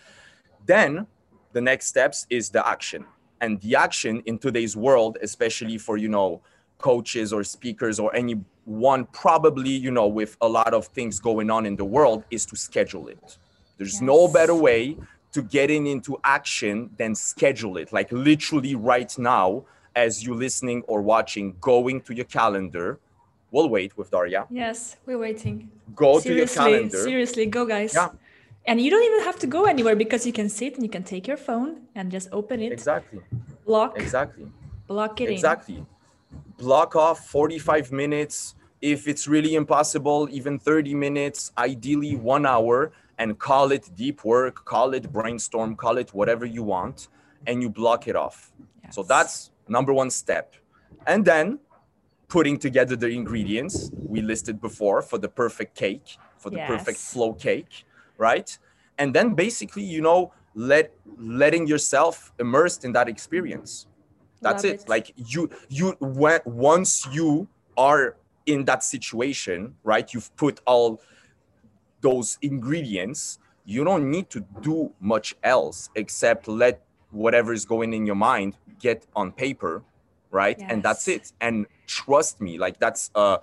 Then 0.65 1.05
the 1.53 1.61
next 1.61 1.85
steps 1.85 2.25
is 2.31 2.49
the 2.49 2.67
action. 2.67 3.05
And 3.39 3.61
the 3.61 3.75
action 3.75 4.23
in 4.25 4.39
today's 4.39 4.75
world, 4.75 5.19
especially 5.21 5.77
for, 5.77 5.97
you 5.97 6.09
know, 6.09 6.41
coaches 6.77 7.33
or 7.33 7.43
speakers 7.43 7.99
or 7.99 8.15
any 8.15 8.35
one 8.65 9.05
probably 9.05 9.69
you 9.69 9.91
know 9.91 10.07
with 10.07 10.37
a 10.41 10.47
lot 10.47 10.73
of 10.73 10.87
things 10.87 11.19
going 11.19 11.49
on 11.49 11.65
in 11.65 11.75
the 11.75 11.85
world 11.85 12.23
is 12.31 12.45
to 12.45 12.55
schedule 12.55 13.07
it 13.07 13.37
there's 13.77 13.93
yes. 13.93 14.01
no 14.01 14.27
better 14.27 14.55
way 14.55 14.97
to 15.31 15.41
getting 15.41 15.87
into 15.87 16.17
action 16.23 16.89
than 16.97 17.15
schedule 17.15 17.77
it 17.77 17.91
like 17.93 18.11
literally 18.11 18.75
right 18.75 19.17
now 19.17 19.63
as 19.95 20.23
you're 20.23 20.35
listening 20.35 20.81
or 20.87 21.01
watching 21.01 21.55
going 21.61 22.01
to 22.01 22.13
your 22.13 22.25
calendar 22.25 22.99
we'll 23.51 23.69
wait 23.69 23.97
with 23.97 24.11
Daria. 24.11 24.45
Yes, 24.49 24.97
we're 25.05 25.17
waiting. 25.17 25.69
Go 25.95 26.19
seriously, 26.19 26.31
to 26.31 26.37
your 26.37 26.47
calendar. 26.47 27.03
Seriously, 27.03 27.45
go 27.45 27.65
guys. 27.65 27.93
Yeah. 27.93 28.09
And 28.65 28.81
you 28.81 28.91
don't 28.91 29.03
even 29.03 29.21
have 29.21 29.39
to 29.39 29.47
go 29.47 29.63
anywhere 29.65 29.95
because 29.95 30.25
you 30.25 30.33
can 30.33 30.49
sit 30.49 30.75
and 30.75 30.83
you 30.83 30.89
can 30.89 31.03
take 31.03 31.25
your 31.25 31.37
phone 31.37 31.83
and 31.95 32.11
just 32.11 32.27
open 32.33 32.61
it, 32.61 32.73
Exactly. 32.73 33.21
block, 33.65 33.97
Exactly. 33.97 34.51
block 34.87 35.21
it 35.21 35.29
in. 35.29 35.87
Block 36.57 36.95
off 36.95 37.27
45 37.27 37.91
minutes. 37.91 38.55
If 38.81 39.07
it's 39.07 39.27
really 39.27 39.55
impossible, 39.55 40.27
even 40.31 40.59
30 40.59 40.93
minutes, 40.93 41.51
ideally 41.57 42.15
one 42.15 42.45
hour, 42.45 42.91
and 43.17 43.39
call 43.39 43.71
it 43.71 43.89
deep 43.95 44.23
work, 44.23 44.65
call 44.65 44.93
it 44.93 45.11
brainstorm, 45.11 45.75
call 45.75 45.97
it 45.97 46.13
whatever 46.13 46.45
you 46.45 46.63
want, 46.63 47.07
and 47.47 47.61
you 47.61 47.69
block 47.69 48.07
it 48.07 48.15
off. 48.15 48.51
So 48.91 49.03
that's 49.03 49.51
number 49.67 49.93
one 49.93 50.09
step. 50.09 50.53
And 51.05 51.25
then 51.25 51.59
putting 52.27 52.57
together 52.59 52.95
the 52.95 53.07
ingredients 53.07 53.91
we 53.93 54.21
listed 54.21 54.61
before 54.61 55.01
for 55.01 55.17
the 55.17 55.29
perfect 55.29 55.75
cake, 55.75 56.17
for 56.37 56.49
the 56.49 56.59
perfect 56.67 56.97
flow 56.97 57.33
cake, 57.33 57.85
right? 58.17 58.57
And 58.97 59.13
then 59.13 59.33
basically, 59.33 59.83
you 59.83 60.01
know, 60.01 60.33
let 60.53 60.91
letting 61.17 61.67
yourself 61.67 62.33
immersed 62.39 62.83
in 62.83 62.91
that 62.93 63.07
experience. 63.07 63.87
That's 64.41 64.63
it. 64.63 64.81
it. 64.81 64.89
Like 64.89 65.13
you 65.15 65.49
you 65.69 65.95
when 65.99 66.39
once 66.45 67.07
you 67.11 67.47
are 67.77 68.15
in 68.45 68.65
that 68.65 68.83
situation, 68.83 69.75
right? 69.83 70.13
You've 70.13 70.35
put 70.37 70.61
all 70.65 71.01
those 72.01 72.37
ingredients, 72.41 73.39
you 73.65 73.83
don't 73.83 74.09
need 74.09 74.29
to 74.29 74.45
do 74.61 74.93
much 74.99 75.35
else 75.43 75.89
except 75.95 76.47
let 76.47 76.81
whatever 77.11 77.53
is 77.53 77.65
going 77.65 77.93
in 77.93 78.05
your 78.05 78.15
mind 78.15 78.55
get 78.79 79.05
on 79.15 79.31
paper, 79.31 79.83
right? 80.31 80.57
And 80.59 80.83
that's 80.83 81.07
it. 81.07 81.33
And 81.41 81.65
trust 81.87 82.39
me, 82.39 82.57
like 82.57 82.79
that's 82.79 83.11
a 83.15 83.39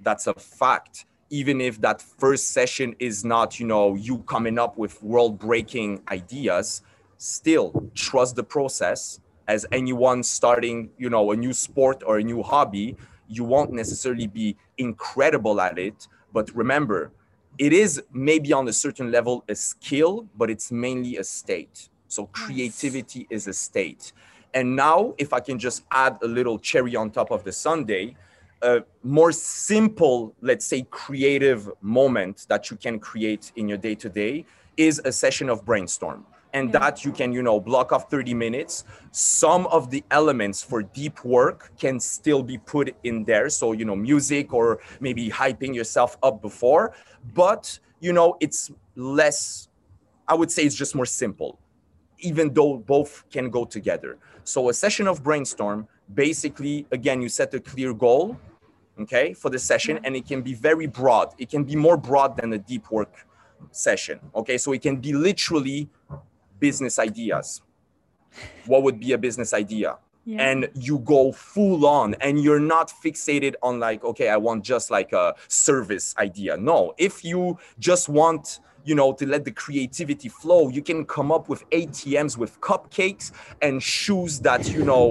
that's 0.00 0.26
a 0.26 0.34
fact. 0.34 1.06
Even 1.30 1.60
if 1.60 1.80
that 1.80 2.00
first 2.00 2.50
session 2.50 2.94
is 3.00 3.24
not, 3.24 3.58
you 3.58 3.66
know, 3.66 3.94
you 3.94 4.18
coming 4.18 4.58
up 4.58 4.76
with 4.76 5.02
world-breaking 5.02 6.02
ideas, 6.08 6.82
still 7.16 7.90
trust 7.94 8.36
the 8.36 8.44
process. 8.44 9.18
As 9.46 9.66
anyone 9.72 10.22
starting, 10.22 10.90
you 10.98 11.10
know, 11.10 11.32
a 11.32 11.36
new 11.36 11.52
sport 11.52 12.02
or 12.06 12.18
a 12.18 12.22
new 12.22 12.42
hobby, 12.42 12.96
you 13.28 13.44
won't 13.44 13.72
necessarily 13.72 14.26
be 14.26 14.56
incredible 14.78 15.60
at 15.60 15.78
it. 15.78 16.08
But 16.32 16.54
remember, 16.54 17.10
it 17.58 17.72
is 17.72 18.02
maybe 18.12 18.52
on 18.52 18.66
a 18.68 18.72
certain 18.72 19.10
level 19.10 19.44
a 19.48 19.54
skill, 19.54 20.26
but 20.36 20.50
it's 20.50 20.72
mainly 20.72 21.18
a 21.18 21.24
state. 21.24 21.88
So 22.08 22.26
creativity 22.26 23.26
is 23.30 23.46
a 23.46 23.52
state. 23.52 24.12
And 24.54 24.76
now, 24.76 25.14
if 25.18 25.32
I 25.32 25.40
can 25.40 25.58
just 25.58 25.84
add 25.90 26.18
a 26.22 26.26
little 26.26 26.58
cherry 26.58 26.94
on 26.96 27.10
top 27.10 27.30
of 27.30 27.44
the 27.44 27.52
sundae, 27.52 28.14
a 28.62 28.82
more 29.02 29.32
simple, 29.32 30.34
let's 30.40 30.64
say, 30.64 30.86
creative 30.90 31.70
moment 31.82 32.46
that 32.48 32.70
you 32.70 32.76
can 32.76 32.98
create 32.98 33.52
in 33.56 33.68
your 33.68 33.78
day 33.78 33.94
to 33.96 34.08
day 34.08 34.46
is 34.76 35.00
a 35.04 35.12
session 35.12 35.48
of 35.48 35.64
brainstorm. 35.64 36.24
And 36.54 36.72
Yeah. 36.72 36.78
that 36.78 37.04
you 37.04 37.12
can, 37.12 37.32
you 37.32 37.42
know, 37.42 37.58
block 37.60 37.92
off 37.92 38.08
30 38.08 38.32
minutes. 38.32 38.84
Some 39.10 39.66
of 39.66 39.90
the 39.90 40.02
elements 40.10 40.62
for 40.62 40.82
deep 40.82 41.24
work 41.24 41.72
can 41.78 42.00
still 42.00 42.42
be 42.42 42.58
put 42.58 42.94
in 43.02 43.24
there. 43.24 43.50
So, 43.50 43.72
you 43.72 43.84
know, 43.84 43.96
music 43.96 44.54
or 44.54 44.78
maybe 45.00 45.28
hyping 45.28 45.74
yourself 45.74 46.16
up 46.22 46.40
before, 46.40 46.94
but, 47.34 47.78
you 48.00 48.12
know, 48.12 48.36
it's 48.40 48.70
less, 48.94 49.68
I 50.28 50.34
would 50.34 50.50
say 50.50 50.62
it's 50.62 50.76
just 50.76 50.94
more 50.94 51.06
simple 51.06 51.58
even 52.18 52.52
though 52.54 52.78
both 52.78 53.24
can 53.30 53.50
go 53.50 53.64
together. 53.64 54.18
So 54.44 54.68
a 54.68 54.74
session 54.74 55.06
of 55.06 55.22
brainstorm, 55.22 55.88
basically, 56.14 56.86
again, 56.90 57.20
you 57.20 57.28
set 57.28 57.52
a 57.54 57.60
clear 57.60 57.92
goal, 57.92 58.38
okay, 59.00 59.34
for 59.34 59.50
the 59.50 59.58
session, 59.58 60.00
and 60.04 60.16
it 60.16 60.26
can 60.26 60.40
be 60.42 60.54
very 60.54 60.86
broad. 60.86 61.34
It 61.38 61.50
can 61.50 61.64
be 61.64 61.76
more 61.76 61.96
broad 61.96 62.36
than 62.36 62.52
a 62.52 62.58
deep 62.58 62.90
work 62.90 63.26
session, 63.72 64.20
okay? 64.34 64.58
So 64.58 64.72
it 64.72 64.82
can 64.82 64.96
be 64.96 65.12
literally 65.12 65.88
business 66.66 66.98
ideas. 67.10 67.46
What 68.70 68.80
would 68.84 68.98
be 69.06 69.10
a 69.12 69.18
business 69.18 69.52
idea? 69.64 69.90
Yeah. 70.26 70.50
and 70.50 70.60
you 70.88 70.96
go 71.00 71.32
full 71.32 71.82
on 72.00 72.08
and 72.26 72.34
you're 72.44 72.66
not 72.76 72.86
fixated 73.04 73.54
on 73.66 73.74
like 73.88 74.00
okay 74.10 74.28
i 74.36 74.38
want 74.46 74.64
just 74.72 74.86
like 74.98 75.10
a 75.24 75.26
service 75.66 76.06
idea 76.26 76.52
no 76.72 76.78
if 77.08 77.14
you 77.30 77.40
just 77.88 78.04
want 78.20 78.44
you 78.88 78.94
know 79.00 79.12
to 79.20 79.24
let 79.34 79.42
the 79.48 79.54
creativity 79.64 80.30
flow 80.30 80.62
you 80.76 80.82
can 80.90 81.00
come 81.16 81.30
up 81.36 81.44
with 81.52 81.60
atms 81.80 82.32
with 82.42 82.52
cupcakes 82.68 83.26
and 83.66 83.74
shoes 83.82 84.32
that 84.48 84.62
you 84.74 84.82
know 84.90 85.06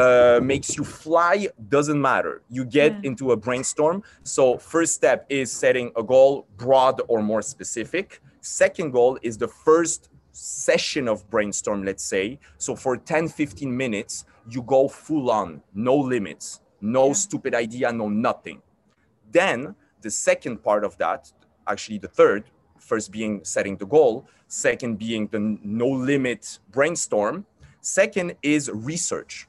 uh, 0.00 0.38
makes 0.52 0.68
you 0.78 0.84
fly 0.84 1.36
doesn't 1.76 2.00
matter 2.10 2.34
you 2.56 2.62
get 2.80 2.92
Yeah. 2.92 3.08
into 3.10 3.24
a 3.32 3.36
brainstorm 3.46 3.98
so 4.22 4.42
first 4.72 4.92
step 5.00 5.18
is 5.40 5.48
setting 5.64 5.86
a 6.02 6.02
goal 6.14 6.32
broad 6.64 6.96
or 7.10 7.18
more 7.32 7.42
specific 7.54 8.06
second 8.40 8.88
goal 8.98 9.12
is 9.28 9.34
the 9.44 9.48
first 9.66 10.00
session 10.36 11.06
of 11.08 11.28
brainstorm 11.30 11.84
let's 11.84 12.02
say 12.04 12.38
so 12.58 12.74
for 12.74 12.96
10 12.96 13.28
15 13.28 13.74
minutes 13.76 14.24
you 14.50 14.62
go 14.62 14.88
full 14.88 15.30
on 15.30 15.62
no 15.72 15.94
limits 15.96 16.60
no 16.80 17.06
Yeah. 17.08 17.12
stupid 17.12 17.54
idea 17.54 17.92
no 17.92 18.08
nothing 18.08 18.60
then 19.30 19.74
the 20.02 20.10
second 20.10 20.62
part 20.62 20.84
of 20.84 20.96
that 20.98 21.32
actually 21.68 21.98
the 21.98 22.08
third 22.08 22.50
first 22.78 23.12
being 23.12 23.44
setting 23.44 23.76
the 23.76 23.86
goal 23.86 24.26
second 24.48 24.98
being 24.98 25.28
the 25.28 25.38
no 25.62 25.86
limit 25.88 26.58
brainstorm 26.72 27.46
second 27.80 28.34
is 28.42 28.68
research 28.70 29.46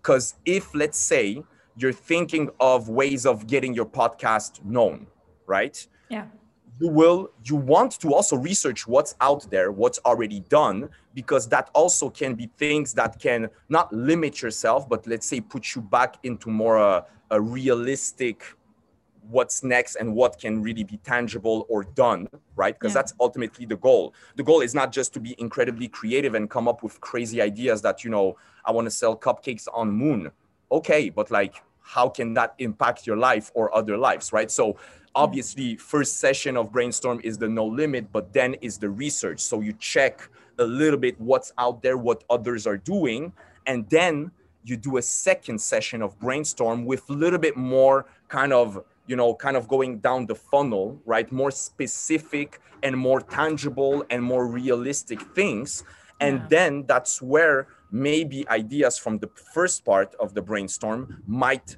because 0.00 0.36
if 0.44 0.72
let's 0.74 0.98
say 0.98 1.42
you're 1.76 1.92
thinking 1.92 2.48
of 2.60 2.88
ways 2.88 3.26
of 3.26 3.46
getting 3.48 3.74
your 3.74 3.86
podcast 3.86 4.64
known 4.64 5.06
right 5.46 5.86
yeah. 6.08 6.26
You 6.80 6.88
will 6.88 7.30
you 7.44 7.56
want 7.56 7.92
to 8.00 8.14
also 8.14 8.36
research 8.36 8.86
what's 8.86 9.14
out 9.20 9.48
there 9.50 9.72
what's 9.72 9.98
already 10.04 10.40
done 10.48 10.88
because 11.14 11.48
that 11.48 11.70
also 11.74 12.08
can 12.10 12.34
be 12.34 12.48
things 12.56 12.94
that 12.94 13.18
can 13.18 13.48
not 13.68 13.92
limit 13.92 14.40
yourself 14.42 14.88
but 14.88 15.06
let's 15.06 15.26
say 15.26 15.40
put 15.40 15.74
you 15.74 15.82
back 15.82 16.16
into 16.22 16.48
more 16.50 16.78
uh, 16.78 17.02
a 17.30 17.40
realistic 17.40 18.42
what's 19.30 19.62
next 19.62 19.96
and 19.96 20.14
what 20.14 20.38
can 20.38 20.62
really 20.62 20.84
be 20.84 20.96
tangible 20.98 21.66
or 21.68 21.84
done 21.84 22.26
right? 22.56 22.74
Because 22.78 22.92
Yeah. 22.92 23.02
that's 23.02 23.14
ultimately 23.20 23.66
the 23.66 23.76
goal. 23.76 24.12
The 24.34 24.42
goal 24.42 24.62
is 24.62 24.74
not 24.74 24.90
just 24.90 25.12
to 25.14 25.20
be 25.20 25.36
incredibly 25.38 25.86
creative 25.86 26.34
and 26.34 26.50
come 26.50 26.66
up 26.66 26.82
with 26.82 27.00
crazy 27.00 27.40
ideas 27.40 27.82
that 27.82 28.02
you 28.04 28.10
know 28.10 28.36
i 28.64 28.72
want 28.72 28.86
to 28.86 28.90
sell 28.90 29.16
cupcakes 29.16 29.66
on 29.72 29.90
moon. 29.90 30.30
Okay 30.72 31.10
but 31.10 31.30
like 31.30 31.62
how 31.82 32.08
can 32.08 32.34
that 32.34 32.54
impact 32.58 33.06
your 33.06 33.16
life 33.16 33.50
or 33.54 33.74
other 33.74 33.96
lives 33.96 34.32
right? 34.32 34.50
So 34.50 34.76
obviously 35.18 35.74
first 35.76 36.12
session 36.20 36.56
of 36.56 36.70
brainstorm 36.76 37.18
is 37.24 37.36
the 37.38 37.48
no 37.48 37.66
limit 37.66 38.04
but 38.12 38.32
then 38.32 38.54
is 38.68 38.78
the 38.78 38.88
research. 38.88 39.40
So 39.40 39.60
you 39.66 39.72
check 39.92 40.14
a 40.58 40.64
little 40.64 41.00
bit 41.06 41.14
what's 41.20 41.50
out 41.58 41.82
there 41.82 41.98
what 42.08 42.22
others 42.30 42.62
are 42.70 42.76
doing 42.76 43.32
and 43.66 43.78
then 43.90 44.30
you 44.68 44.76
do 44.76 44.96
a 44.98 45.02
second 45.02 45.58
session 45.60 46.02
of 46.02 46.18
brainstorm 46.20 46.84
with 46.84 47.02
a 47.10 47.12
little 47.24 47.38
bit 47.46 47.56
more 47.56 48.06
kind 48.28 48.52
of 48.52 48.68
you 49.10 49.16
know 49.16 49.34
kind 49.34 49.56
of 49.56 49.66
going 49.66 49.98
down 49.98 50.20
the 50.26 50.34
funnel 50.50 50.86
right? 51.04 51.28
More 51.32 51.50
specific 51.50 52.60
and 52.84 52.96
more 52.96 53.20
tangible 53.20 54.04
and 54.10 54.22
more 54.22 54.46
realistic 54.46 55.20
things. 55.38 55.82
And 56.20 56.34
Yeah. 56.38 56.46
then 56.54 56.72
that's 56.86 57.14
where 57.32 57.66
maybe 57.90 58.38
ideas 58.48 58.94
from 58.98 59.18
the 59.18 59.30
first 59.54 59.84
part 59.84 60.14
of 60.22 60.28
the 60.36 60.42
brainstorm 60.42 61.00
might 61.26 61.76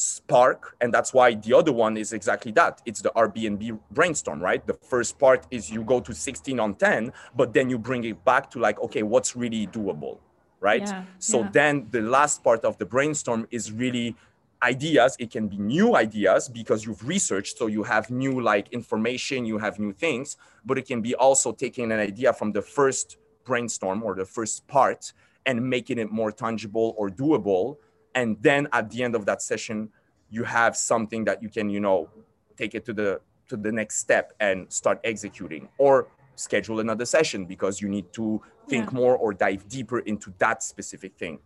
spark 0.00 0.76
and 0.80 0.94
that's 0.94 1.12
why 1.12 1.34
the 1.34 1.52
other 1.52 1.72
one 1.72 1.98
is 1.98 2.14
exactly 2.14 2.50
that. 2.52 2.80
It's 2.86 3.02
the 3.02 3.10
airbnb 3.10 3.78
brainstorm 3.90 4.40
right? 4.40 4.66
The 4.66 4.74
first 4.74 5.18
part 5.18 5.46
is 5.50 5.70
you 5.70 5.84
go 5.84 6.00
to 6.00 6.14
16 6.14 6.58
on 6.58 6.74
10 6.74 7.12
but 7.36 7.52
then 7.52 7.68
you 7.68 7.78
bring 7.78 8.04
it 8.04 8.24
back 8.24 8.50
to 8.52 8.58
like 8.58 8.80
okay 8.80 9.02
what's 9.02 9.36
really 9.36 9.66
doable 9.66 10.18
right? 10.60 10.86
Yeah, 10.86 11.04
so 11.18 11.40
yeah. 11.40 11.50
then 11.52 11.86
the 11.90 12.00
last 12.00 12.42
part 12.42 12.64
of 12.64 12.78
the 12.78 12.86
brainstorm 12.86 13.46
is 13.50 13.72
really 13.72 14.16
ideas. 14.62 15.16
It 15.18 15.30
can 15.30 15.48
be 15.48 15.58
new 15.58 15.96
ideas 15.96 16.48
because 16.48 16.84
you've 16.86 17.06
researched 17.06 17.58
so 17.58 17.66
you 17.66 17.82
have 17.82 18.10
new 18.10 18.40
like 18.40 18.68
information 18.72 19.44
you 19.44 19.58
have 19.58 19.78
new 19.78 19.92
things 19.92 20.38
but 20.64 20.78
it 20.78 20.86
can 20.86 21.02
be 21.02 21.14
also 21.14 21.52
taking 21.52 21.92
an 21.92 22.00
idea 22.00 22.32
from 22.32 22.52
the 22.52 22.62
first 22.62 23.18
brainstorm 23.44 24.02
or 24.02 24.14
the 24.14 24.24
first 24.24 24.66
part 24.66 25.12
and 25.44 25.62
making 25.62 25.98
it 25.98 26.10
more 26.10 26.32
tangible 26.32 26.94
or 26.96 27.10
doable 27.10 27.76
and 28.14 28.36
then 28.40 28.68
at 28.72 28.90
the 28.90 29.02
end 29.02 29.14
of 29.14 29.24
that 29.26 29.42
session 29.42 29.88
you 30.30 30.44
have 30.44 30.76
something 30.76 31.24
that 31.24 31.42
you 31.42 31.48
can 31.48 31.68
you 31.70 31.80
know 31.80 32.08
take 32.56 32.74
it 32.74 32.84
to 32.84 32.92
the 32.92 33.20
to 33.48 33.56
the 33.56 33.72
next 33.72 33.98
step 33.98 34.32
and 34.40 34.72
start 34.72 35.00
executing 35.04 35.68
or 35.78 36.08
schedule 36.36 36.80
another 36.80 37.04
session 37.04 37.44
because 37.44 37.80
you 37.80 37.88
need 37.88 38.12
to 38.12 38.40
think 38.68 38.86
Yeah. 38.92 38.98
more 38.98 39.16
or 39.16 39.32
dive 39.34 39.68
deeper 39.68 39.98
into 40.00 40.32
that 40.38 40.62
specific 40.62 41.16
thing 41.16 41.38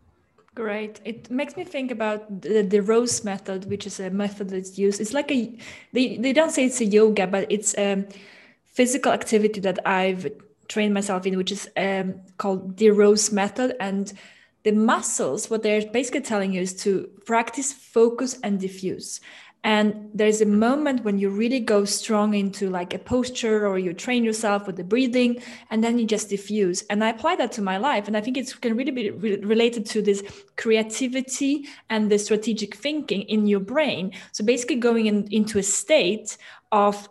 Great. 0.55 1.01
It 1.05 1.31
makes 1.33 1.57
me 1.57 1.65
think 1.65 1.91
about 1.91 2.43
the, 2.43 2.63
the 2.63 2.81
rose 2.81 3.25
method, 3.25 3.69
which 3.69 3.89
is 3.89 3.99
a 3.99 4.09
method 4.11 4.51
that's 4.51 4.79
used. 4.79 5.01
It's 5.01 5.13
like 5.13 5.29
a 5.33 5.59
they, 5.93 6.17
they 6.17 6.33
don't 6.33 6.51
say 6.53 6.65
it's 6.67 6.81
a 6.81 6.85
yoga, 6.85 7.27
but 7.27 7.51
it's 7.51 7.75
a 7.77 8.07
physical 8.65 9.11
activity 9.11 9.61
that 9.63 9.85
I've 9.85 10.31
trained 10.69 10.95
myself 10.95 11.27
in, 11.27 11.37
which 11.37 11.51
is 11.51 11.69
um, 11.77 12.21
called 12.39 12.77
the 12.77 12.91
rose 12.91 13.33
method. 13.33 13.75
And 13.81 14.13
the 14.65 14.73
muscles, 14.73 15.49
what 15.51 15.63
they're 15.63 15.87
basically 15.87 16.23
telling 16.23 16.53
you 16.53 16.63
is 16.63 16.75
to 16.83 17.09
practice 17.25 17.73
focus 17.73 18.39
and 18.43 18.59
diffuse. 18.59 19.21
and 19.65 20.11
there's 20.13 20.43
a 20.43 20.47
moment 20.47 21.05
when 21.05 21.19
you 21.19 21.31
really 21.31 21.59
go 21.59 21.87
strong 21.87 22.35
into 22.35 22.69
like 22.69 22.93
a 22.93 22.99
posture 22.99 23.67
or 23.67 23.79
you 23.79 23.95
train 23.95 24.23
yourself 24.23 24.67
with 24.67 24.77
the 24.77 24.85
breathing 24.85 25.43
and 25.71 25.83
then 25.83 25.99
you 25.99 26.07
just 26.07 26.29
diffuse 26.29 26.83
and 26.91 27.03
i 27.03 27.09
apply 27.09 27.35
that 27.35 27.51
to 27.51 27.63
my 27.63 27.79
life 27.79 28.07
and 28.07 28.17
i 28.17 28.21
think 28.21 28.37
it's 28.37 28.53
can 28.55 28.77
really 28.77 28.91
be 28.91 29.11
re- 29.11 29.41
related 29.55 29.87
to 29.87 30.03
this 30.03 30.23
creativity 30.57 31.67
and 31.89 32.11
the 32.11 32.19
strategic 32.19 32.77
thinking 32.77 33.23
in 33.23 33.47
your 33.47 33.61
brain 33.61 34.13
so 34.33 34.45
basically 34.45 34.77
going 34.77 35.07
in, 35.07 35.27
into 35.31 35.59
a 35.59 35.63
state 35.63 36.37
of 36.71 37.09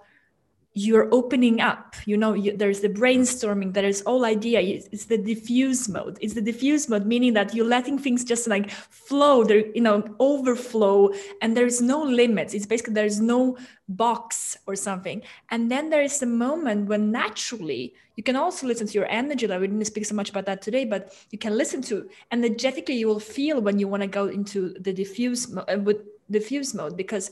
you're 0.73 1.07
opening 1.13 1.61
up 1.61 1.95
you 2.05 2.17
know 2.17 2.33
you, 2.33 2.57
there's 2.57 2.79
the 2.79 2.89
brainstorming 2.89 3.73
there's 3.73 4.01
all 4.03 4.25
idea 4.25 4.59
it's 4.59 5.05
the 5.05 5.17
diffuse 5.17 5.89
mode. 5.89 6.17
It's 6.21 6.33
the 6.33 6.41
diffuse 6.41 6.89
mode 6.89 7.05
meaning 7.05 7.33
that 7.33 7.53
you're 7.53 7.67
letting 7.67 7.97
things 7.97 8.23
just 8.23 8.47
like 8.47 8.69
flow 8.69 9.43
there 9.43 9.65
you 9.67 9.81
know 9.81 10.03
overflow 10.19 11.11
and 11.41 11.55
there's 11.55 11.81
no 11.81 12.01
limits. 12.03 12.53
It's 12.53 12.65
basically 12.65 12.93
there's 12.93 13.19
no 13.19 13.57
box 13.89 14.57
or 14.67 14.75
something. 14.75 15.21
And 15.49 15.69
then 15.69 15.89
there 15.89 16.01
is 16.01 16.19
the 16.19 16.25
moment 16.25 16.87
when 16.87 17.11
naturally 17.11 17.93
you 18.15 18.23
can 18.23 18.35
also 18.35 18.67
listen 18.67 18.87
to 18.87 18.93
your 18.93 19.07
energy. 19.07 19.47
Level 19.47 19.61
we 19.61 19.67
didn't 19.67 19.85
speak 19.85 20.05
so 20.05 20.15
much 20.15 20.29
about 20.29 20.45
that 20.45 20.61
today 20.61 20.85
but 20.85 21.13
you 21.31 21.37
can 21.37 21.57
listen 21.57 21.81
to 21.83 22.09
energetically 22.31 22.95
you 22.95 23.07
will 23.07 23.19
feel 23.19 23.61
when 23.61 23.79
you 23.79 23.87
want 23.87 24.01
to 24.01 24.07
go 24.07 24.27
into 24.27 24.73
the 24.79 24.93
diffuse 24.93 25.55
uh, 25.55 25.77
with 25.79 25.97
diffuse 26.29 26.73
mode 26.73 26.95
because 26.97 27.31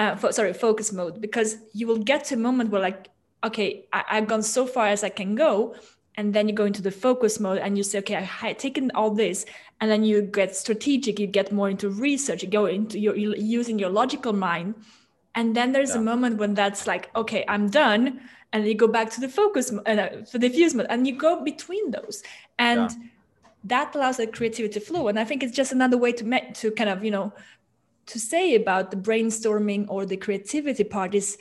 uh, 0.00 0.16
fo- 0.16 0.30
sorry, 0.30 0.52
focus 0.54 0.92
mode, 0.92 1.20
because 1.20 1.58
you 1.74 1.86
will 1.86 2.02
get 2.10 2.24
to 2.24 2.34
a 2.34 2.38
moment 2.38 2.70
where 2.70 2.80
like, 2.80 3.10
okay, 3.44 3.86
I- 3.92 4.08
I've 4.12 4.28
gone 4.32 4.42
so 4.42 4.66
far 4.66 4.86
as 4.86 5.04
I 5.04 5.10
can 5.10 5.34
go. 5.34 5.74
And 6.16 6.34
then 6.34 6.48
you 6.48 6.54
go 6.54 6.64
into 6.64 6.82
the 6.82 6.90
focus 6.90 7.38
mode 7.38 7.58
and 7.58 7.76
you 7.78 7.84
say, 7.84 7.98
okay, 7.98 8.16
i've 8.42 8.58
taken 8.58 8.90
all 8.94 9.10
this. 9.10 9.46
And 9.80 9.90
then 9.90 10.02
you 10.04 10.22
get 10.22 10.56
strategic, 10.56 11.18
you 11.18 11.26
get 11.26 11.52
more 11.52 11.70
into 11.70 11.88
research, 11.88 12.42
you 12.42 12.48
go 12.48 12.66
into 12.66 12.98
your 12.98 13.14
using 13.16 13.78
your 13.78 13.90
logical 13.90 14.32
mind. 14.32 14.74
And 15.34 15.54
then 15.56 15.72
there's 15.72 15.94
yeah. 15.94 16.00
a 16.00 16.04
moment 16.12 16.38
when 16.38 16.54
that's 16.54 16.86
like, 16.86 17.04
okay, 17.14 17.44
I'm 17.46 17.70
done. 17.70 18.20
And 18.52 18.66
you 18.66 18.74
go 18.74 18.88
back 18.88 19.10
to 19.12 19.20
the 19.20 19.28
focus, 19.28 19.72
uh, 19.72 20.24
for 20.30 20.38
the 20.38 20.48
diffuse 20.48 20.74
mode, 20.74 20.88
and 20.90 21.06
you 21.06 21.14
go 21.16 21.44
between 21.44 21.92
those. 21.92 22.22
And 22.58 22.90
yeah. 22.90 22.96
that 23.64 23.94
allows 23.94 24.16
the 24.16 24.26
creativity 24.26 24.74
to 24.74 24.80
flow. 24.80 25.08
And 25.08 25.18
I 25.18 25.24
think 25.24 25.42
it's 25.42 25.56
just 25.56 25.72
another 25.72 25.96
way 25.96 26.12
to, 26.12 26.24
met, 26.24 26.54
to 26.56 26.72
kind 26.72 26.90
of, 26.90 27.04
you 27.04 27.12
know, 27.12 27.32
to 28.10 28.18
say 28.18 28.54
about 28.54 28.90
the 28.90 28.96
brainstorming 28.96 29.86
or 29.88 30.04
the 30.04 30.16
creativity 30.16 30.84
part 30.84 31.14
is 31.14 31.38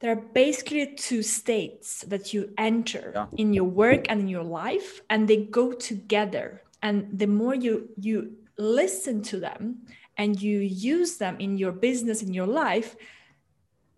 there 0.00 0.12
are 0.12 0.22
basically 0.34 0.94
two 0.94 1.22
states 1.22 2.02
that 2.02 2.34
you 2.34 2.52
enter 2.58 3.12
yeah. 3.14 3.26
in 3.36 3.54
your 3.54 3.64
work 3.64 4.04
and 4.10 4.20
in 4.20 4.28
your 4.28 4.44
life 4.44 5.00
and 5.08 5.26
they 5.26 5.38
go 5.38 5.72
together 5.72 6.62
and 6.82 7.18
the 7.18 7.26
more 7.26 7.54
you 7.54 7.88
you 7.96 8.36
listen 8.58 9.22
to 9.22 9.40
them 9.40 9.78
and 10.18 10.40
you 10.40 10.58
use 10.58 11.16
them 11.16 11.36
in 11.38 11.56
your 11.56 11.72
business 11.72 12.22
in 12.22 12.34
your 12.34 12.46
life 12.46 12.94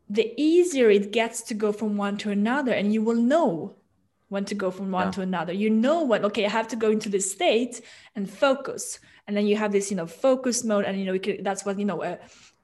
the 0.08 0.32
easier 0.36 0.88
it 0.88 1.10
gets 1.10 1.42
to 1.42 1.54
go 1.54 1.72
from 1.72 1.96
one 1.96 2.16
to 2.16 2.30
another 2.30 2.72
and 2.72 2.94
you 2.94 3.02
will 3.02 3.22
know 3.34 3.74
when 4.28 4.44
to 4.44 4.54
go 4.54 4.70
from 4.70 4.90
one 4.92 5.08
yeah. 5.08 5.12
to 5.12 5.20
another 5.22 5.52
you 5.52 5.68
know 5.68 6.02
what 6.02 6.24
okay 6.24 6.44
i 6.46 6.48
have 6.48 6.68
to 6.68 6.76
go 6.76 6.90
into 6.90 7.08
this 7.08 7.32
state 7.32 7.80
and 8.14 8.30
focus 8.30 9.00
and 9.28 9.36
then 9.36 9.46
you 9.46 9.56
have 9.56 9.70
this 9.70 9.90
you 9.90 9.96
know 9.96 10.06
focus 10.06 10.64
mode 10.64 10.84
and 10.86 10.98
you 10.98 11.04
know 11.04 11.18
can, 11.18 11.42
that's 11.42 11.64
what 11.64 11.78
you 11.78 11.84
know 11.84 12.02
a, 12.02 12.18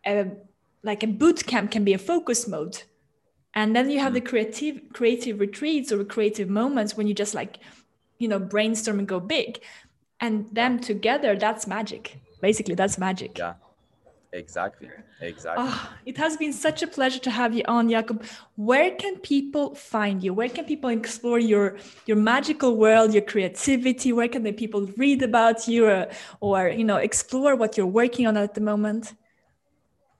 a, 0.06 0.26
like 0.82 1.04
a 1.04 1.06
boot 1.06 1.46
camp 1.46 1.70
can 1.70 1.84
be 1.84 1.92
a 1.92 1.98
focus 1.98 2.48
mode. 2.48 2.82
And 3.56 3.76
then 3.76 3.88
you 3.88 4.00
have 4.00 4.14
the 4.14 4.20
hmm. 4.20 4.26
creative 4.26 4.80
creative 4.92 5.38
retreats 5.38 5.92
or 5.92 6.02
creative 6.04 6.48
moments 6.48 6.96
when 6.96 7.06
you 7.06 7.14
just 7.14 7.34
like 7.34 7.58
you 8.18 8.26
know 8.26 8.40
brainstorm 8.40 8.98
and 8.98 9.06
go 9.06 9.20
big. 9.20 9.60
And 10.20 10.48
them 10.52 10.80
together 10.80 11.36
that's 11.36 11.66
magic. 11.66 12.18
Basically 12.40 12.74
that's 12.74 12.98
magic. 12.98 13.38
Yeah 13.38 13.54
Exactly. 14.34 14.90
Exactly. 15.20 15.64
Oh, 15.64 15.92
it 16.04 16.16
has 16.16 16.36
been 16.36 16.52
such 16.52 16.82
a 16.82 16.88
pleasure 16.88 17.20
to 17.20 17.30
have 17.30 17.54
you 17.54 17.62
on, 17.68 17.88
Jakob. 17.88 18.24
Where 18.56 18.90
can 18.90 19.18
people 19.20 19.76
find 19.76 20.24
you? 20.24 20.34
Where 20.34 20.48
can 20.48 20.64
people 20.64 20.90
explore 20.90 21.38
your 21.38 21.76
your 22.06 22.16
magical 22.16 22.76
world, 22.76 23.14
your 23.14 23.22
creativity? 23.22 24.12
Where 24.12 24.26
can 24.26 24.42
the 24.42 24.52
people 24.52 24.90
read 24.96 25.22
about 25.22 25.68
you, 25.68 25.86
or, 25.86 26.08
or 26.40 26.68
you 26.68 26.82
know 26.82 26.96
explore 26.96 27.54
what 27.54 27.76
you're 27.76 27.94
working 28.02 28.26
on 28.26 28.36
at 28.36 28.54
the 28.54 28.60
moment? 28.60 29.14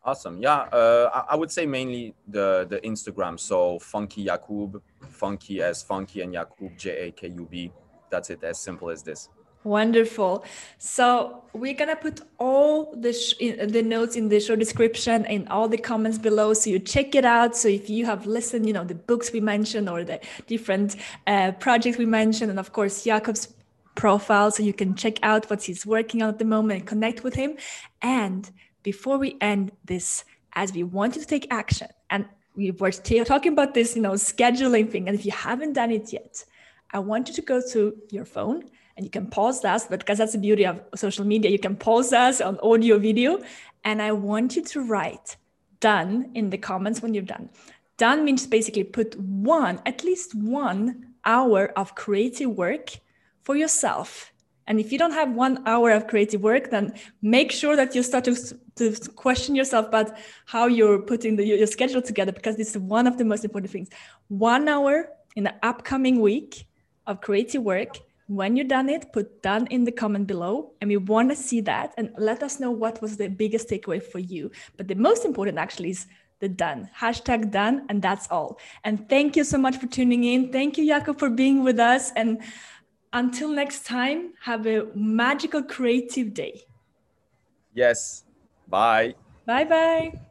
Awesome. 0.04 0.40
Yeah, 0.40 0.68
uh, 0.70 1.24
I, 1.28 1.34
would 1.34 1.50
say 1.50 1.66
mainly 1.66 2.14
the 2.28 2.66
the 2.68 2.78
Instagram. 2.80 3.40
So 3.40 3.80
Funky 3.80 4.26
Jakub, 4.26 4.80
Funky 5.10 5.60
as 5.60 5.82
Funky 5.82 6.20
and 6.20 6.32
Jakub 6.32 6.78
J 6.78 7.08
A 7.08 7.10
K 7.10 7.28
U 7.28 7.48
B. 7.50 7.72
That's 8.10 8.30
it. 8.30 8.44
As 8.44 8.60
simple 8.60 8.90
as 8.90 9.02
this. 9.02 9.28
Wonderful. 9.64 10.44
So 10.76 11.42
we're 11.54 11.72
gonna 11.72 11.96
put 11.96 12.20
all 12.38 12.94
the 12.94 13.14
sh- 13.14 13.38
the 13.38 13.82
notes 13.82 14.14
in 14.14 14.28
the 14.28 14.38
show 14.38 14.56
description 14.56 15.24
and 15.24 15.48
all 15.48 15.68
the 15.68 15.78
comments 15.78 16.18
below, 16.18 16.52
so 16.52 16.68
you 16.68 16.78
check 16.78 17.14
it 17.14 17.24
out. 17.24 17.56
So 17.56 17.68
if 17.68 17.88
you 17.88 18.04
have 18.04 18.26
listened, 18.26 18.66
you 18.66 18.74
know 18.74 18.84
the 18.84 18.94
books 18.94 19.32
we 19.32 19.40
mentioned 19.40 19.88
or 19.88 20.04
the 20.04 20.20
different 20.46 20.96
uh, 21.26 21.52
projects 21.52 21.96
we 21.96 22.04
mentioned, 22.04 22.50
and 22.50 22.60
of 22.60 22.74
course 22.74 23.04
Jakob's 23.04 23.54
profile, 23.94 24.50
so 24.50 24.62
you 24.62 24.74
can 24.74 24.94
check 24.96 25.18
out 25.22 25.48
what 25.48 25.62
he's 25.62 25.86
working 25.86 26.20
on 26.22 26.28
at 26.28 26.38
the 26.38 26.44
moment 26.44 26.80
and 26.80 26.86
connect 26.86 27.24
with 27.24 27.34
him. 27.34 27.56
And 28.02 28.50
before 28.82 29.16
we 29.16 29.38
end 29.40 29.72
this, 29.86 30.24
as 30.52 30.74
we 30.74 30.82
want 30.82 31.14
you 31.16 31.22
to 31.22 31.26
take 31.26 31.46
action, 31.50 31.88
and 32.10 32.26
we 32.54 32.70
were 32.70 32.90
talking 32.90 33.52
about 33.54 33.72
this, 33.72 33.96
you 33.96 34.02
know, 34.02 34.12
scheduling 34.12 34.90
thing, 34.90 35.08
and 35.08 35.18
if 35.18 35.24
you 35.24 35.32
haven't 35.32 35.72
done 35.72 35.90
it 35.90 36.12
yet, 36.12 36.44
I 36.90 36.98
want 36.98 37.28
you 37.28 37.34
to 37.34 37.42
go 37.42 37.62
to 37.72 37.96
your 38.10 38.26
phone 38.26 38.64
and 38.96 39.04
you 39.04 39.10
can 39.10 39.26
pause 39.26 39.64
us 39.64 39.86
but 39.86 40.00
because 40.00 40.18
that's 40.18 40.32
the 40.32 40.38
beauty 40.38 40.64
of 40.66 40.80
social 40.94 41.24
media. 41.24 41.50
You 41.50 41.58
can 41.58 41.76
pause 41.76 42.12
us 42.12 42.40
on 42.40 42.58
audio 42.62 42.98
video. 42.98 43.40
And 43.84 44.00
i 44.00 44.12
want 44.12 44.56
you 44.56 44.62
to 44.62 44.80
write 44.80 45.36
done 45.80 46.30
in 46.34 46.50
the 46.50 46.58
comments 46.58 47.02
when 47.02 47.12
you're 47.12 47.22
done. 47.22 47.50
Done 47.98 48.24
means 48.24 48.46
basically 48.46 48.84
put 48.84 49.18
one 49.18 49.80
at 49.84 50.02
least 50.02 50.34
one 50.34 51.14
hour 51.24 51.72
of 51.76 51.94
creative 51.94 52.50
work 52.50 52.90
for 53.42 53.56
yourself. 53.56 54.32
And 54.66 54.80
if 54.80 54.90
you 54.90 54.98
don't 54.98 55.12
have 55.12 55.30
one 55.32 55.62
hour 55.66 55.90
of 55.90 56.06
creative 56.06 56.40
work 56.40 56.70
then 56.70 56.94
make 57.20 57.52
sure 57.52 57.76
that 57.76 57.94
you 57.94 58.02
start 58.02 58.24
to, 58.24 58.34
to 58.76 58.94
question 59.14 59.54
yourself 59.54 59.88
about 59.88 60.12
how 60.46 60.66
you're 60.66 61.00
putting 61.02 61.36
the, 61.36 61.44
your 61.44 61.66
schedule 61.66 62.00
together 62.00 62.32
because 62.32 62.56
this 62.56 62.70
is 62.70 62.78
one 62.78 63.06
of 63.06 63.18
the 63.18 63.24
most 63.24 63.44
important 63.44 63.70
things. 63.70 63.90
One 64.28 64.66
hour 64.68 65.10
in 65.36 65.44
the 65.44 65.54
upcoming 65.62 66.20
week 66.20 66.66
of 67.06 67.20
creative 67.20 67.62
work 67.62 67.98
when 68.26 68.56
you're 68.56 68.66
done 68.66 68.88
it, 68.88 69.12
put 69.12 69.42
done 69.42 69.66
in 69.68 69.84
the 69.84 69.92
comment 69.92 70.26
below. 70.26 70.72
And 70.80 70.88
we 70.88 70.96
want 70.96 71.30
to 71.30 71.36
see 71.36 71.60
that 71.62 71.94
and 71.96 72.10
let 72.18 72.42
us 72.42 72.58
know 72.60 72.70
what 72.70 73.00
was 73.02 73.16
the 73.16 73.28
biggest 73.28 73.68
takeaway 73.68 74.02
for 74.02 74.18
you. 74.18 74.50
But 74.76 74.88
the 74.88 74.94
most 74.94 75.24
important 75.24 75.58
actually 75.58 75.90
is 75.90 76.06
the 76.40 76.48
done. 76.48 76.90
Hashtag 76.98 77.50
done. 77.50 77.86
And 77.88 78.00
that's 78.00 78.30
all. 78.30 78.58
And 78.84 79.08
thank 79.08 79.36
you 79.36 79.44
so 79.44 79.58
much 79.58 79.76
for 79.76 79.86
tuning 79.86 80.24
in. 80.24 80.52
Thank 80.52 80.78
you, 80.78 80.86
Jakob, 80.86 81.18
for 81.18 81.30
being 81.30 81.62
with 81.62 81.78
us. 81.78 82.12
And 82.12 82.42
until 83.12 83.48
next 83.48 83.86
time, 83.86 84.32
have 84.42 84.66
a 84.66 84.86
magical 84.94 85.62
creative 85.62 86.34
day. 86.34 86.62
Yes. 87.74 88.24
Bye. 88.68 89.14
Bye 89.46 89.64
bye. 89.64 90.23